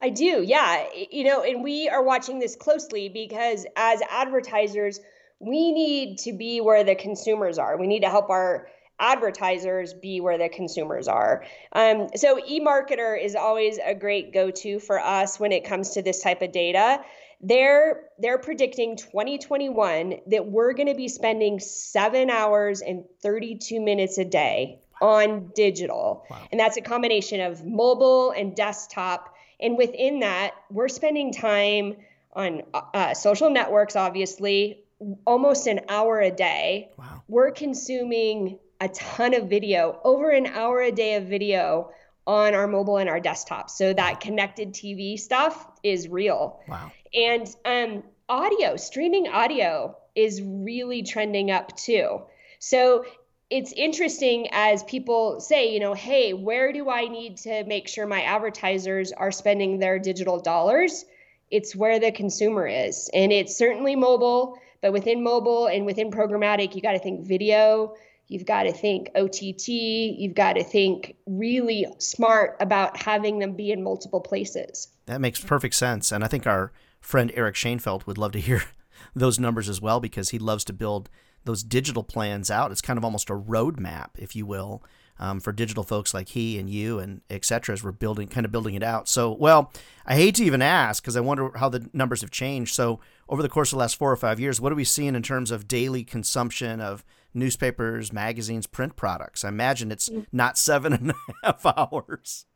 I 0.03 0.11
do, 0.11 0.42
yeah. 0.42 0.85
You 1.11 1.25
know, 1.25 1.42
and 1.42 1.64
we 1.64 1.88
are 1.88 2.03
watching 2.03 2.38
this 2.38 2.55
closely 2.55 3.09
because 3.09 3.64
as 3.77 4.03
advertisers, 4.11 5.01
we 5.40 5.73
need 5.73 6.18
to 6.18 6.35
be 6.35 6.61
where 6.61 6.85
the 6.85 6.94
consumers 6.94 7.57
are. 7.57 7.79
We 7.79 7.87
need 7.87 8.01
to 8.01 8.11
help 8.11 8.29
our 8.29 8.68
advertisers 9.01 9.94
be 9.94 10.21
where 10.21 10.37
the 10.37 10.51
consumers 10.51 11.09
are. 11.09 11.47
Um, 11.73 12.09
so 12.14 12.38
eMarketer 12.38 13.18
is 13.18 13.35
always 13.35 13.79
a 13.83 13.94
great 13.94 14.35
go-to 14.35 14.81
for 14.81 15.01
us 15.01 15.40
when 15.40 15.53
it 15.53 15.64
comes 15.64 15.92
to 15.92 16.03
this 16.03 16.23
type 16.23 16.42
of 16.42 16.53
data. 16.53 17.01
They're 17.40 18.03
they're 18.18 18.38
predicting 18.38 18.96
2021 18.96 20.14
that 20.27 20.46
we're 20.46 20.72
going 20.72 20.88
to 20.88 20.94
be 20.94 21.09
spending 21.09 21.61
7 21.61 22.31
hours 22.31 22.81
and 22.81 23.05
32 23.22 23.81
minutes 23.81 24.18
a 24.18 24.24
day 24.24 24.81
on 25.01 25.53
digital. 25.55 26.27
Wow. 26.29 26.48
And 26.51 26.61
that's 26.61 26.77
a 26.77 26.81
combination 26.81 27.40
of 27.40 27.64
mobile 27.64 28.33
and 28.33 28.57
desktop. 28.57 29.35
And 29.61 29.77
within 29.77 30.20
that, 30.20 30.55
we're 30.70 30.88
spending 30.88 31.33
time 31.33 31.96
on 32.33 32.62
uh, 32.74 33.14
social 33.14 33.51
networks 33.51 33.96
obviously 33.96 34.85
almost 35.24 35.66
an 35.66 35.81
hour 35.88 36.20
a 36.20 36.31
day. 36.31 36.90
Wow. 36.96 37.22
We're 37.29 37.53
consuming 37.53 38.59
a 38.81 38.88
ton 38.88 39.35
of 39.35 39.48
video, 39.48 40.01
over 40.05 40.31
an 40.31 40.46
hour 40.46 40.81
a 40.81 40.92
day 40.92 41.14
of 41.14 41.24
video 41.24 41.90
on 42.27 42.55
our 42.55 42.66
mobile 42.66 42.98
and 42.98 43.09
our 43.09 43.20
desktop. 43.20 43.70
So 43.70 43.92
that 43.92 44.20
connected 44.20 44.74
TV 44.74 45.18
stuff 45.18 45.66
is 45.83 46.09
real. 46.09 46.61
Wow. 46.68 46.92
And 47.14 47.49
um, 47.64 48.03
audio, 48.29 48.77
streaming 48.77 49.29
audio 49.29 49.97
is 50.14 50.42
really 50.42 51.03
trending 51.03 51.51
up 51.51 51.77
too. 51.77 52.23
So 52.59 53.05
it's 53.51 53.73
interesting 53.73 54.49
as 54.53 54.83
people 54.85 55.40
say, 55.40 55.73
you 55.73 55.81
know, 55.81 55.94
hey, 55.94 56.33
where 56.35 56.73
do 56.73 56.90
I 56.90 57.07
need 57.07 57.38
to 57.38 57.64
make 57.64 57.88
sure 57.88 58.07
my 58.07 58.23
advertisers 58.23 59.12
are 59.12 59.33
spending 59.33 59.79
their 59.79 59.99
digital 59.99 60.38
dollars? 60.40 61.05
It's 61.51 61.75
where 61.75 61.99
the 61.99 62.12
consumer 62.12 62.66
is. 62.66 63.09
And 63.14 63.33
it's 63.33 63.57
certainly 63.57 63.97
mobile, 63.97 64.59
but 64.83 64.92
within 64.92 65.23
mobile 65.23 65.66
and 65.66 65.87
within 65.87 66.11
programmatic, 66.11 66.75
you 66.75 66.83
got 66.83 66.92
to 66.92 66.99
think 66.99 67.27
video, 67.27 67.94
You've 68.29 68.44
got 68.44 68.64
to 68.64 68.73
think 68.73 69.11
OTT. 69.16 69.68
You've 69.68 70.35
got 70.35 70.55
to 70.55 70.64
think 70.64 71.16
really 71.27 71.87
smart 71.99 72.57
about 72.61 73.03
having 73.03 73.38
them 73.38 73.55
be 73.55 73.73
in 73.73 73.83
multiple 73.83 74.21
places. 74.21 74.88
That 75.07 75.23
makes 75.23 75.42
perfect 75.42 75.75
sense. 75.75 76.12
And 76.12 76.23
I 76.23 76.29
think 76.29 76.47
our 76.47 76.71
friend 77.00 77.32
Eric 77.34 77.56
Schoenfeld 77.56 78.06
would 78.06 78.18
love 78.18 78.32
to 78.32 78.40
hear 78.40 78.62
those 79.14 79.38
numbers 79.38 79.68
as 79.68 79.80
well 79.80 80.00
because 80.00 80.30
he 80.30 80.38
loves 80.38 80.64
to 80.64 80.72
build 80.72 81.08
those 81.44 81.62
digital 81.62 82.02
plans 82.02 82.50
out. 82.50 82.70
It's 82.70 82.80
kind 82.80 82.98
of 82.98 83.04
almost 83.04 83.30
a 83.30 83.34
roadmap, 83.34 84.11
if 84.18 84.34
you 84.37 84.44
will, 84.44 84.82
um, 85.18 85.40
for 85.40 85.52
digital 85.52 85.84
folks 85.84 86.12
like 86.12 86.30
he 86.30 86.58
and 86.58 86.68
you 86.68 86.98
and 86.98 87.22
et 87.30 87.44
cetera 87.44 87.72
as 87.72 87.82
we're 87.82 87.92
building, 87.92 88.28
kind 88.28 88.44
of 88.44 88.52
building 88.52 88.74
it 88.74 88.82
out. 88.82 89.08
So, 89.08 89.32
well, 89.32 89.72
I 90.04 90.16
hate 90.16 90.34
to 90.37 90.44
even 90.44 90.62
ask 90.62 91.02
because 91.02 91.16
I 91.16 91.20
wonder 91.20 91.50
how 91.56 91.68
the 91.68 91.88
numbers 91.92 92.20
have 92.20 92.30
changed. 92.30 92.74
So, 92.74 93.00
over 93.28 93.42
the 93.42 93.48
course 93.48 93.72
of 93.72 93.76
the 93.76 93.80
last 93.80 93.96
four 93.96 94.11
or 94.12 94.16
five 94.16 94.40
years, 94.40 94.61
what 94.61 94.72
are 94.72 94.76
we 94.76 94.84
seeing 94.84 95.14
in 95.14 95.22
terms 95.22 95.50
of 95.50 95.68
daily 95.68 96.04
consumption 96.04 96.80
of 96.80 97.04
newspapers, 97.34 98.12
magazines, 98.12 98.66
print 98.66 98.96
products. 98.96 99.44
I 99.44 99.48
imagine 99.48 99.92
it's 99.92 100.08
mm. 100.08 100.26
not 100.32 100.58
seven 100.58 100.92
and 100.92 101.11
a 101.11 101.14
half 101.44 101.64
hours. 101.66 102.46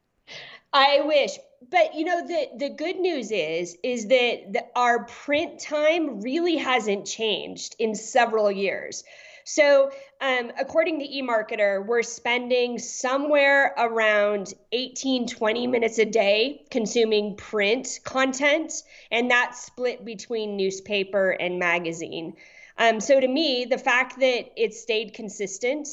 I 0.72 1.00
wish, 1.00 1.38
but 1.70 1.94
you 1.94 2.04
know 2.04 2.26
the 2.26 2.48
the 2.56 2.70
good 2.70 2.98
news 2.98 3.30
is 3.30 3.76
is 3.82 4.06
that 4.08 4.52
the, 4.52 4.64
our 4.74 5.04
print 5.04 5.60
time 5.60 6.22
really 6.22 6.56
hasn't 6.56 7.06
changed 7.06 7.76
in 7.78 7.94
several 7.94 8.50
years. 8.50 9.04
So, 9.44 9.90
um, 10.20 10.52
according 10.58 11.00
to 11.00 11.08
eMarketer, 11.08 11.84
we're 11.84 12.02
spending 12.02 12.78
somewhere 12.78 13.74
around 13.76 14.54
18, 14.70 15.26
20 15.26 15.66
minutes 15.66 15.98
a 15.98 16.04
day 16.04 16.64
consuming 16.70 17.36
print 17.36 17.98
content, 18.04 18.72
and 19.10 19.30
that's 19.30 19.64
split 19.64 20.04
between 20.04 20.56
newspaper 20.56 21.30
and 21.30 21.58
magazine. 21.58 22.34
Um, 22.78 23.00
so, 23.00 23.18
to 23.18 23.26
me, 23.26 23.64
the 23.64 23.78
fact 23.78 24.20
that 24.20 24.52
it 24.56 24.74
stayed 24.74 25.12
consistent 25.12 25.88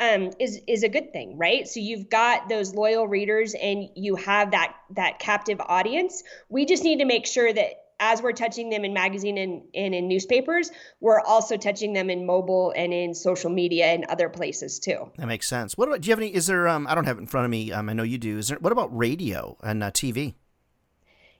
um, 0.00 0.30
is 0.40 0.60
is 0.66 0.82
a 0.82 0.88
good 0.88 1.12
thing, 1.12 1.38
right? 1.38 1.66
So 1.68 1.80
you've 1.80 2.08
got 2.08 2.48
those 2.48 2.74
loyal 2.74 3.06
readers 3.06 3.54
and 3.54 3.88
you 3.94 4.16
have 4.16 4.50
that 4.50 4.74
that 4.90 5.18
captive 5.18 5.60
audience. 5.60 6.22
We 6.48 6.66
just 6.66 6.84
need 6.84 6.98
to 6.98 7.04
make 7.04 7.26
sure 7.26 7.52
that 7.52 7.84
as 8.00 8.20
we're 8.20 8.32
touching 8.32 8.70
them 8.70 8.84
in 8.84 8.92
magazine 8.92 9.38
and, 9.38 9.62
and 9.74 9.94
in 9.94 10.08
newspapers, 10.08 10.70
we're 11.00 11.20
also 11.20 11.56
touching 11.56 11.92
them 11.92 12.10
in 12.10 12.26
mobile 12.26 12.72
and 12.76 12.92
in 12.92 13.14
social 13.14 13.50
media 13.50 13.86
and 13.86 14.04
other 14.06 14.28
places 14.28 14.80
too. 14.80 15.10
That 15.16 15.28
makes 15.28 15.46
sense. 15.46 15.78
What 15.78 15.88
about, 15.88 16.00
do 16.00 16.08
you 16.08 16.12
have 16.12 16.18
any? 16.18 16.34
Is 16.34 16.46
there? 16.46 16.66
Um, 16.68 16.86
I 16.88 16.94
don't 16.94 17.04
have 17.04 17.18
it 17.18 17.20
in 17.20 17.26
front 17.26 17.44
of 17.44 17.50
me. 17.50 17.72
Um, 17.72 17.88
I 17.88 17.92
know 17.92 18.02
you 18.02 18.18
do. 18.18 18.38
Is 18.38 18.48
there? 18.48 18.58
What 18.58 18.72
about 18.72 18.96
radio 18.96 19.56
and 19.62 19.82
uh, 19.82 19.90
TV? 19.90 20.34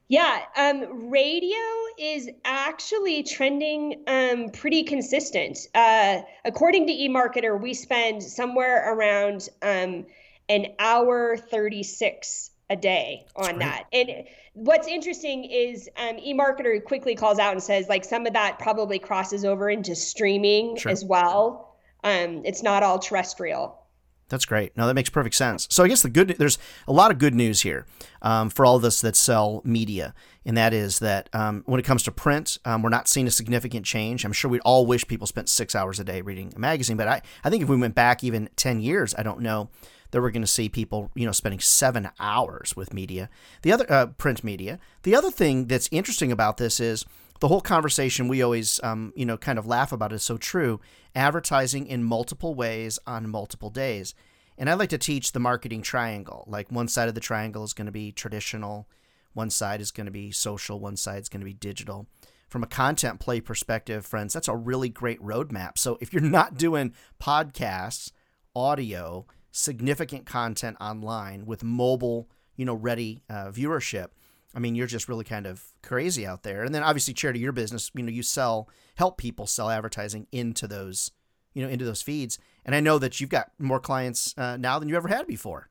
Yeah, 0.08 0.40
um, 0.56 1.10
radio 1.10 1.56
is 1.98 2.28
actually 2.44 3.22
trending 3.22 4.02
um, 4.06 4.50
pretty 4.50 4.82
consistent. 4.82 5.58
Uh, 5.74 6.20
according 6.44 6.88
to 6.88 6.92
eMarketer, 6.92 7.58
we 7.58 7.72
spend 7.72 8.22
somewhere 8.22 8.92
around 8.94 9.48
um, 9.62 10.04
an 10.48 10.66
hour 10.78 11.38
36 11.38 12.50
a 12.70 12.76
day 12.76 13.26
on 13.34 13.58
that. 13.58 13.84
And 13.92 14.24
what's 14.52 14.88
interesting 14.88 15.44
is 15.44 15.88
um, 15.96 16.16
eMarketer 16.16 16.82
quickly 16.84 17.14
calls 17.14 17.38
out 17.38 17.52
and 17.52 17.62
says, 17.62 17.88
like, 17.88 18.04
some 18.04 18.26
of 18.26 18.34
that 18.34 18.58
probably 18.58 18.98
crosses 18.98 19.44
over 19.44 19.70
into 19.70 19.94
streaming 19.94 20.76
sure. 20.76 20.92
as 20.92 21.04
well. 21.04 21.76
Um, 22.02 22.42
it's 22.44 22.62
not 22.62 22.82
all 22.82 22.98
terrestrial. 22.98 23.83
That's 24.28 24.46
great. 24.46 24.76
No, 24.76 24.86
that 24.86 24.94
makes 24.94 25.10
perfect 25.10 25.34
sense. 25.34 25.68
So 25.70 25.84
I 25.84 25.88
guess 25.88 26.02
the 26.02 26.08
good 26.08 26.36
there's 26.38 26.58
a 26.88 26.92
lot 26.92 27.10
of 27.10 27.18
good 27.18 27.34
news 27.34 27.60
here 27.60 27.86
um, 28.22 28.48
for 28.48 28.64
all 28.64 28.76
of 28.76 28.84
us 28.84 29.00
that 29.02 29.16
sell 29.16 29.60
media, 29.64 30.14
and 30.46 30.56
that 30.56 30.72
is 30.72 30.98
that 31.00 31.28
um, 31.34 31.62
when 31.66 31.78
it 31.78 31.84
comes 31.84 32.02
to 32.04 32.12
print, 32.12 32.58
um, 32.64 32.82
we're 32.82 32.88
not 32.88 33.06
seeing 33.06 33.26
a 33.26 33.30
significant 33.30 33.84
change. 33.84 34.24
I'm 34.24 34.32
sure 34.32 34.50
we'd 34.50 34.62
all 34.62 34.86
wish 34.86 35.06
people 35.06 35.26
spent 35.26 35.48
six 35.48 35.74
hours 35.74 36.00
a 36.00 36.04
day 36.04 36.22
reading 36.22 36.52
a 36.56 36.58
magazine, 36.58 36.96
but 36.96 37.06
I, 37.06 37.22
I 37.44 37.50
think 37.50 37.62
if 37.62 37.68
we 37.68 37.76
went 37.76 37.94
back 37.94 38.24
even 38.24 38.48
ten 38.56 38.80
years, 38.80 39.14
I 39.18 39.22
don't 39.22 39.40
know 39.40 39.68
that 40.10 40.22
we're 40.22 40.30
going 40.30 40.42
to 40.42 40.48
see 40.48 40.68
people 40.68 41.10
you 41.14 41.26
know 41.26 41.32
spending 41.32 41.60
seven 41.60 42.08
hours 42.18 42.74
with 42.74 42.94
media, 42.94 43.28
the 43.62 43.72
other 43.72 43.86
uh, 43.90 44.06
print 44.06 44.42
media. 44.42 44.78
The 45.02 45.14
other 45.14 45.30
thing 45.30 45.66
that's 45.66 45.88
interesting 45.92 46.32
about 46.32 46.56
this 46.56 46.80
is 46.80 47.04
the 47.44 47.48
whole 47.48 47.60
conversation 47.60 48.26
we 48.26 48.40
always 48.40 48.82
um, 48.82 49.12
you 49.14 49.26
know 49.26 49.36
kind 49.36 49.58
of 49.58 49.66
laugh 49.66 49.92
about 49.92 50.14
is 50.14 50.22
so 50.22 50.38
true. 50.38 50.80
Advertising 51.14 51.86
in 51.86 52.02
multiple 52.02 52.54
ways 52.54 52.98
on 53.06 53.28
multiple 53.28 53.68
days. 53.68 54.14
And 54.56 54.70
i 54.70 54.72
like 54.72 54.88
to 54.88 54.96
teach 54.96 55.32
the 55.32 55.40
marketing 55.40 55.82
triangle. 55.82 56.44
Like 56.46 56.72
one 56.72 56.88
side 56.88 57.06
of 57.06 57.14
the 57.14 57.20
triangle 57.20 57.62
is 57.62 57.74
going 57.74 57.84
to 57.84 57.92
be 57.92 58.12
traditional 58.12 58.88
one 59.34 59.50
side 59.50 59.82
is 59.82 59.90
going 59.90 60.06
to 60.06 60.10
be 60.10 60.30
social 60.30 60.80
one 60.80 60.96
side 60.96 61.20
is 61.20 61.28
going 61.28 61.42
to 61.42 61.44
be 61.44 61.52
digital. 61.52 62.06
From 62.48 62.62
a 62.62 62.66
content 62.66 63.20
play 63.20 63.42
perspective 63.42 64.06
friends 64.06 64.32
that's 64.32 64.48
a 64.48 64.56
really 64.56 64.88
great 64.88 65.20
roadmap. 65.20 65.76
So 65.76 65.98
if 66.00 66.14
you're 66.14 66.22
not 66.22 66.56
doing 66.56 66.94
podcasts 67.22 68.10
audio 68.56 69.26
significant 69.50 70.24
content 70.24 70.78
online 70.80 71.44
with 71.44 71.62
mobile 71.62 72.26
you 72.56 72.64
know 72.64 72.72
ready 72.74 73.22
uh, 73.28 73.50
viewership 73.50 74.06
I 74.54 74.60
mean, 74.60 74.74
you're 74.74 74.86
just 74.86 75.08
really 75.08 75.24
kind 75.24 75.46
of 75.46 75.62
crazy 75.82 76.26
out 76.26 76.42
there. 76.42 76.62
And 76.62 76.74
then 76.74 76.82
obviously, 76.82 77.14
charity, 77.14 77.40
your 77.40 77.52
business, 77.52 77.90
you 77.94 78.02
know, 78.02 78.10
you 78.10 78.22
sell, 78.22 78.68
help 78.94 79.18
people 79.18 79.46
sell 79.46 79.70
advertising 79.70 80.26
into 80.30 80.68
those, 80.68 81.10
you 81.54 81.62
know, 81.62 81.68
into 81.68 81.84
those 81.84 82.02
feeds. 82.02 82.38
And 82.64 82.74
I 82.74 82.80
know 82.80 82.98
that 82.98 83.20
you've 83.20 83.30
got 83.30 83.50
more 83.58 83.80
clients 83.80 84.34
uh, 84.38 84.56
now 84.56 84.78
than 84.78 84.88
you 84.88 84.96
ever 84.96 85.08
had 85.08 85.26
before. 85.26 85.68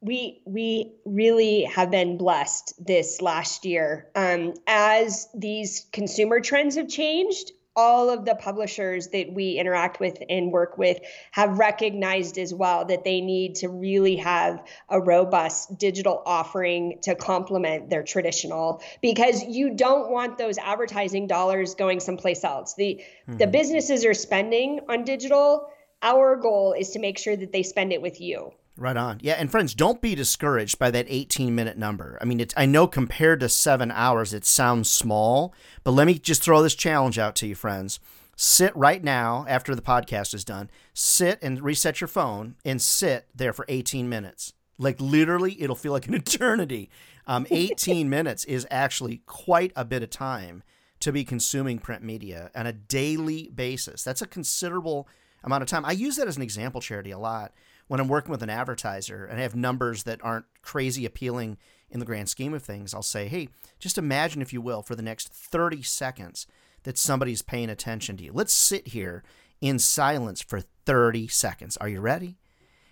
We 0.00 0.42
we 0.46 0.92
really 1.06 1.62
have 1.64 1.90
been 1.90 2.18
blessed 2.18 2.74
this 2.78 3.22
last 3.22 3.64
year 3.64 4.10
um, 4.14 4.52
as 4.66 5.28
these 5.34 5.86
consumer 5.92 6.40
trends 6.40 6.76
have 6.76 6.88
changed 6.88 7.52
all 7.76 8.10
of 8.10 8.24
the 8.24 8.34
publishers 8.34 9.08
that 9.08 9.32
we 9.32 9.52
interact 9.52 9.98
with 9.98 10.22
and 10.28 10.52
work 10.52 10.78
with 10.78 11.00
have 11.32 11.58
recognized 11.58 12.38
as 12.38 12.54
well 12.54 12.84
that 12.84 13.04
they 13.04 13.20
need 13.20 13.56
to 13.56 13.68
really 13.68 14.16
have 14.16 14.62
a 14.88 15.00
robust 15.00 15.76
digital 15.78 16.22
offering 16.24 16.98
to 17.02 17.14
complement 17.14 17.90
their 17.90 18.02
traditional 18.02 18.82
because 19.02 19.42
you 19.44 19.74
don't 19.74 20.10
want 20.10 20.38
those 20.38 20.56
advertising 20.58 21.26
dollars 21.26 21.74
going 21.74 21.98
someplace 22.00 22.44
else. 22.44 22.74
The 22.74 23.02
mm-hmm. 23.28 23.38
the 23.38 23.46
businesses 23.46 24.04
are 24.04 24.14
spending 24.14 24.80
on 24.88 25.04
digital. 25.04 25.68
Our 26.02 26.36
goal 26.36 26.74
is 26.78 26.90
to 26.90 26.98
make 26.98 27.18
sure 27.18 27.34
that 27.34 27.50
they 27.50 27.62
spend 27.62 27.92
it 27.92 28.02
with 28.02 28.20
you. 28.20 28.52
Right 28.76 28.96
on. 28.96 29.20
Yeah, 29.22 29.34
and 29.34 29.50
friends, 29.50 29.72
don't 29.72 30.00
be 30.00 30.16
discouraged 30.16 30.80
by 30.80 30.90
that 30.90 31.06
18 31.08 31.54
minute 31.54 31.78
number. 31.78 32.18
I 32.20 32.24
mean, 32.24 32.40
it's, 32.40 32.54
I 32.56 32.66
know 32.66 32.88
compared 32.88 33.38
to 33.40 33.48
seven 33.48 33.92
hours, 33.92 34.34
it 34.34 34.44
sounds 34.44 34.90
small, 34.90 35.54
but 35.84 35.92
let 35.92 36.08
me 36.08 36.18
just 36.18 36.42
throw 36.42 36.60
this 36.60 36.74
challenge 36.74 37.16
out 37.16 37.36
to 37.36 37.46
you, 37.46 37.54
friends. 37.54 38.00
Sit 38.36 38.74
right 38.74 39.02
now 39.02 39.46
after 39.48 39.76
the 39.76 39.82
podcast 39.82 40.34
is 40.34 40.44
done, 40.44 40.70
sit 40.92 41.38
and 41.40 41.62
reset 41.62 42.00
your 42.00 42.08
phone 42.08 42.56
and 42.64 42.82
sit 42.82 43.28
there 43.32 43.52
for 43.52 43.64
18 43.68 44.08
minutes. 44.08 44.54
Like 44.76 45.00
literally, 45.00 45.60
it'll 45.62 45.76
feel 45.76 45.92
like 45.92 46.08
an 46.08 46.14
eternity. 46.14 46.90
Um, 47.28 47.46
18 47.52 48.08
minutes 48.10 48.44
is 48.44 48.66
actually 48.72 49.22
quite 49.26 49.72
a 49.76 49.84
bit 49.84 50.02
of 50.02 50.10
time 50.10 50.64
to 50.98 51.12
be 51.12 51.22
consuming 51.22 51.78
print 51.78 52.02
media 52.02 52.50
on 52.56 52.66
a 52.66 52.72
daily 52.72 53.50
basis. 53.54 54.02
That's 54.02 54.22
a 54.22 54.26
considerable 54.26 55.06
amount 55.44 55.62
of 55.62 55.68
time. 55.68 55.84
I 55.84 55.92
use 55.92 56.16
that 56.16 56.26
as 56.26 56.36
an 56.36 56.42
example, 56.42 56.80
Charity, 56.80 57.12
a 57.12 57.18
lot 57.18 57.52
when 57.86 58.00
I'm 58.00 58.08
working 58.08 58.30
with 58.30 58.42
an 58.42 58.50
advertiser 58.50 59.24
and 59.24 59.38
I 59.38 59.42
have 59.42 59.54
numbers 59.54 60.04
that 60.04 60.22
aren't 60.22 60.46
crazy 60.62 61.04
appealing 61.04 61.58
in 61.90 62.00
the 62.00 62.06
grand 62.06 62.28
scheme 62.28 62.54
of 62.54 62.62
things, 62.62 62.94
I'll 62.94 63.02
say, 63.02 63.28
hey, 63.28 63.48
just 63.78 63.98
imagine, 63.98 64.42
if 64.42 64.52
you 64.52 64.60
will, 64.60 64.82
for 64.82 64.94
the 64.94 65.02
next 65.02 65.32
30 65.32 65.82
seconds 65.82 66.46
that 66.84 66.98
somebody's 66.98 67.42
paying 67.42 67.70
attention 67.70 68.16
to 68.16 68.24
you. 68.24 68.32
Let's 68.32 68.52
sit 68.52 68.88
here 68.88 69.22
in 69.60 69.78
silence 69.78 70.42
for 70.42 70.60
30 70.60 71.28
seconds. 71.28 71.76
Are 71.78 71.88
you 71.88 72.00
ready? 72.00 72.36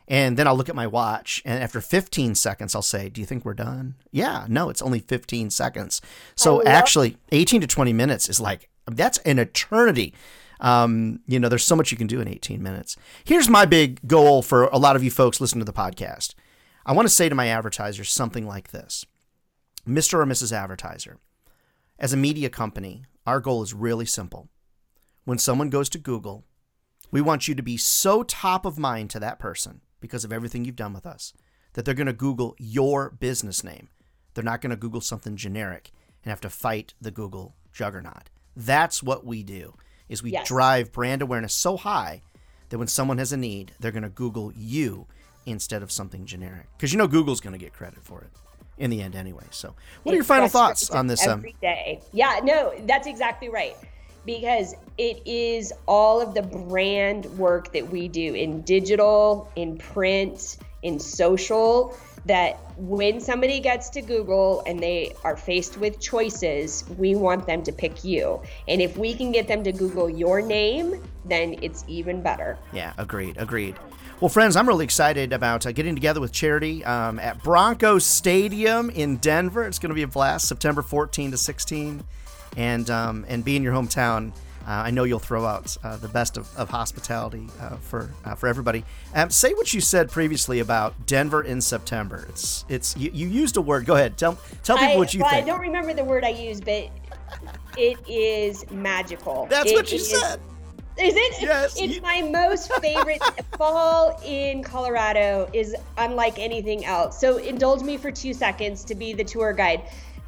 And 0.09 0.37
then 0.37 0.47
I'll 0.47 0.57
look 0.57 0.69
at 0.69 0.75
my 0.75 0.87
watch, 0.87 1.41
and 1.45 1.63
after 1.63 1.81
15 1.81 2.35
seconds, 2.35 2.75
I'll 2.75 2.83
say, 2.83 3.09
Do 3.09 3.21
you 3.21 3.27
think 3.27 3.45
we're 3.45 3.55
done? 3.55 3.95
Yeah, 4.11 4.47
no, 4.49 4.69
it's 4.69 4.83
only 4.83 4.99
15 4.99 5.51
seconds. 5.51 6.03
So 6.35 6.61
oh, 6.61 6.65
actually, 6.67 7.17
18 7.31 7.61
to 7.61 7.67
20 7.67 7.93
minutes 7.93 8.29
is 8.29 8.41
like, 8.41 8.69
that's 8.87 9.19
an 9.19 9.39
eternity 9.39 10.13
um, 10.63 11.21
you 11.27 11.41
know, 11.41 11.49
there's 11.49 11.65
so 11.65 11.77
much 11.77 11.91
you 11.91 11.99
can 11.99 12.07
do 12.07 12.21
in 12.21 12.29
18 12.29 12.63
minutes. 12.63 12.97
Here's 13.25 13.49
my 13.49 13.67
big 13.67 14.07
goal 14.07 14.43
for 14.43 14.65
a 14.67 14.79
lot 14.79 14.97
of 14.97 15.03
you 15.03 15.11
folks 15.11 15.41
listening 15.41 15.65
to 15.65 15.71
the 15.71 15.77
podcast. 15.77 16.35
I 16.87 16.93
want 16.93 17.07
to 17.07 17.15
say 17.15 17.29
to 17.29 17.35
my 17.35 17.49
advertisers 17.49 18.11
something 18.11 18.47
like 18.47 18.71
this 18.71 19.05
Mr. 19.87 20.15
or 20.15 20.25
Mrs. 20.25 20.53
Advertiser, 20.53 21.19
as 21.99 22.13
a 22.13 22.17
media 22.17 22.49
company, 22.49 23.05
our 23.27 23.41
goal 23.41 23.63
is 23.63 23.75
really 23.75 24.07
simple. 24.07 24.49
When 25.25 25.39
someone 25.39 25.69
goes 25.69 25.89
to 25.91 25.99
Google, 25.99 26.45
we 27.11 27.21
want 27.21 27.49
you 27.49 27.55
to 27.57 27.63
be 27.63 27.77
so 27.77 28.23
top 28.23 28.65
of 28.65 28.79
mind 28.79 29.11
to 29.11 29.21
that 29.21 29.41
person 29.41 29.81
because 30.01 30.25
of 30.25 30.33
everything 30.33 30.65
you've 30.65 30.77
done 30.77 30.93
with 30.93 31.07
us 31.07 31.33
that 31.75 31.85
they're 31.85 31.95
going 31.95 32.07
to 32.07 32.13
Google 32.13 32.55
your 32.59 33.11
business 33.11 33.65
name. 33.65 33.89
They're 34.35 34.45
not 34.45 34.61
going 34.61 34.71
to 34.71 34.77
Google 34.77 35.01
something 35.01 35.37
generic 35.37 35.91
and 36.23 36.31
have 36.31 36.41
to 36.43 36.51
fight 36.51 36.95
the 37.01 37.11
Google 37.11 37.57
juggernaut. 37.73 38.31
That's 38.55 39.03
what 39.03 39.25
we 39.25 39.43
do 39.43 39.75
is 40.13 40.23
we 40.23 40.31
yes. 40.31 40.47
drive 40.47 40.93
brand 40.93 41.23
awareness 41.23 41.55
so 41.55 41.77
high 41.77 42.21
that 42.69 42.79
when 42.79 42.87
someone 42.87 43.17
has 43.17 43.33
a 43.33 43.37
need, 43.37 43.73
they're 43.81 43.91
going 43.91 44.03
to 44.03 44.11
Google 44.11 44.53
you 44.55 45.07
instead 45.47 45.83
of 45.83 45.91
something 45.91 46.27
generic. 46.27 46.67
Because 46.77 46.93
you 46.93 46.99
know 46.99 47.09
Google's 47.09 47.41
going 47.41 47.55
to 47.55 47.59
get 47.59 47.73
credit 47.73 48.05
for 48.05 48.21
it 48.21 48.31
in 48.77 48.91
the 48.91 49.01
end 49.01 49.17
anyway. 49.17 49.47
So, 49.51 49.75
what 50.03 50.13
are 50.13 50.17
your 50.17 50.25
final 50.25 50.49
thoughts 50.49 50.91
on 50.91 51.07
this? 51.07 51.27
Um, 51.27 51.39
every 51.39 51.53
um... 51.53 51.59
day. 51.63 52.01
Yeah, 52.13 52.41
no, 52.45 52.75
that's 52.87 53.07
exactly 53.07 53.49
right. 53.49 53.75
Because 54.27 54.75
it 54.99 55.21
is 55.27 55.73
all 55.89 56.21
of 56.21 56.35
the 56.35 56.43
brand 56.43 57.25
work 57.39 57.73
that 57.73 57.91
we 57.91 58.07
do 58.07 58.35
in 58.35 58.61
digital, 58.63 59.51
in 59.57 59.79
print, 59.79 60.59
in 60.83 61.01
social 61.01 61.97
that 62.27 62.59
when 62.77 63.21
somebody 63.21 63.61
gets 63.61 63.91
to 63.91 64.03
Google 64.03 64.63
and 64.67 64.81
they 64.81 65.15
are 65.25 65.37
faced 65.37 65.79
with 65.79 66.01
choices, 66.01 66.85
we 66.97 67.15
want 67.15 67.47
them 67.47 67.63
to 67.65 67.73
pick 67.73 68.05
you. 68.05 68.41
And 68.69 68.81
if 68.81 68.97
we 68.97 69.15
can 69.15 69.33
get 69.33 69.49
them 69.49 69.65
to 69.65 69.73
Google 69.73 70.09
your 70.09 70.41
name, 70.41 71.03
then 71.25 71.57
it's 71.63 71.85
even 71.89 72.23
better. 72.23 72.59
Yeah, 72.73 72.93
agreed, 72.99 73.37
agreed. 73.39 73.77
Well, 74.21 74.29
friends, 74.29 74.55
I'm 74.55 74.69
really 74.69 74.85
excited 74.85 75.33
about 75.33 75.67
uh, 75.67 75.73
getting 75.73 75.97
together 75.97 76.21
with 76.21 76.31
Charity 76.31 76.85
um, 76.85 77.19
at 77.19 77.43
Broncos 77.43 78.07
Stadium 78.07 78.89
in 78.91 79.17
Denver. 79.17 79.67
It's 79.67 79.81
going 79.81 79.91
to 79.91 79.97
be 79.97 80.05
a 80.05 80.09
blast, 80.09 80.47
September 80.47 80.81
14 80.81 81.33
to 81.33 81.37
16, 81.37 82.05
and 82.57 82.89
um, 82.89 83.25
and 83.27 83.45
be 83.45 83.57
in 83.57 83.65
your 83.65 83.73
hometown 83.73 84.33
I 84.67 84.91
know 84.91 85.05
you'll 85.05 85.19
throw 85.19 85.45
out 85.45 85.77
uh, 85.83 85.97
the 85.97 86.09
best 86.09 86.37
of, 86.37 86.55
of 86.57 86.69
hospitality 86.69 87.49
uh, 87.61 87.77
for 87.77 88.11
uh, 88.25 88.35
for 88.35 88.47
everybody. 88.49 88.85
Um, 89.15 89.31
say 89.31 89.53
what 89.55 89.73
you 89.73 89.81
said 89.81 90.11
previously 90.11 90.61
about 90.61 91.07
Denver 91.07 91.43
in 91.43 91.61
September. 91.61 92.27
It's 92.29 92.65
it's 92.69 92.97
you, 92.97 93.11
you 93.13 93.29
used 93.29 93.57
a 93.57 93.61
word. 93.63 93.87
Go 93.87 93.95
ahead. 93.95 94.17
Tell 94.17 94.39
tell 94.63 94.77
people 94.77 94.95
I, 94.95 94.97
what 94.97 95.15
you 95.15 95.21
well, 95.21 95.31
think. 95.31 95.45
I 95.45 95.47
don't 95.47 95.61
remember 95.61 95.95
the 95.95 96.05
word 96.05 96.25
I 96.25 96.31
used, 96.31 96.65
but 96.65 96.91
it 97.77 97.99
is 98.09 98.69
magical. 98.71 99.47
That's 99.51 99.71
it 99.71 99.75
what 99.75 99.91
you 99.93 99.99
said. 99.99 100.41
Is 100.99 101.15
it? 101.17 101.41
Yes, 101.41 101.81
It's 101.81 101.97
you- 101.97 102.03
my 102.03 102.21
most 102.21 102.71
favorite 102.75 103.23
fall 103.59 104.21
in 104.25 104.63
Colorado 104.63 105.49
is 105.53 105.75
unlike 105.97 106.39
anything 106.39 106.85
else. 106.85 107.19
So 107.19 107.39
indulge 107.39 107.83
me 107.83 107.97
for 107.97 108.11
two 108.11 108.35
seconds 108.35 108.85
to 108.85 108.95
be 108.95 109.15
the 109.15 109.25
tour 109.25 109.55
guide. 109.55 109.85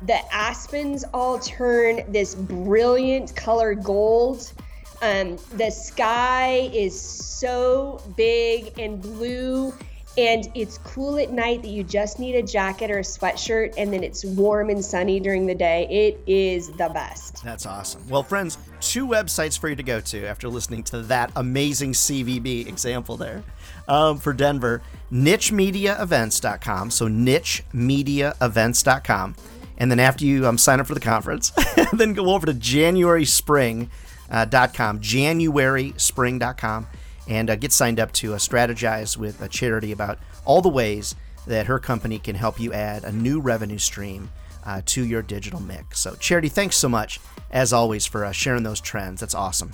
The 0.07 0.35
aspens 0.35 1.05
all 1.15 1.39
turn 1.39 2.03
this 2.09 2.35
brilliant 2.35 3.35
color 3.35 3.75
gold. 3.75 4.53
Um, 5.01 5.39
the 5.55 5.71
sky 5.71 6.71
is 6.73 7.01
so 7.01 8.03
big 8.17 8.79
and 8.79 9.01
blue, 9.01 9.73
and 10.19 10.51
it's 10.55 10.77
cool 10.79 11.19
at 11.19 11.33
night 11.33 11.63
that 11.63 11.69
you 11.69 11.85
just 11.85 12.19
need 12.19 12.37
a 12.37 12.43
jacket 12.43 12.91
or 12.91 12.99
a 12.99 13.03
sweatshirt, 13.03 13.75
and 13.79 13.91
then 13.93 14.05
it's 14.05 14.25
warm 14.25 14.69
and 14.69 14.85
sunny 14.85 15.21
during 15.21 15.47
the 15.47 15.55
day. 15.55 15.87
It 15.91 16.21
is 16.27 16.71
the 16.73 16.91
best. 16.91 17.43
That's 17.43 17.65
awesome. 17.65 18.07
Well, 18.09 18.23
friends, 18.23 18.59
two 18.81 19.07
websites 19.07 19.59
for 19.59 19.71
you 19.71 19.77
to 19.77 19.83
go 19.83 20.01
to 20.01 20.27
after 20.27 20.49
listening 20.49 20.83
to 20.85 21.01
that 21.03 21.33
amazing 21.35 21.93
CVB 21.93 22.69
example 22.69 23.17
there 23.17 23.43
um, 23.89 24.19
for 24.19 24.35
Denver 24.35 24.83
nichemediaevents.com. 25.13 26.91
So, 26.91 27.09
nichemediaevents.com. 27.09 29.37
And 29.79 29.91
then 29.91 30.01
after 30.01 30.25
you 30.25 30.47
um, 30.47 30.59
sign 30.59 30.81
up 30.81 30.87
for 30.87 30.95
the 30.95 31.01
conference, 31.01 31.53
then 31.93 32.15
go 32.15 32.31
over 32.31 32.47
to 32.47 32.53
januaryspring.com, 32.53 33.91
uh, 34.31 34.45
dot 34.47 34.73
com, 34.73 35.01
januaryspring.com, 35.01 36.87
and 37.29 37.51
uh, 37.51 37.57
get 37.57 37.73
signed 37.73 38.01
up 38.01 38.13
to 38.13 38.35
uh, 38.35 38.39
strategize 38.39 39.17
with 39.17 39.41
a 39.43 39.49
charity 39.49 39.93
about 39.93 40.19
all 40.45 40.63
the 40.63 40.69
ways 40.69 41.15
that 41.47 41.67
her 41.67 41.79
company 41.79 42.19
can 42.19 42.35
help 42.35 42.59
you 42.59 42.73
add 42.73 43.05
a 43.05 43.13
new 43.13 43.41
revenue 43.41 43.79
stream 43.79 44.31
uh, 44.65 44.81
to 44.87 45.05
your 45.05 45.23
digital 45.23 45.61
mix. 45.61 46.01
So, 46.01 46.15
Charity, 46.15 46.49
thanks 46.49 46.77
so 46.77 46.89
much, 46.89 47.21
as 47.51 47.73
always, 47.73 48.07
for 48.07 48.25
uh, 48.25 48.33
sharing 48.33 48.63
those 48.63 48.81
trends. 48.81 49.21
That's 49.21 49.35
awesome. 49.35 49.73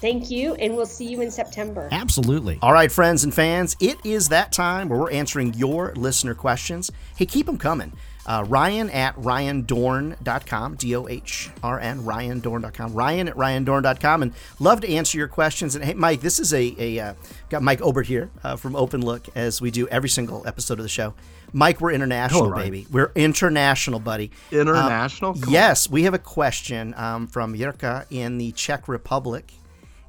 Thank 0.00 0.30
you, 0.30 0.54
and 0.56 0.76
we'll 0.76 0.86
see 0.86 1.06
you 1.06 1.22
in 1.22 1.30
September. 1.30 1.88
Absolutely. 1.90 2.58
All 2.60 2.72
right, 2.72 2.92
friends 2.92 3.24
and 3.24 3.32
fans, 3.32 3.76
it 3.80 3.98
is 4.04 4.28
that 4.28 4.52
time 4.52 4.88
where 4.88 4.98
we're 4.98 5.10
answering 5.10 5.54
your 5.54 5.92
listener 5.94 6.34
questions. 6.34 6.90
Hey, 7.16 7.26
keep 7.26 7.46
them 7.46 7.58
coming. 7.58 7.92
Uh, 8.26 8.44
Ryan 8.48 8.90
at 8.90 9.14
ryandohrn.com, 9.16 10.76
D 10.76 10.96
O 10.96 11.08
H 11.08 11.50
R 11.62 11.78
N, 11.78 12.00
ryandohrn.com, 12.00 12.94
Ryan 12.94 13.28
at 13.28 13.34
ryandohrn.com, 13.34 14.22
and 14.22 14.32
love 14.58 14.80
to 14.80 14.88
answer 14.88 15.18
your 15.18 15.28
questions. 15.28 15.74
And 15.74 15.84
hey, 15.84 15.94
Mike, 15.94 16.20
this 16.20 16.38
is 16.38 16.52
a, 16.54 16.74
a 16.78 16.98
uh, 16.98 17.14
got 17.50 17.62
Mike 17.62 17.82
Obert 17.82 18.06
here 18.06 18.30
uh, 18.42 18.56
from 18.56 18.76
Open 18.76 19.02
Look, 19.02 19.26
as 19.34 19.60
we 19.60 19.70
do 19.70 19.86
every 19.88 20.08
single 20.08 20.46
episode 20.46 20.78
of 20.78 20.84
the 20.84 20.88
show. 20.88 21.14
Mike, 21.52 21.80
we're 21.80 21.92
international, 21.92 22.44
Hello, 22.44 22.56
baby. 22.56 22.86
We're 22.90 23.12
international, 23.14 24.00
buddy. 24.00 24.32
International? 24.50 25.30
Um, 25.32 25.44
yes, 25.48 25.88
we 25.88 26.02
have 26.02 26.14
a 26.14 26.18
question 26.18 26.94
um, 26.96 27.28
from 27.28 27.54
Jirka 27.54 28.06
in 28.10 28.38
the 28.38 28.50
Czech 28.52 28.88
Republic. 28.88 29.52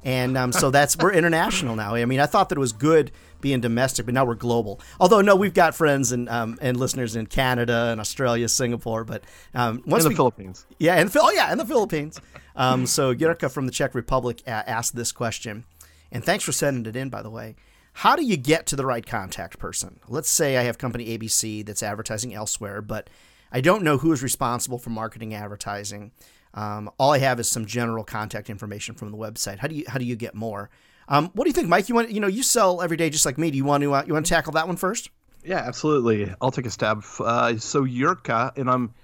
And 0.06 0.38
um, 0.38 0.52
so 0.52 0.70
that's 0.70 0.96
we're 0.96 1.12
international 1.12 1.74
now. 1.74 1.96
I 1.96 2.04
mean, 2.04 2.20
I 2.20 2.26
thought 2.26 2.48
that 2.50 2.58
it 2.58 2.60
was 2.60 2.72
good 2.72 3.10
being 3.40 3.60
domestic, 3.60 4.06
but 4.06 4.14
now 4.14 4.24
we're 4.24 4.36
global. 4.36 4.80
Although 5.00 5.20
no, 5.20 5.34
we've 5.34 5.52
got 5.52 5.74
friends 5.74 6.12
and 6.12 6.28
um, 6.28 6.56
and 6.62 6.76
listeners 6.76 7.16
in 7.16 7.26
Canada 7.26 7.88
and 7.90 8.00
Australia, 8.00 8.48
Singapore, 8.48 9.02
but 9.02 9.24
um, 9.52 9.82
once 9.84 10.04
in 10.04 10.10
the 10.10 10.10
we, 10.10 10.14
Philippines. 10.14 10.64
yeah, 10.78 10.94
and 10.94 11.10
oh 11.16 11.32
yeah, 11.32 11.50
in 11.50 11.58
the 11.58 11.66
Philippines. 11.66 12.20
Um, 12.54 12.86
so 12.86 13.16
Jirka 13.16 13.50
from 13.50 13.66
the 13.66 13.72
Czech 13.72 13.96
Republic 13.96 14.42
uh, 14.46 14.50
asked 14.50 14.94
this 14.94 15.10
question, 15.10 15.64
and 16.12 16.24
thanks 16.24 16.44
for 16.44 16.52
sending 16.52 16.86
it 16.86 16.94
in, 16.94 17.08
by 17.08 17.20
the 17.20 17.30
way. 17.30 17.56
How 17.92 18.14
do 18.14 18.24
you 18.24 18.36
get 18.36 18.66
to 18.66 18.76
the 18.76 18.86
right 18.86 19.04
contact 19.04 19.58
person? 19.58 19.98
Let's 20.06 20.30
say 20.30 20.56
I 20.56 20.62
have 20.62 20.78
company 20.78 21.18
ABC 21.18 21.66
that's 21.66 21.82
advertising 21.82 22.32
elsewhere, 22.32 22.80
but 22.80 23.10
I 23.50 23.60
don't 23.60 23.82
know 23.82 23.98
who 23.98 24.12
is 24.12 24.22
responsible 24.22 24.78
for 24.78 24.90
marketing 24.90 25.34
advertising. 25.34 26.12
Um, 26.56 26.90
all 26.98 27.12
I 27.12 27.18
have 27.18 27.38
is 27.38 27.48
some 27.48 27.66
general 27.66 28.02
contact 28.02 28.50
information 28.50 28.94
from 28.94 29.10
the 29.10 29.16
website. 29.16 29.58
How 29.58 29.68
do 29.68 29.74
you 29.74 29.84
how 29.86 29.98
do 29.98 30.04
you 30.04 30.16
get 30.16 30.34
more? 30.34 30.70
Um, 31.08 31.30
what 31.34 31.44
do 31.44 31.50
you 31.50 31.54
think, 31.54 31.68
Mike? 31.68 31.88
You 31.88 31.94
want 31.94 32.10
you 32.10 32.18
know 32.18 32.26
you 32.26 32.42
sell 32.42 32.82
every 32.82 32.96
day 32.96 33.10
just 33.10 33.26
like 33.26 33.38
me. 33.38 33.50
Do 33.50 33.56
you 33.56 33.64
want 33.64 33.82
to 33.82 33.94
uh, 33.94 34.04
you 34.06 34.14
want 34.14 34.26
to 34.26 34.30
tackle 34.30 34.54
that 34.54 34.66
one 34.66 34.76
first? 34.76 35.10
Yeah, 35.44 35.58
absolutely. 35.58 36.34
I'll 36.40 36.50
take 36.50 36.66
a 36.66 36.70
stab. 36.70 37.04
Uh, 37.20 37.56
so 37.58 37.84
Jirka, 37.84 38.56
and 38.56 38.70
I'm 38.70 38.94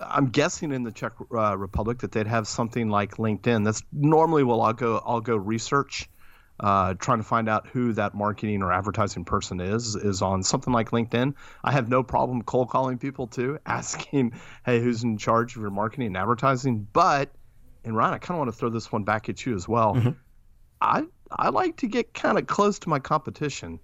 I'm 0.00 0.28
guessing 0.28 0.72
in 0.72 0.84
the 0.84 0.92
Czech 0.92 1.12
uh, 1.34 1.56
Republic 1.58 1.98
that 1.98 2.12
they'd 2.12 2.26
have 2.26 2.46
something 2.46 2.88
like 2.88 3.16
LinkedIn. 3.16 3.64
That's 3.64 3.82
normally 3.92 4.44
what 4.44 4.58
I'll 4.58 4.72
go 4.72 5.02
I'll 5.04 5.20
go 5.20 5.36
research, 5.36 6.08
uh, 6.60 6.94
trying 6.94 7.18
to 7.18 7.24
find 7.24 7.48
out 7.48 7.66
who 7.68 7.92
that 7.94 8.14
marketing 8.14 8.62
or 8.62 8.72
advertising 8.72 9.24
person 9.24 9.60
is 9.60 9.96
is 9.96 10.22
on 10.22 10.42
something 10.42 10.72
like 10.72 10.90
LinkedIn. 10.90 11.34
I 11.64 11.72
have 11.72 11.88
no 11.88 12.02
problem 12.02 12.42
cold 12.42 12.70
calling 12.70 12.98
people 12.98 13.26
too, 13.26 13.58
asking, 13.66 14.34
hey, 14.64 14.80
who's 14.80 15.02
in 15.02 15.18
charge 15.18 15.56
of 15.56 15.62
your 15.62 15.70
marketing 15.70 16.08
and 16.08 16.16
advertising? 16.16 16.86
But 16.92 17.30
and 17.84 17.96
Ryan, 17.96 18.14
I 18.14 18.18
kind 18.18 18.36
of 18.36 18.38
want 18.38 18.52
to 18.52 18.56
throw 18.56 18.68
this 18.70 18.92
one 18.92 19.02
back 19.04 19.28
at 19.28 19.44
you 19.44 19.54
as 19.54 19.66
well. 19.68 20.14
I 20.80 21.04
I 21.30 21.48
like 21.48 21.78
to 21.78 21.88
get 21.88 22.14
kind 22.14 22.38
of 22.38 22.46
close 22.46 22.78
to 22.80 22.88
my 22.88 22.98
competition. 22.98 23.80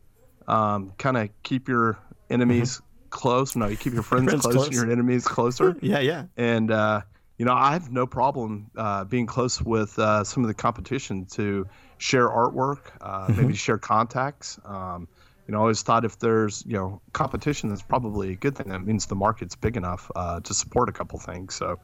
Um, 0.47 0.93
kind 0.99 1.17
of 1.17 1.29
keep 1.43 1.69
your 1.69 1.99
enemies 2.31 2.81
close. 3.11 3.57
No, 3.57 3.67
you 3.67 3.77
keep 3.77 3.93
your 3.93 4.03
friends, 4.05 4.27
Friends 4.27 4.43
close, 4.43 4.55
close. 4.55 4.67
and 4.69 4.75
your 4.77 4.91
enemies 4.91 5.27
closer. 5.27 5.77
Yeah, 5.83 5.99
yeah. 6.01 6.25
and 6.37 6.71
uh, 6.71 7.03
you 7.39 7.45
know, 7.45 7.53
I 7.55 7.73
have 7.73 7.91
no 7.91 8.07
problem 8.07 8.71
uh, 8.77 9.05
being 9.05 9.27
close 9.27 9.61
with 9.63 9.99
uh, 9.99 10.25
some 10.25 10.43
of 10.45 10.49
the 10.49 10.55
competition 10.55 11.27
to 11.33 11.67
share 11.99 12.29
artwork, 12.29 12.79
uh, 13.01 13.29
Mm-hmm. 13.29 13.37
maybe 13.37 13.55
share 13.55 13.79
contacts. 13.79 14.59
Um, 14.65 15.09
you 15.47 15.53
know, 15.53 15.59
I 15.59 15.61
always 15.63 15.83
thought 15.83 16.05
if 16.05 16.19
there's 16.19 16.65
you 16.67 16.75
know 16.75 17.01
competition, 17.13 17.69
that's 17.71 17.83
probably 17.83 18.33
a 18.33 18.37
good 18.37 18.57
thing. 18.57 18.69
That 18.69 18.85
means 18.85 19.07
the 19.07 19.17
market's 19.17 19.57
big 19.57 19.77
enough 19.77 20.11
uh, 20.17 20.41
to 20.41 20.55
support 20.55 20.89
a 20.89 20.93
couple 20.93 21.19
things. 21.19 21.55
So. 21.55 21.79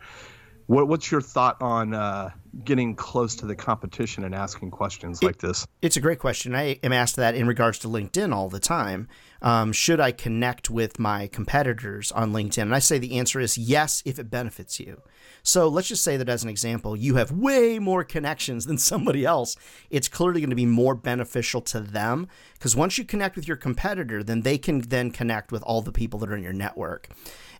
What, 0.67 0.89
what's 0.89 1.11
your 1.13 1.21
thought 1.21 1.61
on 1.61 1.93
uh, 1.93 2.31
getting 2.63 2.95
close 2.95 3.35
to 3.37 3.47
the 3.47 3.57
competition 3.57 4.25
and 4.25 4.35
asking 4.35 4.71
questions 4.71 5.23
like 5.23 5.39
this? 5.39 5.67
It's 5.83 5.97
a 5.97 6.01
great 6.01 6.19
question. 6.19 6.55
I 6.55 6.79
am 6.83 6.93
asked 6.93 7.17
that 7.17 7.35
in 7.35 7.47
regards 7.47 7.79
to 7.81 7.89
LinkedIn 7.89 8.35
all 8.35 8.49
the 8.49 8.61
time. 8.61 9.09
Um, 9.43 9.73
should 9.73 10.01
I 10.01 10.13
connect 10.13 10.71
with 10.71 10.99
my 10.99 11.27
competitors 11.27 12.13
on 12.13 12.33
LinkedIn? 12.33 12.63
And 12.63 12.75
I 12.75 12.79
say 12.79 12.99
the 12.99 13.19
answer 13.19 13.41
is 13.41 13.59
yes, 13.59 14.03
if 14.07 14.19
it 14.19 14.31
benefits 14.31 14.79
you. 14.81 15.03
So 15.43 15.69
let's 15.69 15.89
just 15.89 16.03
say 16.03 16.17
that 16.17 16.29
as 16.29 16.43
an 16.43 16.49
example, 16.49 16.97
you 16.97 17.17
have 17.17 17.31
way 17.31 17.79
more 17.79 18.05
connections 18.05 18.67
than 18.67 18.79
somebody 18.79 19.25
else. 19.25 19.57
It's 19.91 20.09
clearly 20.09 20.41
going 20.41 20.51
to 20.51 20.57
be 20.57 20.67
more 20.67 20.95
beneficial 20.95 21.61
to 21.63 21.81
them 21.81 22.29
because 22.55 22.75
once 22.75 22.97
you 22.97 23.05
connect 23.05 23.37
with 23.37 23.47
your 23.47 23.57
competitor, 23.57 24.23
then 24.23 24.43
they 24.43 24.59
can 24.59 24.81
then 24.81 25.11
connect 25.11 25.53
with 25.53 25.63
all 25.63 25.83
the 25.83 25.93
people 25.93 26.19
that 26.21 26.31
are 26.31 26.37
in 26.37 26.43
your 26.43 26.53
network. 26.53 27.09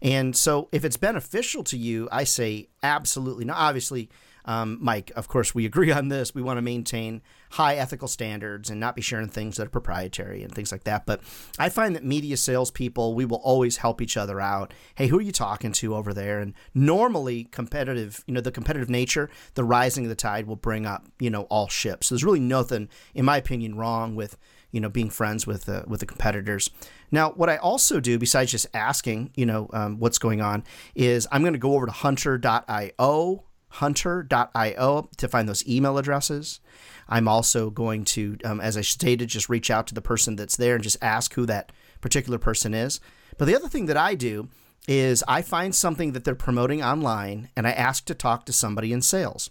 And 0.01 0.37
so 0.37 0.69
if 0.73 0.85
it's 0.85 0.97
beneficial 0.97 1.65
to 1.65 1.77
you, 1.77 2.09
I 2.13 2.25
say 2.25 2.69
absolutely. 2.83 3.45
Now, 3.45 3.55
obviously, 3.57 4.11
um, 4.45 4.79
Mike, 4.81 5.11
of 5.17 5.29
course, 5.29 5.55
we 5.55 5.65
agree 5.67 5.91
on 5.91 6.09
this. 6.09 6.35
We 6.35 6.43
want 6.43 6.59
to 6.59 6.63
maintain 6.63 7.23
high 7.51 7.77
ethical 7.77 8.09
standards 8.09 8.69
and 8.69 8.81
not 8.81 8.97
be 8.97 9.03
sharing 9.03 9.29
things 9.29 9.57
that 9.57 9.67
are 9.67 9.71
proprietary 9.71 10.43
and 10.43 10.53
things 10.53 10.73
like 10.73 10.85
that. 10.85 11.07
But 11.07 11.21
I 11.59 11.69
find 11.69 11.95
that 11.95 12.05
media 12.05 12.37
salespeople, 12.37 13.15
we 13.15 13.25
will 13.25 13.39
always 13.39 13.79
help 13.79 14.03
each 14.03 14.17
other 14.17 14.41
out. 14.41 14.75
Hey, 14.97 15.07
who 15.07 15.19
are 15.19 15.23
you 15.23 15.33
talking 15.33 15.73
to 15.73 15.95
over 15.95 16.13
there? 16.13 16.41
And 16.41 16.55
normally, 16.75 17.45
competitive, 17.45 18.23
you 18.27 18.35
know, 18.35 18.41
the 18.41 18.53
competitive 18.53 18.91
nature, 18.91 19.31
the 19.55 19.65
rising 19.65 20.05
of 20.05 20.09
the 20.09 20.17
tide 20.17 20.47
will 20.47 20.57
bring 20.57 20.85
up, 20.85 21.07
you 21.19 21.31
know, 21.31 21.43
all 21.45 21.69
ships. 21.69 22.09
So 22.09 22.15
there's 22.15 22.25
really 22.25 22.41
nothing, 22.41 22.89
in 23.15 23.25
my 23.25 23.37
opinion, 23.37 23.77
wrong 23.77 24.15
with 24.15 24.37
you 24.75 24.81
know 24.81 24.89
being 24.89 25.09
friends 25.09 25.47
with 25.47 25.69
uh, 25.69 25.85
with 25.87 26.01
the 26.01 26.07
competitors. 26.07 26.69
Now, 27.13 27.31
what 27.31 27.49
I 27.49 27.57
also 27.59 28.01
do 28.01 28.19
besides 28.19 28.51
just 28.51 28.67
asking, 28.75 29.31
you 29.37 29.47
know, 29.47 29.71
um, 29.73 30.01
what's 30.01 30.19
going 30.19 30.41
on, 30.41 30.65
is 30.97 31.29
I'm 31.31 31.43
going 31.43 31.53
to 31.53 31.61
go 31.61 31.75
over 31.75 31.87
to 31.87 31.93
Hunter.io, 31.93 33.45
Hunter.io 33.75 35.09
to 35.17 35.29
find 35.29 35.49
those 35.49 35.67
email 35.69 35.99
addresses. 35.99 36.61
I'm 37.09 37.29
also 37.29 37.71
going 37.71 38.05
to, 38.07 38.39
um, 38.45 38.61
as 38.61 38.77
I 38.77 38.83
stated, 38.83 39.29
just 39.29 39.49
reach 39.49 39.71
out 39.71 39.87
to 39.89 39.95
the 39.95 40.01
person 40.01 40.37
that's 40.37 40.57
there 40.57 40.75
and 40.75 40.85
just 40.85 41.03
ask 41.03 41.35
who 41.35 41.45
that 41.47 41.73
particular 42.01 42.39
person 42.39 42.73
is. 42.73 43.01
But 43.37 43.47
the 43.47 43.57
other 43.57 43.69
thing 43.69 43.87
that 43.87 43.97
I 43.97 44.15
do 44.15 44.49
is 44.87 45.25
I 45.27 45.43
find 45.43 45.75
something 45.75 46.13
that 46.13 46.25
they're 46.25 46.35
promoting 46.35 46.83
online 46.83 47.49
and 47.57 47.67
I 47.67 47.73
ask 47.73 48.05
to 48.07 48.15
talk 48.15 48.47
to 48.47 48.53
somebody 48.53 48.93
in 48.93 49.03
sales. 49.03 49.51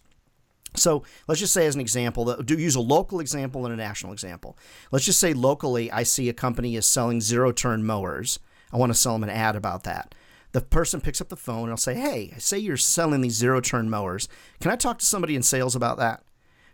So 0.75 1.03
let's 1.27 1.39
just 1.39 1.53
say, 1.53 1.67
as 1.67 1.75
an 1.75 1.81
example, 1.81 2.41
do 2.41 2.57
use 2.57 2.75
a 2.75 2.81
local 2.81 3.19
example 3.19 3.65
and 3.65 3.73
a 3.73 3.77
national 3.77 4.13
example. 4.13 4.57
Let's 4.91 5.05
just 5.05 5.19
say 5.19 5.33
locally, 5.33 5.91
I 5.91 6.03
see 6.03 6.29
a 6.29 6.33
company 6.33 6.75
is 6.75 6.87
selling 6.87 7.21
zero 7.21 7.51
turn 7.51 7.85
mowers. 7.85 8.39
I 8.71 8.77
want 8.77 8.91
to 8.91 8.97
sell 8.97 9.13
them 9.13 9.23
an 9.23 9.29
ad 9.29 9.55
about 9.55 9.83
that. 9.83 10.15
The 10.53 10.61
person 10.61 11.01
picks 11.01 11.19
up 11.19 11.29
the 11.29 11.35
phone 11.35 11.63
and 11.63 11.71
I'll 11.71 11.77
say, 11.77 11.95
Hey, 11.95 12.31
I 12.35 12.39
say 12.39 12.57
you're 12.57 12.77
selling 12.77 13.21
these 13.21 13.35
zero 13.35 13.59
turn 13.59 13.89
mowers. 13.89 14.27
Can 14.61 14.71
I 14.71 14.75
talk 14.75 14.99
to 14.99 15.05
somebody 15.05 15.35
in 15.35 15.43
sales 15.43 15.75
about 15.75 15.97
that? 15.97 16.23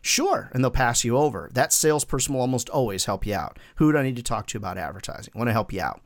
Sure. 0.02 0.50
And 0.54 0.64
they'll 0.64 0.72
pass 0.72 1.04
you 1.04 1.18
over. 1.18 1.50
That 1.54 1.74
salesperson 1.74 2.34
will 2.34 2.42
almost 2.42 2.70
always 2.70 3.06
help 3.06 3.26
you 3.26 3.36
out. 3.36 3.60
Who 3.76 3.92
do 3.92 3.98
I 3.98 4.04
need 4.04 4.16
to 4.16 4.24
talk 4.24 4.48
to 4.48 4.58
about 4.58 4.78
advertising? 4.78 5.34
Want 5.36 5.50
to 5.50 5.54
help 5.54 5.74
you 5.74 5.82
out. 5.82 6.02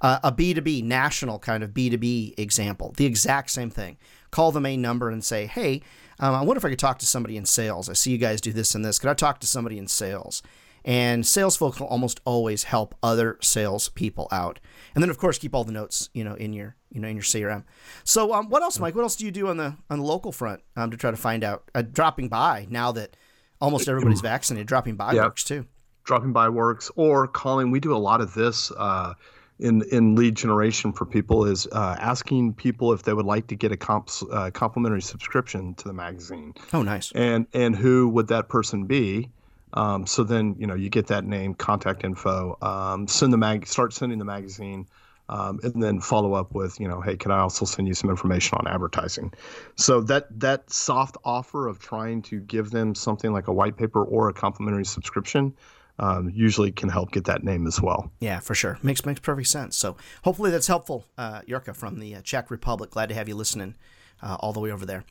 Uh, 0.00 0.18
a 0.24 0.32
B2B, 0.32 0.82
national 0.84 1.38
kind 1.38 1.62
of 1.62 1.70
B2B 1.70 2.38
example, 2.38 2.92
the 2.96 3.06
exact 3.06 3.50
same 3.50 3.70
thing. 3.70 3.96
Call 4.30 4.52
the 4.52 4.60
main 4.60 4.82
number 4.82 5.08
and 5.08 5.24
say, 5.24 5.46
hey, 5.46 5.80
um, 6.18 6.34
I 6.34 6.42
wonder 6.42 6.58
if 6.58 6.64
I 6.64 6.70
could 6.70 6.78
talk 6.78 6.98
to 6.98 7.06
somebody 7.06 7.36
in 7.36 7.46
sales. 7.46 7.88
I 7.88 7.94
see 7.94 8.10
you 8.10 8.18
guys 8.18 8.40
do 8.40 8.52
this 8.52 8.74
and 8.74 8.84
this. 8.84 8.98
Could 8.98 9.10
I 9.10 9.14
talk 9.14 9.40
to 9.40 9.46
somebody 9.46 9.78
in 9.78 9.86
sales? 9.86 10.42
And 10.86 11.26
sales 11.26 11.56
folks 11.56 11.80
will 11.80 11.88
almost 11.88 12.20
always 12.24 12.62
help 12.62 12.94
other 13.02 13.38
sales 13.42 13.88
people 13.90 14.28
out. 14.30 14.60
And 14.94 15.02
then, 15.02 15.10
of 15.10 15.18
course, 15.18 15.36
keep 15.36 15.52
all 15.52 15.64
the 15.64 15.72
notes, 15.72 16.08
you 16.14 16.22
know, 16.22 16.34
in 16.34 16.52
your, 16.52 16.76
you 16.92 17.00
know, 17.00 17.08
in 17.08 17.16
your 17.16 17.24
CRM. 17.24 17.64
So, 18.04 18.32
um, 18.32 18.48
what 18.48 18.62
else, 18.62 18.78
Mike? 18.78 18.94
What 18.94 19.02
else 19.02 19.16
do 19.16 19.24
you 19.26 19.32
do 19.32 19.48
on 19.48 19.56
the 19.56 19.74
on 19.90 19.98
the 19.98 20.04
local 20.04 20.30
front 20.30 20.62
um, 20.76 20.92
to 20.92 20.96
try 20.96 21.10
to 21.10 21.16
find 21.16 21.42
out? 21.42 21.68
Uh, 21.74 21.82
dropping 21.82 22.28
by 22.28 22.66
now 22.70 22.92
that 22.92 23.16
almost 23.60 23.88
everybody's 23.88 24.20
vaccinated. 24.20 24.68
Dropping 24.68 24.94
by 24.94 25.12
Yep. 25.14 25.24
works 25.24 25.44
too. 25.44 25.66
dropping 26.04 26.32
by 26.32 26.48
works 26.48 26.88
or 26.94 27.26
calling. 27.26 27.72
We 27.72 27.80
do 27.80 27.92
a 27.92 27.98
lot 27.98 28.20
of 28.20 28.32
this 28.34 28.70
uh, 28.70 29.14
in 29.58 29.82
in 29.90 30.14
lead 30.14 30.36
generation 30.36 30.92
for 30.92 31.04
people 31.04 31.46
is 31.46 31.66
uh, 31.72 31.96
asking 31.98 32.54
people 32.54 32.92
if 32.92 33.02
they 33.02 33.12
would 33.12 33.26
like 33.26 33.48
to 33.48 33.56
get 33.56 33.72
a 33.72 33.76
comp, 33.76 34.08
uh, 34.30 34.50
complimentary 34.52 35.02
subscription 35.02 35.74
to 35.74 35.88
the 35.88 35.92
magazine, 35.94 36.54
Oh, 36.72 36.82
nice. 36.82 37.10
and 37.12 37.48
and 37.52 37.74
who 37.74 38.08
would 38.10 38.28
that 38.28 38.48
person 38.48 38.84
be? 38.86 39.30
Um, 39.76 40.06
so 40.06 40.24
then 40.24 40.56
you 40.58 40.66
know 40.66 40.74
you 40.74 40.88
get 40.88 41.08
that 41.08 41.24
name, 41.24 41.54
contact 41.54 42.04
info, 42.04 42.56
um, 42.62 43.06
send 43.06 43.32
the 43.32 43.38
mag, 43.38 43.66
start 43.66 43.92
sending 43.92 44.18
the 44.18 44.24
magazine. 44.24 44.86
Um, 45.28 45.58
and 45.64 45.82
then 45.82 45.98
follow 45.98 46.34
up 46.34 46.54
with, 46.54 46.78
you 46.78 46.86
know, 46.86 47.00
hey, 47.00 47.16
can 47.16 47.32
I 47.32 47.40
also 47.40 47.64
send 47.64 47.88
you 47.88 47.94
some 47.94 48.10
information 48.10 48.58
on 48.58 48.68
advertising? 48.68 49.32
So 49.74 50.00
that 50.02 50.28
that 50.38 50.70
soft 50.70 51.16
offer 51.24 51.66
of 51.66 51.80
trying 51.80 52.22
to 52.30 52.38
give 52.38 52.70
them 52.70 52.94
something 52.94 53.32
like 53.32 53.48
a 53.48 53.52
white 53.52 53.76
paper 53.76 54.04
or 54.04 54.28
a 54.28 54.32
complimentary 54.32 54.84
subscription 54.84 55.52
um, 55.98 56.30
usually 56.32 56.72
can 56.72 56.88
help 56.88 57.10
get 57.10 57.24
that 57.24 57.42
name 57.42 57.66
as 57.66 57.80
well. 57.80 58.10
Yeah, 58.20 58.40
for 58.40 58.54
sure. 58.54 58.78
Makes 58.82 59.04
makes 59.04 59.20
perfect 59.20 59.48
sense. 59.48 59.76
So 59.76 59.96
hopefully 60.22 60.50
that's 60.50 60.66
helpful, 60.66 61.06
uh, 61.16 61.40
Jirka 61.42 61.74
from 61.74 61.98
the 61.98 62.14
uh, 62.16 62.20
Czech 62.22 62.50
Republic. 62.50 62.90
Glad 62.90 63.08
to 63.08 63.14
have 63.14 63.28
you 63.28 63.34
listening 63.34 63.74
uh, 64.22 64.36
all 64.40 64.52
the 64.52 64.60
way 64.60 64.70
over 64.70 64.86
there. 64.86 65.04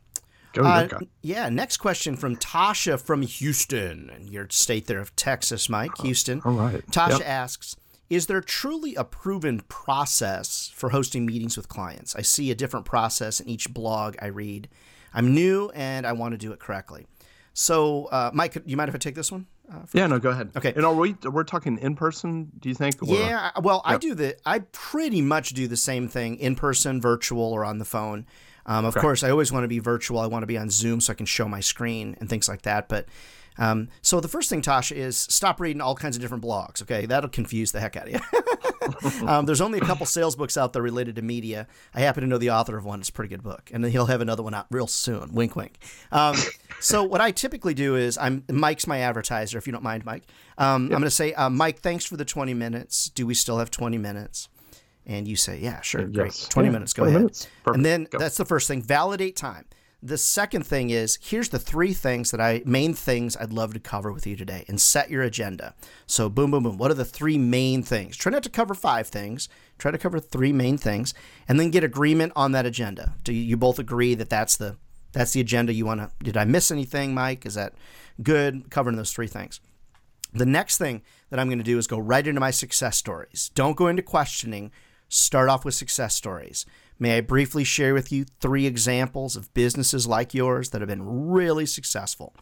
Go, 0.56 0.64
Uh, 0.64 0.88
yeah, 1.22 1.50
next 1.50 1.78
question 1.78 2.16
from 2.16 2.36
Tasha 2.38 3.00
from 3.00 3.22
Houston, 3.22 4.10
and 4.10 4.30
your 4.30 4.48
state 4.50 4.88
there 4.88 5.00
of 5.00 5.16
Texas, 5.16 5.70
Mike, 5.70 5.92
Houston. 6.00 6.42
all 6.46 6.54
right. 6.54 6.86
Tasha 6.88 7.20
Yep. 7.20 7.28
asks, 7.28 7.76
is 8.10 8.28
there 8.28 8.42
truly 8.42 8.96
a 8.96 9.04
proven 9.04 9.62
process 9.68 10.72
for 10.76 10.90
hosting 10.90 11.26
meetings 11.26 11.58
with 11.58 11.68
clients? 11.68 12.16
I 12.16 12.22
see 12.22 12.52
a 12.52 12.56
different 12.56 12.86
process 12.86 13.40
in 13.40 13.50
each 13.50 13.74
blog 13.74 14.16
I 14.22 14.28
read. 14.28 14.70
I'm 15.14 15.34
new 15.34 15.72
and 15.74 16.06
I 16.06 16.12
want 16.14 16.34
to 16.34 16.38
do 16.38 16.52
it 16.52 16.60
correctly. 16.60 17.08
So, 17.54 18.06
uh, 18.06 18.32
Mike, 18.34 18.54
do 18.54 18.62
you 18.66 18.76
mind 18.78 18.90
if 18.90 18.96
I 18.96 18.98
take 18.98 19.16
this 19.16 19.32
one? 19.32 19.48
Uh, 19.72 19.80
Yeah, 19.94 20.08
no, 20.08 20.20
go 20.20 20.30
ahead. 20.30 20.52
Okay. 20.56 20.74
And 20.76 20.86
are 20.86 20.94
we 20.94 21.16
we're 21.24 21.44
talking 21.46 21.78
in 21.80 21.96
person? 21.96 22.52
Do 22.60 22.70
you 22.70 22.76
think? 22.76 23.02
or- 23.02 23.08
Yeah, 23.08 23.50
well, 23.62 23.82
I 23.86 23.98
do 23.98 24.14
the. 24.14 24.36
I 24.46 24.60
pretty 24.60 25.22
much 25.22 25.50
do 25.54 25.68
the 25.68 25.78
same 25.78 26.08
thing 26.08 26.36
in 26.38 26.56
person, 26.56 27.02
virtual, 27.02 27.52
or 27.52 27.64
on 27.66 27.80
the 27.80 27.86
phone. 27.86 28.26
Um, 28.66 28.86
of 28.86 28.96
course, 28.96 29.24
I 29.24 29.30
always 29.30 29.52
want 29.52 29.64
to 29.64 29.68
be 29.68 29.80
virtual. 29.80 30.20
I 30.20 30.28
want 30.28 30.44
to 30.44 30.48
be 30.48 30.58
on 30.58 30.70
Zoom 30.70 31.00
so 31.02 31.12
I 31.12 31.16
can 31.16 31.26
show 31.26 31.48
my 31.48 31.60
screen 31.60 32.18
and 32.20 32.30
things 32.30 32.50
like 32.50 32.64
that. 32.64 32.90
But 32.90 33.08
um, 33.58 33.90
so 34.02 34.20
the 34.20 34.28
first 34.28 34.50
thing, 34.50 34.62
Tasha, 34.62 34.96
is 34.96 35.18
stop 35.18 35.60
reading 35.60 35.82
all 35.82 35.96
kinds 35.96 36.16
of 36.16 36.22
different 36.22 36.44
blogs. 36.44 36.82
Okay, 36.82 37.06
that'll 37.06 37.30
confuse 37.30 37.72
the 37.72 37.80
heck 37.80 37.96
out 37.96 38.08
of 38.08 38.14
you. 38.14 39.28
um, 39.28 39.46
there's 39.46 39.62
only 39.62 39.80
a 39.80 39.82
couple 39.82 40.06
sales 40.06 40.36
books 40.36 40.58
out 40.58 40.74
there 40.74 40.82
related 40.82 41.16
to 41.16 41.22
media. 41.22 41.68
I 41.94 42.02
happen 42.02 42.22
to 42.22 42.28
know 42.28 42.38
the 42.38 42.52
author 42.52 42.78
of 42.78 42.86
one. 42.86 43.00
It's 43.00 43.10
a 43.10 43.14
pretty 43.14 43.30
good 43.30 43.44
book, 43.44 43.70
and 43.74 43.84
then 43.84 43.92
he'll 43.92 44.08
have 44.08 44.22
another 44.22 44.44
one 44.44 44.54
out 44.54 44.68
real 44.72 44.88
soon. 44.88 45.34
Wink, 45.34 45.56
wink. 45.56 45.78
Um, 46.12 46.36
so 46.80 47.04
what 47.04 47.22
I 47.22 47.32
typically 47.32 47.74
do 47.74 47.96
is 47.96 48.18
I'm 48.18 48.44
Mike's 48.50 48.88
my 48.88 49.00
advertiser. 49.00 49.58
If 49.58 49.68
you 49.68 49.74
don't 49.74 49.84
mind, 49.84 50.06
Mike, 50.06 50.24
um, 50.58 50.84
I'm 50.84 50.90
going 50.90 51.04
to 51.04 51.12
say, 51.12 51.34
uh, 51.34 51.50
Mike, 51.50 51.80
thanks 51.80 52.06
for 52.06 52.18
the 52.18 52.26
20 52.26 52.54
minutes. 52.54 53.10
Do 53.10 53.26
we 53.26 53.34
still 53.34 53.60
have 53.60 53.72
20 53.72 53.98
minutes? 53.98 54.50
And 55.06 55.28
you 55.28 55.36
say, 55.36 55.60
yeah, 55.60 55.82
sure, 55.82 56.06
great. 56.06 56.28
Yes. 56.28 56.48
20 56.48 56.68
Yeah, 56.68 56.72
minutes, 56.74 56.94
go 56.94 57.04
20 57.04 57.12
ahead. 57.12 57.22
minutes. 57.22 57.48
And 57.68 57.86
then 57.86 58.08
Go. 58.10 58.18
that's 58.18 58.38
the 58.38 58.46
first 58.46 58.68
thing. 58.68 58.82
Validate 58.82 59.36
time. 59.36 59.66
The 60.02 60.18
second 60.18 60.66
thing 60.68 60.92
is 60.92 61.18
here's 61.22 61.50
the 61.50 61.58
three 61.58 61.94
things 61.94 62.30
that 62.32 62.40
I 62.40 62.62
main 62.66 62.94
things 62.94 63.36
I'd 63.38 63.54
love 63.54 63.74
to 63.74 63.80
cover 63.80 64.12
with 64.12 64.28
you 64.28 64.36
today 64.36 64.64
and 64.68 64.80
set 64.80 65.10
your 65.10 65.24
agenda. 65.24 65.74
So 66.06 66.30
boom 66.30 66.52
boom 66.52 66.64
boom. 66.64 66.78
What 66.78 66.92
are 66.92 66.96
the 66.96 67.06
three 67.06 67.40
main 67.40 67.82
things? 67.82 68.16
Try 68.18 68.32
not 68.32 68.44
to 68.44 68.50
cover 68.50 68.76
five 68.76 69.08
things. 69.08 69.50
Try 69.80 69.90
to 69.92 69.98
cover 69.98 70.20
three 70.20 70.52
main 70.54 70.78
things 70.78 71.14
and 71.48 71.60
then 71.60 71.72
get 71.72 71.84
agreement 71.84 72.34
on 72.36 72.52
that 72.52 72.68
agenda. 72.68 73.16
Do 73.24 73.34
you, 73.34 73.42
you 73.42 73.58
both 73.58 73.80
agree 73.80 74.14
that 74.16 74.30
that's 74.30 74.58
the 74.58 74.78
that's 75.14 75.32
the 75.32 75.42
agenda 75.42 75.74
you 75.74 75.86
want 75.88 76.02
to 76.02 76.12
Did 76.24 76.38
I 76.38 76.44
miss 76.46 76.70
anything, 76.72 77.14
Mike? 77.16 77.46
Is 77.46 77.56
that 77.56 77.74
good 78.22 78.70
covering 78.70 78.98
those 78.98 79.12
three 79.14 79.28
things? 79.28 79.60
The 80.34 80.46
next 80.46 80.78
thing 80.78 81.02
that 81.30 81.40
I'm 81.40 81.48
going 81.48 81.58
to 81.60 81.64
do 81.64 81.78
is 81.80 81.88
go 81.88 81.98
right 81.98 82.28
into 82.28 82.42
my 82.42 82.52
success 82.52 82.98
stories. 82.98 83.50
Don't 83.56 83.78
go 83.78 83.88
into 83.88 84.04
questioning. 84.04 84.72
Start 85.08 85.50
off 85.50 85.66
with 85.66 85.76
success 85.76 86.16
stories. 86.16 86.66
May 86.98 87.18
I 87.18 87.22
briefly 87.22 87.64
share 87.64 87.94
with 87.94 88.12
you 88.12 88.26
three 88.40 88.66
examples 88.66 89.36
of 89.36 89.54
businesses 89.54 90.08
like 90.08 90.34
yours 90.34 90.70
that 90.70 90.82
have 90.82 90.88
been 90.88 91.30
really 91.30 91.66
successful 91.66 92.34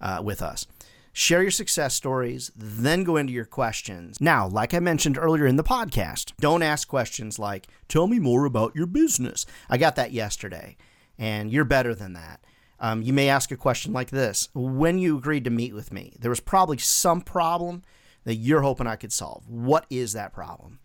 uh, 0.00 0.20
with 0.22 0.42
us? 0.42 0.66
Share 1.14 1.42
your 1.42 1.50
success 1.50 1.94
stories, 1.94 2.50
then 2.56 3.04
go 3.04 3.16
into 3.16 3.32
your 3.32 3.44
questions. 3.44 4.18
Now, 4.20 4.46
like 4.48 4.72
I 4.72 4.78
mentioned 4.78 5.18
earlier 5.18 5.46
in 5.46 5.56
the 5.56 5.64
podcast, 5.64 6.32
don't 6.40 6.62
ask 6.62 6.88
questions 6.88 7.38
like, 7.38 7.66
Tell 7.88 8.06
me 8.06 8.18
more 8.18 8.46
about 8.46 8.74
your 8.74 8.86
business. 8.86 9.44
I 9.68 9.76
got 9.76 9.96
that 9.96 10.12
yesterday, 10.12 10.76
and 11.18 11.52
you're 11.52 11.64
better 11.64 11.94
than 11.94 12.14
that. 12.14 12.40
Um, 12.80 13.02
you 13.02 13.12
may 13.12 13.28
ask 13.28 13.50
a 13.52 13.56
question 13.56 13.92
like 13.92 14.10
this 14.10 14.48
When 14.54 14.98
you 14.98 15.18
agreed 15.18 15.44
to 15.44 15.50
meet 15.50 15.74
with 15.74 15.92
me, 15.92 16.14
there 16.18 16.30
was 16.30 16.40
probably 16.40 16.78
some 16.78 17.20
problem 17.20 17.82
that 18.24 18.36
you're 18.36 18.62
hoping 18.62 18.86
I 18.86 18.96
could 18.96 19.12
solve. 19.12 19.48
What 19.48 19.86
is 19.90 20.14
that 20.14 20.32
problem? 20.32 20.78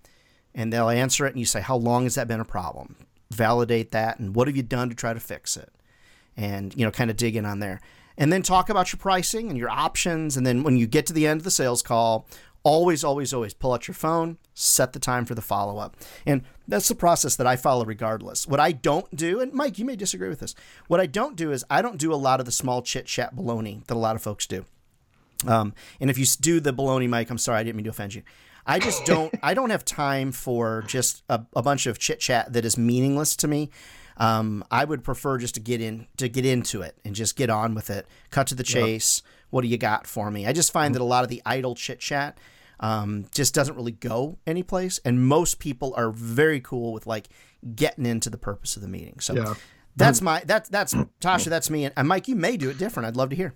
And 0.57 0.73
they'll 0.73 0.89
answer 0.89 1.27
it, 1.27 1.29
and 1.29 1.39
you 1.39 1.45
say, 1.45 1.61
How 1.61 1.77
long 1.77 2.03
has 2.03 2.15
that 2.15 2.27
been 2.27 2.39
a 2.39 2.45
problem? 2.45 2.95
Validate 3.31 3.91
that, 3.91 4.19
and 4.19 4.35
what 4.35 4.47
have 4.47 4.57
you 4.57 4.63
done 4.63 4.89
to 4.89 4.95
try 4.95 5.13
to 5.13 5.19
fix 5.19 5.55
it? 5.55 5.71
And, 6.35 6.75
you 6.75 6.83
know, 6.83 6.91
kind 6.91 7.11
of 7.11 7.15
dig 7.15 7.35
in 7.35 7.45
on 7.45 7.59
there. 7.59 7.79
And 8.17 8.33
then 8.33 8.41
talk 8.41 8.69
about 8.69 8.91
your 8.91 8.97
pricing 8.97 9.49
and 9.49 9.57
your 9.57 9.69
options. 9.69 10.35
And 10.35 10.45
then 10.45 10.63
when 10.63 10.75
you 10.75 10.87
get 10.87 11.05
to 11.05 11.13
the 11.13 11.27
end 11.27 11.39
of 11.39 11.43
the 11.43 11.51
sales 11.51 11.83
call, 11.83 12.27
always, 12.63 13.03
always, 13.03 13.33
always 13.33 13.53
pull 13.53 13.73
out 13.73 13.87
your 13.87 13.95
phone, 13.95 14.37
set 14.53 14.93
the 14.93 14.99
time 14.99 15.25
for 15.25 15.35
the 15.35 15.41
follow 15.41 15.77
up. 15.77 15.95
And 16.25 16.41
that's 16.67 16.87
the 16.87 16.95
process 16.95 17.35
that 17.35 17.47
I 17.47 17.55
follow 17.55 17.85
regardless. 17.85 18.47
What 18.47 18.59
I 18.59 18.71
don't 18.71 19.15
do, 19.15 19.39
and 19.39 19.53
Mike, 19.53 19.77
you 19.77 19.85
may 19.85 19.95
disagree 19.95 20.29
with 20.29 20.39
this, 20.39 20.55
what 20.87 20.99
I 20.99 21.05
don't 21.05 21.35
do 21.35 21.51
is 21.51 21.63
I 21.69 21.81
don't 21.81 21.97
do 21.97 22.11
a 22.11 22.15
lot 22.15 22.39
of 22.39 22.45
the 22.45 22.51
small 22.51 22.81
chit 22.81 23.05
chat 23.05 23.35
baloney 23.35 23.85
that 23.85 23.93
a 23.93 23.99
lot 23.99 24.15
of 24.15 24.21
folks 24.21 24.47
do. 24.47 24.65
Um, 25.45 25.73
and 26.01 26.09
if 26.09 26.17
you 26.17 26.25
do 26.41 26.59
the 26.59 26.73
baloney, 26.73 27.07
Mike, 27.07 27.29
I'm 27.29 27.37
sorry, 27.37 27.59
I 27.59 27.63
didn't 27.63 27.77
mean 27.77 27.85
to 27.85 27.91
offend 27.91 28.15
you. 28.15 28.23
I 28.67 28.79
just 28.79 29.05
don't. 29.05 29.33
I 29.41 29.53
don't 29.53 29.69
have 29.69 29.85
time 29.85 30.31
for 30.31 30.83
just 30.87 31.23
a, 31.29 31.41
a 31.55 31.61
bunch 31.63 31.85
of 31.87 31.97
chit 31.99 32.19
chat 32.19 32.51
that 32.53 32.65
is 32.65 32.77
meaningless 32.77 33.35
to 33.37 33.47
me. 33.47 33.69
Um, 34.17 34.63
I 34.71 34.83
would 34.83 35.03
prefer 35.03 35.37
just 35.37 35.53
to 35.55 35.59
get 35.59 35.79
in 35.79 36.07
to 36.17 36.27
get 36.27 36.45
into 36.45 36.81
it 36.81 36.97
and 37.05 37.15
just 37.15 37.35
get 37.35 37.49
on 37.49 37.73
with 37.75 37.89
it. 37.89 38.05
Cut 38.31 38.47
to 38.47 38.55
the 38.55 38.63
chase. 38.63 39.21
What 39.51 39.61
do 39.61 39.67
you 39.67 39.77
got 39.77 40.05
for 40.05 40.29
me? 40.29 40.45
I 40.45 40.51
just 40.53 40.73
find 40.73 40.93
that 40.95 41.01
a 41.01 41.05
lot 41.05 41.23
of 41.23 41.29
the 41.29 41.41
idle 41.45 41.75
chit 41.75 41.99
chat 41.99 42.37
um, 42.81 43.25
just 43.33 43.53
doesn't 43.53 43.75
really 43.75 43.91
go 43.93 44.37
anyplace, 44.45 44.99
and 45.05 45.25
most 45.25 45.59
people 45.59 45.93
are 45.95 46.11
very 46.11 46.59
cool 46.59 46.91
with 46.93 47.07
like 47.07 47.29
getting 47.75 48.05
into 48.05 48.29
the 48.29 48.37
purpose 48.37 48.75
of 48.75 48.81
the 48.81 48.87
meeting. 48.87 49.19
So 49.19 49.35
Yeah. 49.35 49.53
that's 49.95 50.21
my 50.21 50.41
that's 50.45 50.67
that's 50.69 50.93
Tasha. 51.21 51.45
That's 51.45 51.69
me. 51.69 51.89
And 51.95 52.07
Mike, 52.07 52.27
you 52.27 52.35
may 52.35 52.57
do 52.57 52.69
it 52.69 52.77
different. 52.77 53.07
I'd 53.07 53.15
love 53.15 53.29
to 53.29 53.35
hear. 53.35 53.53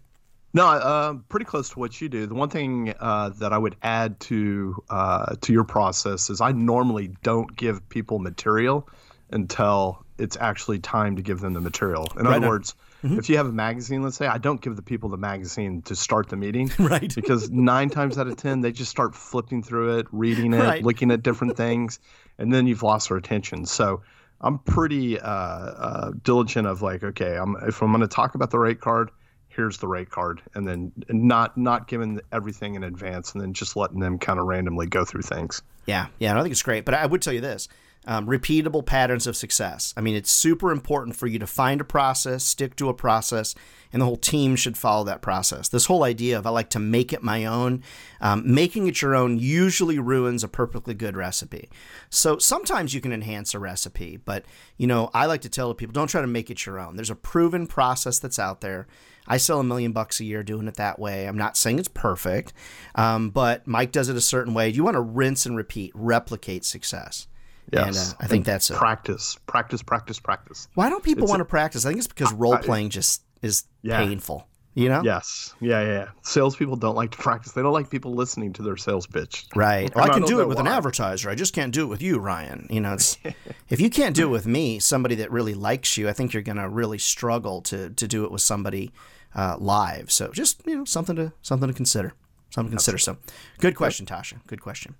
No, 0.54 0.66
uh, 0.68 1.14
pretty 1.30 1.46
close 1.46 1.70
to 1.70 1.80
what 1.80 2.00
you 2.02 2.10
do. 2.10 2.26
The 2.28 2.34
one 2.36 2.50
thing 2.50 2.94
uh, 3.00 3.30
that 3.40 3.54
I 3.54 3.58
would 3.58 3.76
add 3.82 4.20
to 4.22 4.84
uh, 4.90 5.36
to 5.42 5.54
your 5.54 5.64
process 5.64 6.30
is 6.30 6.42
I 6.42 6.52
normally 6.52 7.12
don't 7.24 7.56
give 7.56 7.88
people 7.90 8.20
material 8.20 8.88
until 9.32 10.04
it's 10.18 10.36
actually 10.38 10.80
time 10.80 11.16
to 11.16 11.22
give 11.22 11.40
them 11.40 11.54
the 11.54 11.62
material. 11.62 12.06
In 12.20 12.26
Right 12.26 12.36
other 12.36 12.46
on. 12.46 12.50
words, 12.50 12.76
if 13.04 13.30
you 13.30 13.38
have 13.38 13.48
a 13.48 13.52
magazine, 13.52 14.04
let's 14.04 14.18
say, 14.18 14.28
I 14.28 14.38
don't 14.38 14.62
give 14.62 14.76
the 14.76 14.82
people 14.84 15.10
the 15.10 15.18
magazine 15.18 15.82
to 15.84 15.96
start 15.96 16.30
the 16.30 16.36
meeting. 16.36 16.70
Right. 16.80 17.14
Because 17.16 17.50
nine 17.50 17.90
times 17.90 18.18
out 18.20 18.28
of 18.28 18.36
ten, 18.36 18.60
they 18.62 18.72
just 18.74 18.92
start 18.92 19.16
flipping 19.16 19.64
through 19.64 20.00
it, 20.00 20.08
reading 20.12 20.54
it, 20.54 20.60
Right. 20.60 20.84
looking 20.84 21.12
at 21.12 21.24
different 21.24 21.56
things, 21.58 22.00
and 22.38 22.54
then 22.54 22.68
you've 22.68 22.84
lost 22.84 23.08
their 23.08 23.18
attention. 23.18 23.66
So 23.66 24.02
I'm 24.42 24.60
pretty 24.60 25.18
uh, 25.20 25.28
uh, 25.30 26.12
diligent 26.24 26.68
of 26.68 26.82
like, 26.82 27.04
okay, 27.04 27.38
I'm 27.38 27.56
if 27.68 27.82
I'm 27.82 27.90
going 27.92 28.02
to 28.02 28.08
talk 28.08 28.36
about 28.36 28.52
the 28.52 28.60
rate 28.60 28.82
card, 28.82 29.10
here's 29.56 29.78
the 29.78 29.88
right 29.88 30.10
card, 30.10 30.42
and 30.54 30.68
then 30.68 30.92
not 31.10 31.58
not 31.58 31.88
giving 31.88 32.20
everything 32.32 32.76
in 32.76 32.84
advance, 32.84 33.34
and 33.34 33.42
then 33.42 33.54
just 33.54 33.76
letting 33.76 34.00
them 34.00 34.18
kind 34.20 34.40
of 34.40 34.46
randomly 34.46 34.88
go 34.88 35.06
through 35.06 35.22
things. 35.22 35.62
Yeah, 35.86 36.08
yeah, 36.20 36.38
I 36.38 36.42
think 36.42 36.52
it's 36.52 36.62
great. 36.62 36.86
But 36.86 36.94
I 36.94 37.06
would 37.06 37.22
tell 37.22 37.34
you 37.34 37.42
this 37.42 37.68
um, 38.08 38.26
repeatable 38.26 38.86
patterns 38.86 39.28
of 39.28 39.36
success. 39.36 39.94
I 39.96 40.02
mean, 40.02 40.16
it's 40.16 40.32
super 40.32 40.72
important 40.72 41.16
for 41.16 41.28
you 41.28 41.38
to 41.40 41.48
find 41.48 41.80
a 41.80 41.86
process, 41.86 42.44
stick 42.44 42.76
to 42.78 42.90
a 42.90 42.94
process, 42.94 43.54
and 43.94 44.02
the 44.02 44.06
whole 44.06 44.18
team 44.18 44.56
should 44.56 44.78
follow 44.78 45.04
that 45.04 45.22
process. 45.22 45.68
This 45.68 45.86
whole 45.86 46.04
idea 46.04 46.38
of 46.38 46.48
I 46.48 46.50
like 46.50 46.70
to 46.72 46.80
make 46.80 47.14
it 47.14 47.22
my 47.22 47.46
own, 47.46 47.84
um, 48.20 48.44
making 48.46 48.88
it 48.88 49.02
your 49.02 49.16
own 49.16 49.38
usually 49.38 50.00
ruins 50.00 50.44
a 50.44 50.48
perfectly 50.48 50.94
good 50.94 51.16
recipe. 51.16 51.70
So 52.10 52.38
sometimes 52.38 52.94
you 52.94 53.02
can 53.02 53.12
enhance 53.12 53.54
a 53.54 53.60
recipe, 53.60 54.18
but 54.18 54.46
you 54.78 54.88
know, 54.88 55.12
I 55.14 55.26
like 55.28 55.42
to 55.42 55.50
tell 55.50 55.74
people 55.74 55.94
don't 55.94 56.08
try 56.08 56.22
to 56.22 56.28
make 56.28 56.50
it 56.50 56.66
your 56.66 56.80
own. 56.80 56.96
There's 56.96 57.10
a 57.10 57.16
proven 57.16 57.68
process 57.68 58.18
that's 58.18 58.40
out 58.40 58.62
there. 58.62 58.88
I 59.28 59.38
sell 59.38 59.60
a 59.60 59.64
million 59.64 59.92
bucks 59.92 60.20
a 60.20 60.26
year 60.26 60.42
doing 60.42 60.68
it 60.68 60.76
that 60.76 60.98
way. 60.98 61.28
I'm 61.28 61.38
not 61.38 61.56
saying 61.56 61.78
it's 61.78 61.88
perfect, 61.88 62.54
um, 62.96 63.30
but 63.30 63.68
Mike 63.68 63.92
does 63.92 64.10
it 64.10 64.16
a 64.16 64.22
certain 64.22 64.56
way. 64.56 64.70
You 64.70 64.84
want 64.84 64.96
to 64.96 65.02
rinse 65.02 65.46
and 65.46 65.56
repeat, 65.56 65.92
replicate 65.94 66.66
success. 66.66 67.28
And 67.74 67.96
uh, 67.96 68.04
I 68.20 68.28
think 68.28 68.46
that's 68.46 68.70
it. 68.70 68.78
practice, 68.78 69.38
practice, 69.48 69.82
practice, 69.82 70.20
practice. 70.20 70.68
Why 70.74 70.90
don't 70.90 71.04
people 71.04 71.24
it's 71.24 71.30
want 71.30 71.40
to 71.42 71.46
practice? 71.46 71.86
I 71.86 71.90
think 71.90 72.00
it's 72.00 72.08
because 72.08 72.34
role 72.34 72.58
playing 72.58 72.90
just 72.90 73.24
is 73.42 73.64
Yeah. 73.82 73.98
painful. 73.98 74.48
You 74.74 74.88
know? 74.88 75.02
Yes, 75.04 75.54
yeah, 75.60 75.82
yeah. 75.82 76.08
Salespeople 76.22 76.78
don't 76.78 76.96
like 76.96 77.12
to 77.12 77.18
practice. 77.18 77.52
They 77.52 77.62
don't 77.62 77.74
like 77.74 77.90
people 77.90 78.14
listening 78.14 78.54
to 78.54 78.62
their 78.62 78.78
sales 78.78 79.06
pitch. 79.06 79.46
Right. 79.54 79.94
Well, 79.94 80.06
I 80.06 80.14
can 80.14 80.24
do 80.24 80.40
it 80.40 80.48
with 80.48 80.60
an 80.60 80.68
advertiser. 80.68 81.30
I 81.30 81.36
just 81.36 81.54
can't 81.54 81.74
do 81.74 81.84
it 81.84 81.88
with 81.88 82.02
you, 82.02 82.20
Ryan. 82.20 82.68
You 82.70 82.80
know, 82.80 82.94
it's 82.94 83.18
if 83.70 83.82
you 83.82 83.90
can't 83.90 84.16
do 84.16 84.28
it 84.28 84.32
with 84.32 84.48
me, 84.48 84.80
somebody 84.80 85.16
that 85.16 85.30
really 85.30 85.54
likes 85.54 85.98
you, 85.98 86.08
I 86.08 86.14
think 86.14 86.32
you're 86.32 86.42
going 86.42 86.58
to 86.58 86.70
really 86.70 86.98
struggle 87.00 87.62
to 87.64 87.90
to 87.90 88.08
do 88.08 88.24
it 88.24 88.32
with 88.32 88.42
somebody 88.42 88.94
uh, 89.36 89.58
live. 89.60 90.10
So 90.10 90.32
just 90.32 90.62
you 90.66 90.78
know 90.78 90.86
something 90.86 91.18
to 91.18 91.34
something 91.42 91.68
to 91.68 91.74
consider. 91.74 92.14
Something 92.50 92.72
to 92.72 92.76
consider. 92.76 92.98
So 92.98 93.18
good 93.60 93.76
question, 93.76 94.06
Tasha. 94.06 94.36
Good 94.48 94.62
question. 94.62 94.96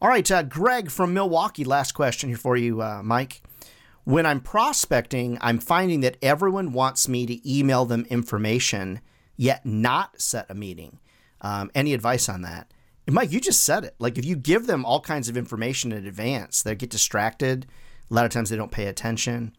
All 0.00 0.08
right, 0.08 0.30
uh, 0.30 0.44
Greg 0.44 0.92
from 0.92 1.12
Milwaukee. 1.12 1.64
Last 1.64 1.90
question 1.90 2.28
here 2.28 2.38
for 2.38 2.56
you, 2.56 2.80
uh, 2.80 3.02
Mike. 3.02 3.42
When 4.04 4.26
I'm 4.26 4.40
prospecting, 4.40 5.38
I'm 5.40 5.58
finding 5.58 6.02
that 6.02 6.18
everyone 6.22 6.72
wants 6.72 7.08
me 7.08 7.26
to 7.26 7.58
email 7.58 7.84
them 7.84 8.06
information, 8.08 9.00
yet 9.36 9.66
not 9.66 10.20
set 10.20 10.46
a 10.48 10.54
meeting. 10.54 11.00
Um, 11.40 11.72
any 11.74 11.94
advice 11.94 12.28
on 12.28 12.42
that? 12.42 12.72
And 13.08 13.14
Mike, 13.14 13.32
you 13.32 13.40
just 13.40 13.64
said 13.64 13.82
it. 13.82 13.96
Like 13.98 14.18
if 14.18 14.24
you 14.24 14.36
give 14.36 14.68
them 14.68 14.84
all 14.84 15.00
kinds 15.00 15.28
of 15.28 15.36
information 15.36 15.90
in 15.90 16.06
advance, 16.06 16.62
they 16.62 16.76
get 16.76 16.90
distracted. 16.90 17.66
A 18.08 18.14
lot 18.14 18.24
of 18.24 18.30
times 18.30 18.50
they 18.50 18.56
don't 18.56 18.70
pay 18.70 18.86
attention. 18.86 19.52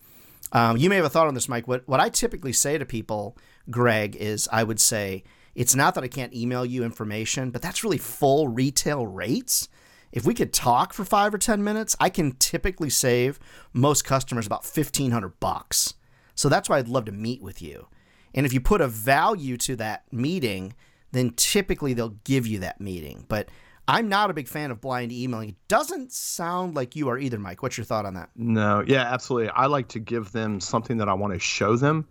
Um, 0.54 0.78
you 0.78 0.90
may 0.90 0.96
have 0.96 1.06
a 1.06 1.10
thought 1.10 1.28
on 1.28 1.34
this, 1.34 1.50
Mike. 1.50 1.68
What 1.68 1.86
what 1.86 2.00
I 2.00 2.08
typically 2.08 2.54
say 2.54 2.78
to 2.78 2.86
people, 2.86 3.38
Greg, 3.70 4.16
is 4.16 4.48
I 4.54 4.64
would 4.64 4.80
say 4.80 5.26
it's 5.54 5.76
not 5.76 5.96
that 5.96 6.04
I 6.06 6.08
can't 6.08 6.34
email 6.34 6.66
you 6.66 6.86
information, 6.86 7.52
but 7.52 7.62
that's 7.62 7.84
really 7.84 7.98
full 7.98 8.48
retail 8.48 9.06
rates. 9.06 9.68
If 10.12 10.26
we 10.26 10.34
could 10.34 10.54
talk 10.54 10.94
for 10.94 11.06
five 11.06 11.34
or 11.34 11.38
ten 11.38 11.64
minutes, 11.64 11.96
I 12.00 12.10
can 12.10 12.34
typically 12.34 12.90
save 12.90 13.40
most 13.74 14.06
customers 14.06 14.48
about 14.48 14.66
fifteen 14.66 15.12
hundred 15.12 15.40
bucks. 15.40 15.94
So 16.36 16.50
that's 16.50 16.70
why 16.70 16.78
I'd 16.78 16.88
love 16.88 17.06
to 17.06 17.12
meet 17.12 17.42
with 17.42 17.62
you. 17.62 17.88
And 18.34 18.46
if 18.46 18.54
you 18.54 18.62
put 18.62 18.82
a 18.82 18.88
value 18.88 19.58
to 19.58 19.76
that 19.78 20.04
meeting, 20.12 20.74
then 21.12 21.32
typically 21.36 21.94
they'll 21.94 22.18
give 22.24 22.48
you 22.48 22.60
that 22.60 22.80
meeting. 22.80 23.26
But 23.28 23.50
I'm 23.88 24.08
not 24.08 24.30
a 24.30 24.34
big 24.34 24.48
fan 24.48 24.70
of 24.70 24.80
blind 24.80 25.12
emailing. 25.12 25.50
It 25.50 25.68
doesn't 25.68 26.12
sound 26.12 26.76
like 26.76 26.96
you 26.96 27.10
are 27.10 27.18
either, 27.18 27.40
Mike. 27.40 27.64
What's 27.64 27.76
your 27.76 27.86
thought 27.86 28.06
on 28.06 28.14
that? 28.14 28.30
No, 28.36 28.84
yeah, 28.86 29.02
absolutely. 29.02 29.50
I 29.50 29.66
like 29.66 29.88
to 29.90 30.00
give 30.00 30.32
them 30.32 30.60
something 30.60 30.98
that 30.98 31.10
I 31.10 31.14
want 31.16 31.34
to 31.34 31.40
show 31.40 31.76
them, 31.76 32.08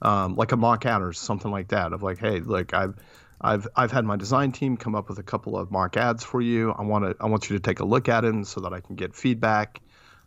um, 0.00 0.36
like 0.36 0.52
a 0.52 0.56
mock 0.56 0.86
or 0.86 1.12
something 1.12 1.50
like 1.50 1.68
that. 1.68 1.92
Of 1.92 2.02
like, 2.02 2.18
hey, 2.18 2.40
look, 2.40 2.72
I've 2.72 2.96
I've 3.40 3.68
I've 3.76 3.92
had 3.92 4.04
my 4.04 4.16
design 4.16 4.52
team 4.52 4.76
come 4.76 4.94
up 4.94 5.08
with 5.08 5.18
a 5.18 5.22
couple 5.22 5.56
of 5.56 5.70
mock 5.70 5.96
ads 5.96 6.24
for 6.24 6.40
you. 6.40 6.72
I 6.72 6.82
want 6.82 7.04
to 7.04 7.16
I 7.20 7.26
want 7.26 7.48
you 7.48 7.56
to 7.56 7.62
take 7.62 7.80
a 7.80 7.84
look 7.84 8.08
at 8.08 8.22
them 8.22 8.44
so 8.44 8.60
that 8.62 8.72
I 8.72 8.80
can 8.80 8.96
get 8.96 9.14
feedback. 9.14 9.80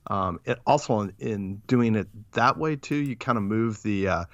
Um, 0.08 0.40
it, 0.46 0.58
also, 0.66 1.02
in, 1.02 1.14
in, 1.20 1.62
doing 1.68 1.96
it 1.96 2.08
that 2.32 2.58
way 2.58 2.76
too, 2.76 2.96
you 2.96 3.16
kind 3.16 3.38
of 3.38 3.44
move 3.44 3.84
the 3.84 4.08
uh, 4.08 4.26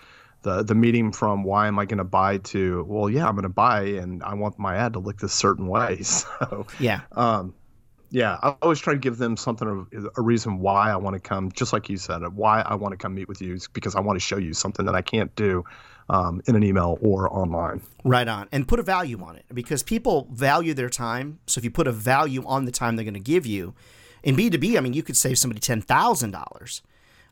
the 0.43 0.63
the 0.63 0.75
meeting 0.75 1.11
from 1.11 1.43
why 1.43 1.67
am 1.67 1.78
I 1.80 1.86
going 1.86 1.97
to 1.97 2.03
buy 2.03 2.38
to 2.38 2.84
well 2.88 3.09
yeah 3.09 3.28
I'm 3.28 3.34
going 3.34 3.43
to 3.43 3.49
buy 3.49 3.82
and 3.82 4.23
I 4.23 4.34
want 4.36 4.57
my 4.57 4.75
ad 4.75 4.93
to 4.93 4.99
look 4.99 5.19
this 5.19 5.34
certain 5.34 5.67
way 5.67 6.01
so 6.03 6.67
yeah 6.80 7.01
um 7.13 7.53
yeah 8.11 8.38
I 8.41 8.55
always 8.61 8.80
try 8.80 8.93
to 8.93 8.99
give 8.99 9.17
them 9.17 9.36
something 9.36 9.67
of 9.91 10.09
a 10.15 10.21
reason 10.21 10.59
why 10.59 10.91
I 10.91 10.95
want 10.95 11.15
to 11.15 11.19
come 11.19 11.51
just 11.51 11.73
like 11.73 11.89
you 11.89 11.97
said 11.97 12.21
why 12.34 12.61
I 12.61 12.75
want 12.75 12.93
to 12.93 12.97
come 12.97 13.15
meet 13.15 13.28
with 13.28 13.41
you 13.41 13.57
because 13.73 13.95
I 13.95 13.99
want 13.99 14.15
to 14.17 14.23
show 14.23 14.38
you 14.38 14.53
something 14.53 14.86
that 14.86 14.95
I 14.95 15.01
can't 15.01 15.36
do 15.36 15.65
um, 16.10 16.41
in 16.45 16.55
an 16.55 16.64
email 16.64 16.97
or 17.01 17.32
online 17.34 17.82
right 18.03 18.28
on 18.28 18.47
and 18.51 18.68
put 18.68 18.80
a 18.80 18.84
value 18.84 19.22
on 19.22 19.36
it 19.36 19.45
because 19.53 19.84
people 19.84 20.28
value 20.32 20.74
their 20.74 20.89
time 20.89 21.39
so 21.45 21.60
if 21.60 21.66
you 21.66 21.72
put 21.72 21.88
a 21.88 21.91
value 21.91 22.45
on 22.45 22.66
the 22.66 22.72
time 22.72 22.95
they're 22.95 23.05
going 23.05 23.14
to 23.14 23.20
give 23.20 23.45
you 23.45 23.74
in 24.24 24.36
B2B 24.36 24.78
I 24.78 24.82
mean 24.82 24.93
you 24.93 25.03
could 25.03 25.18
save 25.18 25.38
somebody 25.38 25.60
ten 25.60 25.82
thousand 25.82 26.32
dollars 26.32 26.82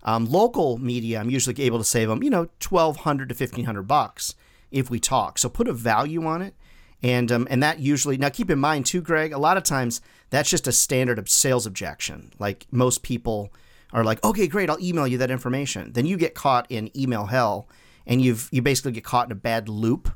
um, 0.05 0.25
local 0.25 0.77
media, 0.77 1.19
I'm 1.19 1.31
usually 1.31 1.61
able 1.63 1.79
to 1.79 1.83
save 1.83 2.07
them, 2.07 2.21
you 2.21 2.29
know, 2.29 2.47
1200 2.61 3.29
to 3.29 3.33
1500 3.33 3.83
bucks 3.83 4.35
if 4.71 4.89
we 4.89 4.99
talk. 4.99 5.39
So 5.39 5.49
put 5.49 5.67
a 5.67 5.73
value 5.73 6.25
on 6.25 6.43
it. 6.43 6.53
And, 7.01 7.31
um, 7.31 7.47
and 7.49 7.61
that 7.63 7.79
usually, 7.79 8.15
now 8.17 8.29
keep 8.29 8.51
in 8.51 8.59
mind 8.59 8.85
too, 8.85 9.01
Greg, 9.01 9.33
a 9.33 9.39
lot 9.39 9.57
of 9.57 9.63
times 9.63 10.01
that's 10.29 10.49
just 10.49 10.67
a 10.67 10.71
standard 10.71 11.17
of 11.17 11.27
sales 11.27 11.65
objection. 11.65 12.31
Like 12.37 12.67
most 12.71 13.01
people 13.01 13.51
are 13.93 14.03
like, 14.03 14.23
okay, 14.23 14.47
great, 14.47 14.69
I'll 14.69 14.79
email 14.79 15.07
you 15.07 15.17
that 15.17 15.31
information. 15.31 15.91
Then 15.93 16.05
you 16.05 16.17
get 16.17 16.35
caught 16.35 16.67
in 16.69 16.95
email 16.97 17.25
hell 17.25 17.67
and 18.07 18.21
you've, 18.21 18.49
you 18.51 18.61
basically 18.61 18.91
get 18.91 19.03
caught 19.03 19.27
in 19.27 19.31
a 19.31 19.35
bad 19.35 19.69
loop. 19.69 20.09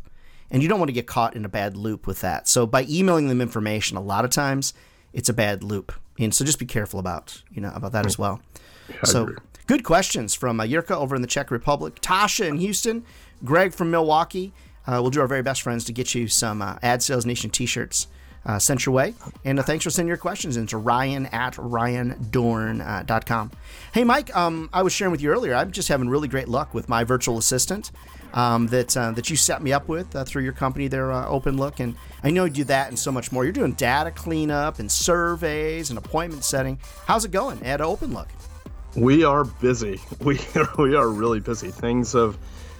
And 0.51 0.63
you 0.63 0.69
don't 0.69 0.79
want 0.79 0.89
to 0.89 0.93
get 0.93 1.05
caught 1.05 1.35
in 1.35 1.45
a 1.45 1.49
bad 1.49 1.77
loop 1.77 2.07
with 2.07 2.21
that. 2.21 2.47
So 2.47 2.65
by 2.65 2.87
emailing 2.89 3.27
them 3.27 3.39
information, 3.39 3.97
a 3.97 4.01
lot 4.01 4.25
of 4.25 4.31
times 4.31 4.73
it's 5.13 5.29
a 5.29 5.33
bad 5.33 5.63
loop. 5.63 5.93
And 6.17 6.33
so 6.33 6.43
just 6.43 6.57
be 6.57 6.65
careful 6.65 6.99
about, 6.99 7.43
you 7.51 7.61
know, 7.61 7.71
about 7.75 7.91
that 7.91 8.07
as 8.07 8.17
well. 8.17 8.41
Yeah, 8.89 9.03
so 9.03 9.35
Good 9.69 9.83
questions 9.83 10.33
from 10.33 10.59
uh, 10.59 10.63
Jirka 10.63 10.95
over 10.95 11.15
in 11.15 11.21
the 11.21 11.27
Czech 11.27 11.51
Republic, 11.51 12.01
Tasha 12.01 12.47
in 12.47 12.57
Houston, 12.57 13.05
Greg 13.45 13.71
from 13.71 13.91
Milwaukee. 13.91 14.51
Uh, 14.87 14.97
we'll 14.99 15.11
do 15.11 15.21
our 15.21 15.27
very 15.27 15.43
best, 15.43 15.61
friends, 15.61 15.85
to 15.85 15.93
get 15.93 16.15
you 16.15 16.27
some 16.27 16.63
uh, 16.63 16.79
Ad 16.81 17.03
Sales 17.03 17.23
Nation 17.23 17.51
t 17.51 17.67
shirts 17.67 18.07
uh, 18.45 18.59
sent 18.59 18.85
your 18.85 18.93
way. 18.93 19.13
And 19.45 19.59
uh, 19.59 19.63
thanks 19.63 19.83
for 19.83 19.89
sending 19.89 20.07
your 20.07 20.17
questions 20.17 20.57
into 20.57 20.77
ryan 20.77 21.25
at 21.27 21.53
ryandohrn.com. 21.55 23.51
Uh, 23.53 23.57
hey, 23.93 24.03
Mike, 24.03 24.35
um, 24.35 24.69
I 24.73 24.81
was 24.81 24.93
sharing 24.93 25.11
with 25.11 25.21
you 25.21 25.29
earlier, 25.29 25.55
I'm 25.55 25.71
just 25.71 25.87
having 25.87 26.09
really 26.09 26.27
great 26.27 26.47
luck 26.47 26.73
with 26.73 26.89
my 26.89 27.03
virtual 27.03 27.37
assistant. 27.37 27.91
Um, 28.31 28.67
that 28.67 28.95
uh, 28.95 29.09
that 29.13 29.31
you 29.31 29.35
set 29.35 29.63
me 29.63 29.73
up 29.73 29.87
with 29.87 30.15
uh, 30.15 30.23
through 30.23 30.43
your 30.43 30.53
company 30.53 30.87
there, 30.87 31.11
uh, 31.11 31.25
OpenLook, 31.25 31.79
and 31.79 31.95
I 32.23 32.29
know 32.29 32.45
you 32.45 32.51
do 32.51 32.63
that 32.65 32.89
and 32.89 32.99
so 32.99 33.11
much 33.11 33.31
more. 33.31 33.43
You're 33.43 33.51
doing 33.51 33.71
data 33.71 34.11
cleanup 34.11 34.77
and 34.77 34.91
surveys 34.91 35.89
and 35.89 35.97
appointment 35.97 36.43
setting. 36.43 36.77
How's 37.07 37.25
it 37.25 37.31
going 37.31 37.65
at 37.65 37.81
Open 37.81 38.13
Look? 38.13 38.27
We 38.95 39.23
are 39.23 39.45
busy. 39.45 39.99
We 40.19 40.39
we 40.77 40.95
are 40.95 41.09
really 41.09 41.39
busy. 41.39 41.71
Things 41.71 42.13
have 42.13 42.37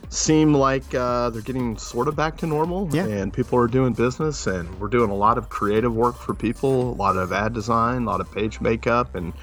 seemed 0.10 0.56
like 0.56 0.94
uh, 0.94 1.30
they're 1.30 1.42
getting 1.42 1.78
sort 1.78 2.08
of 2.08 2.16
back 2.16 2.38
to 2.38 2.48
normal, 2.48 2.90
yeah. 2.92 3.06
and 3.06 3.34
people 3.34 3.58
are 3.60 3.68
doing 3.68 3.94
business, 3.94 4.48
and 4.48 4.80
we're 4.80 4.88
doing 4.88 5.10
a 5.10 5.16
lot 5.16 5.38
of 5.38 5.50
creative 5.50 5.96
work 5.96 6.18
for 6.18 6.34
people, 6.34 6.92
a 6.92 6.96
lot 6.96 7.16
of 7.16 7.32
ad 7.32 7.54
design, 7.54 8.04
a 8.04 8.06
lot 8.06 8.20
of 8.20 8.32
page 8.32 8.60
makeup, 8.60 9.16
and 9.16 9.34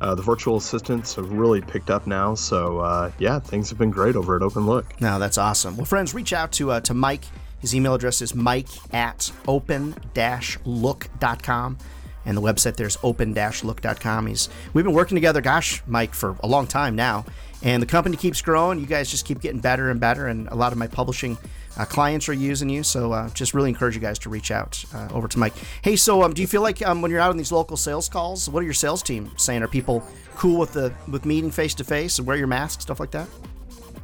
uh, 0.00 0.14
the 0.14 0.22
virtual 0.22 0.56
assistants 0.56 1.14
have 1.14 1.30
really 1.32 1.60
picked 1.60 1.90
up 1.90 2.06
now. 2.06 2.34
So 2.34 2.80
uh, 2.80 3.10
yeah, 3.18 3.38
things 3.38 3.70
have 3.70 3.78
been 3.78 3.90
great 3.90 4.16
over 4.16 4.36
at 4.36 4.42
open 4.42 4.66
look 4.66 5.00
Now 5.00 5.18
that's 5.18 5.38
awesome. 5.38 5.76
Well, 5.76 5.86
friends, 5.86 6.14
reach 6.14 6.32
out 6.32 6.52
to 6.52 6.70
uh, 6.70 6.80
to 6.80 6.94
Mike. 6.94 7.24
His 7.60 7.74
email 7.74 7.94
address 7.94 8.22
is 8.22 8.34
mike 8.34 8.68
at 8.94 9.30
open-look.com 9.46 11.78
and 12.24 12.36
the 12.36 12.42
website 12.42 12.76
there's 12.76 12.98
open-look.com. 13.02 14.26
He's 14.26 14.48
we've 14.72 14.84
been 14.84 14.94
working 14.94 15.16
together, 15.16 15.40
gosh, 15.40 15.82
Mike, 15.86 16.14
for 16.14 16.36
a 16.40 16.46
long 16.46 16.66
time 16.66 16.94
now, 16.94 17.24
and 17.62 17.82
the 17.82 17.86
company 17.86 18.16
keeps 18.16 18.40
growing. 18.42 18.78
You 18.78 18.86
guys 18.86 19.10
just 19.10 19.24
keep 19.24 19.40
getting 19.40 19.60
better 19.60 19.90
and 19.90 20.00
better, 20.00 20.26
and 20.26 20.48
a 20.48 20.54
lot 20.54 20.72
of 20.72 20.78
my 20.78 20.86
publishing 20.86 21.36
uh, 21.76 21.84
clients 21.84 22.28
are 22.28 22.32
using 22.32 22.68
you. 22.68 22.82
So 22.82 23.12
uh, 23.12 23.28
just 23.30 23.54
really 23.54 23.68
encourage 23.68 23.94
you 23.94 24.00
guys 24.00 24.18
to 24.20 24.28
reach 24.28 24.50
out 24.50 24.84
uh, 24.94 25.08
over 25.12 25.28
to 25.28 25.38
Mike. 25.38 25.54
Hey, 25.82 25.96
so 25.96 26.22
um, 26.22 26.34
do 26.34 26.42
you 26.42 26.48
feel 26.48 26.62
like 26.62 26.84
um, 26.86 27.02
when 27.02 27.10
you're 27.10 27.20
out 27.20 27.30
on 27.30 27.36
these 27.36 27.52
local 27.52 27.76
sales 27.76 28.08
calls, 28.08 28.48
what 28.48 28.60
are 28.60 28.64
your 28.64 28.74
sales 28.74 29.02
team 29.02 29.30
saying? 29.36 29.62
Are 29.62 29.68
people 29.68 30.06
cool 30.34 30.58
with 30.58 30.72
the 30.72 30.92
with 31.08 31.24
meeting 31.24 31.50
face 31.50 31.74
to 31.74 31.84
face 31.84 32.18
and 32.18 32.26
wear 32.26 32.36
your 32.36 32.46
mask, 32.46 32.80
stuff 32.80 33.00
like 33.00 33.10
that? 33.12 33.28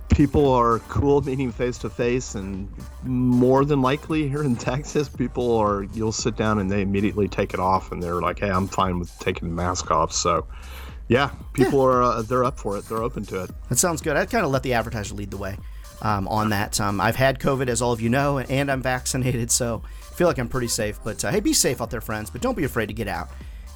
People 0.08 0.52
are 0.52 0.78
cool 0.80 1.20
meeting 1.22 1.50
face 1.52 1.78
to 1.78 1.90
face 1.90 2.34
and 2.34 2.72
more 3.02 3.64
than 3.64 3.82
likely 3.82 4.28
here 4.28 4.42
in 4.42 4.56
texas 4.70 5.08
people 5.08 5.56
are 5.56 5.82
you'll 5.94 6.12
sit 6.12 6.36
down 6.36 6.58
and 6.58 6.70
they 6.70 6.80
immediately 6.80 7.28
take 7.28 7.52
it 7.52 7.60
off 7.60 7.92
and 7.92 8.02
they're 8.02 8.20
like 8.20 8.38
hey 8.38 8.50
i'm 8.50 8.68
fine 8.68 8.98
with 8.98 9.16
taking 9.18 9.48
the 9.48 9.54
mask 9.54 9.90
off. 9.90 10.12
So 10.12 10.46
yeah 11.08 11.30
people 11.52 11.80
yeah. 11.80 11.86
are 11.86 12.02
uh, 12.02 12.22
they're 12.22 12.44
up 12.44 12.58
for 12.58 12.76
it. 12.76 12.84
They're 12.88 13.02
open 13.02 13.24
to 13.26 13.44
it. 13.44 13.50
That 13.68 13.78
sounds 13.78 14.00
good. 14.00 14.16
I'd 14.16 14.30
kind 14.30 14.44
of 14.44 14.50
let 14.50 14.62
the 14.62 14.72
advertiser 14.72 15.14
lead 15.14 15.30
the 15.30 15.36
way 15.36 15.56
um, 16.02 16.28
on 16.28 16.50
that. 16.50 16.80
Um, 16.80 17.00
i've 17.00 17.16
had 17.16 17.38
covid 17.38 17.68
as 17.68 17.80
all 17.82 17.92
of 17.92 18.00
you 18.00 18.08
know 18.08 18.38
and 18.38 18.70
i'm 18.70 18.82
vaccinated 18.82 19.50
so 19.50 19.82
I 19.84 20.14
feel 20.14 20.26
like 20.26 20.38
i'm 20.38 20.48
pretty 20.48 20.68
safe 20.68 20.98
but 21.04 21.24
uh, 21.24 21.30
hey 21.30 21.40
be 21.40 21.52
safe 21.52 21.80
out 21.80 21.90
there 21.90 22.00
friends 22.00 22.30
but 22.30 22.40
don't 22.40 22.56
be 22.56 22.64
afraid 22.64 22.86
to 22.86 22.94
get 22.94 23.08
out 23.08 23.28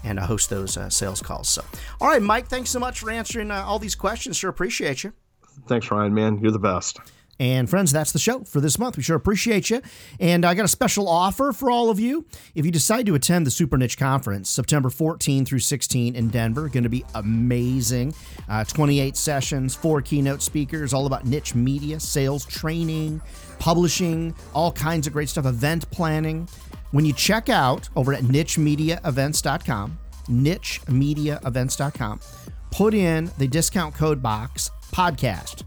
and 0.05 0.19
uh, 0.19 0.27
host 0.27 0.49
those 0.49 0.77
uh, 0.77 0.89
sales 0.89 1.21
calls. 1.21 1.49
So 1.49 1.63
all 2.01 2.09
right 2.09 2.23
mike 2.23 2.49
thanks 2.49 2.71
so 2.71 2.79
much 2.79 3.01
for 3.01 3.11
answering 3.11 3.51
uh, 3.51 3.65
all 3.67 3.79
these 3.79 3.95
questions. 3.95 4.37
Sure 4.37 4.51
appreciate 4.51 5.05
you 5.05 5.13
Thanks, 5.67 5.91
Ryan, 5.91 6.15
man. 6.15 6.39
You're 6.39 6.53
the 6.53 6.59
best. 6.59 6.99
And 7.41 7.71
friends, 7.71 7.91
that's 7.91 8.13
the 8.13 8.19
show 8.19 8.45
for 8.45 8.61
this 8.61 8.79
month. 8.79 8.99
We 8.99 9.03
sure 9.03 9.17
appreciate 9.17 9.71
you. 9.71 9.81
And 10.21 10.45
I 10.45 10.53
got 10.53 10.67
a 10.67 10.69
special 10.69 11.09
offer 11.09 11.53
for 11.53 11.71
all 11.71 11.89
of 11.89 11.99
you. 11.99 12.27
If 12.55 12.67
you 12.67 12.71
decide 12.71 13.07
to 13.07 13.15
attend 13.15 13.47
the 13.47 13.51
Super 13.51 13.79
Niche 13.79 13.97
Conference, 13.97 14.51
September 14.51 14.91
14 14.91 15.47
through 15.47 15.61
16 15.61 16.17
in 16.17 16.29
Denver, 16.29 16.69
going 16.69 16.83
to 16.83 16.91
be 16.91 17.03
amazing. 17.15 18.15
Uh, 18.47 18.63
28 18.65 19.17
sessions, 19.17 19.75
four 19.75 20.03
keynote 20.03 20.43
speakers, 20.43 20.93
all 20.93 21.07
about 21.07 21.25
niche 21.25 21.55
media, 21.55 21.99
sales 21.99 22.45
training, 22.45 23.23
publishing, 23.59 24.35
all 24.53 24.71
kinds 24.71 25.07
of 25.07 25.15
great 25.15 25.31
stuff, 25.31 25.47
event 25.47 25.91
planning. 25.91 26.47
When 26.91 27.07
you 27.07 27.15
check 27.15 27.49
out 27.49 27.89
over 27.97 28.13
at 28.13 28.25
nichemediaevents.com, 28.25 29.99
nichemediaevents.com, 30.29 32.21
put 32.71 32.93
in 32.93 33.31
the 33.39 33.49
discount 33.49 33.95
code 33.95 34.23
box 34.23 34.71
podcast. 34.93 35.65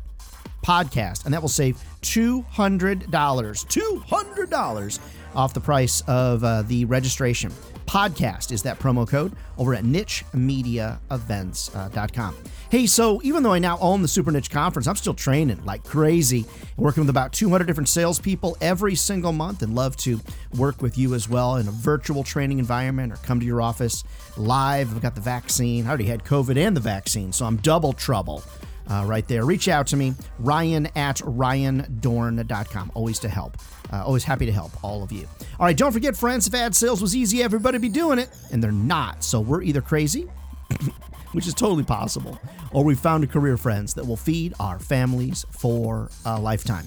Podcast. 0.64 1.26
And 1.26 1.34
that 1.34 1.42
will 1.42 1.50
save 1.50 1.78
$200. 2.02 3.10
$200 3.10 5.00
off 5.36 5.54
the 5.54 5.62
price 5.62 6.02
of 6.08 6.44
uh, 6.44 6.64
the 6.64 6.86
registration. 6.86 7.52
Podcast 7.86 8.52
is 8.52 8.64
that 8.64 8.80
promo 8.80 9.08
code 9.08 9.34
over 9.58 9.76
at 9.76 9.84
nichemediaevents.com. 9.84 12.36
Hey, 12.70 12.88
so 12.88 13.22
even 13.24 13.44
though 13.44 13.54
I 13.54 13.60
now 13.60 13.78
own 13.80 14.02
the 14.02 14.08
Super 14.08 14.32
Niche 14.32 14.50
Conference, 14.50 14.88
I'm 14.88 14.96
still 14.96 15.14
training 15.14 15.64
like 15.64 15.84
crazy, 15.84 16.46
working 16.78 17.02
with 17.02 17.10
about 17.10 17.34
200 17.34 17.66
different 17.66 17.90
salespeople 17.90 18.58
every 18.62 18.96
single 18.96 19.32
month, 19.32 19.62
and 19.62 19.76
love 19.76 19.96
to 19.98 20.20
work 20.58 20.82
with 20.82 20.98
you 20.98 21.14
as 21.14 21.30
well 21.30 21.58
in 21.58 21.68
a 21.68 21.72
virtual 21.72 22.24
training 22.24 22.58
environment 22.58 23.14
or 23.14 23.18
come 23.18 23.40
to 23.40 23.46
your 23.46 23.62
office 23.62 24.04
live. 24.38 24.96
I've 24.96 25.02
got 25.02 25.14
the 25.16 25.22
vaccine. 25.22 25.86
I 25.86 25.90
already 25.90 26.06
had 26.06 26.24
COVID 26.24 26.58
and 26.58 26.76
the 26.76 26.82
vaccine, 26.82 27.32
so 27.32 27.46
I'm 27.46 27.58
double 27.58 27.94
trouble 27.94 28.44
uh, 28.90 29.04
right 29.06 29.28
there. 29.28 29.46
Reach 29.46 29.68
out 29.68 29.88
to 29.88 29.98
me, 29.98 30.14
ryan 30.40 30.88
at 30.96 31.18
ryandohrn.com. 31.18 32.92
Always 32.94 33.20
to 33.20 33.30
help. 33.30 33.58
Uh, 33.92 34.04
always 34.04 34.24
happy 34.24 34.46
to 34.46 34.52
help 34.52 34.72
all 34.84 35.04
of 35.04 35.12
you. 35.12 35.28
All 35.60 35.66
right, 35.66 35.78
don't 35.78 35.92
forget, 35.92 36.16
friends, 36.16 36.48
if 36.48 36.54
ad 36.54 36.76
sales 36.76 37.02
was 37.02 37.16
easy, 37.16 37.44
everybody 37.44 37.78
be 37.78 37.90
doing 37.90 38.20
it, 38.20 38.30
and 38.52 38.64
they're 38.64 38.72
not. 38.72 39.24
So 39.24 39.40
we're 39.40 39.62
either 39.62 39.82
crazy, 39.82 40.24
which 41.32 41.48
is 41.48 41.54
totally 41.54 41.84
possible, 41.84 42.40
or 42.72 42.84
we 42.84 42.96
found 42.96 43.24
a 43.24 43.28
career, 43.28 43.58
friends, 43.58 43.94
that 43.96 44.06
will 44.06 44.18
feed 44.18 44.54
our 44.60 44.80
families 44.80 45.46
for 45.52 46.10
a 46.26 46.40
lifetime. 46.40 46.86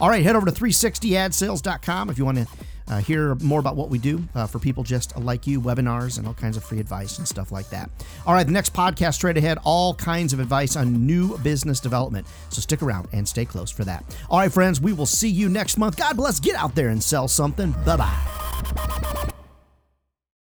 All 0.00 0.08
right, 0.08 0.22
head 0.22 0.36
over 0.36 0.46
to 0.46 0.52
360adsales.com 0.52 2.10
if 2.10 2.18
you 2.18 2.24
want 2.24 2.38
to 2.38 2.46
uh, 2.88 2.98
hear 2.98 3.34
more 3.36 3.60
about 3.60 3.76
what 3.76 3.88
we 3.88 3.98
do 3.98 4.22
uh, 4.34 4.46
for 4.46 4.58
people 4.58 4.82
just 4.82 5.16
like 5.18 5.46
you, 5.46 5.60
webinars 5.60 6.18
and 6.18 6.26
all 6.26 6.34
kinds 6.34 6.56
of 6.56 6.64
free 6.64 6.80
advice 6.80 7.18
and 7.18 7.26
stuff 7.26 7.52
like 7.52 7.68
that. 7.70 7.90
All 8.26 8.34
right, 8.34 8.46
the 8.46 8.52
next 8.52 8.72
podcast 8.72 9.14
straight 9.14 9.36
ahead, 9.36 9.58
all 9.64 9.94
kinds 9.94 10.32
of 10.32 10.40
advice 10.40 10.76
on 10.76 11.06
new 11.06 11.38
business 11.38 11.80
development. 11.80 12.26
So 12.50 12.60
stick 12.60 12.82
around 12.82 13.08
and 13.12 13.28
stay 13.28 13.44
close 13.44 13.70
for 13.70 13.84
that. 13.84 14.04
All 14.30 14.38
right, 14.38 14.52
friends, 14.52 14.80
we 14.80 14.92
will 14.92 15.06
see 15.06 15.28
you 15.28 15.48
next 15.48 15.78
month. 15.78 15.96
God 15.96 16.16
bless. 16.16 16.40
Get 16.40 16.56
out 16.56 16.74
there 16.74 16.88
and 16.88 17.02
sell 17.02 17.28
something. 17.28 17.72
Bye 17.84 17.96
bye. 17.96 19.32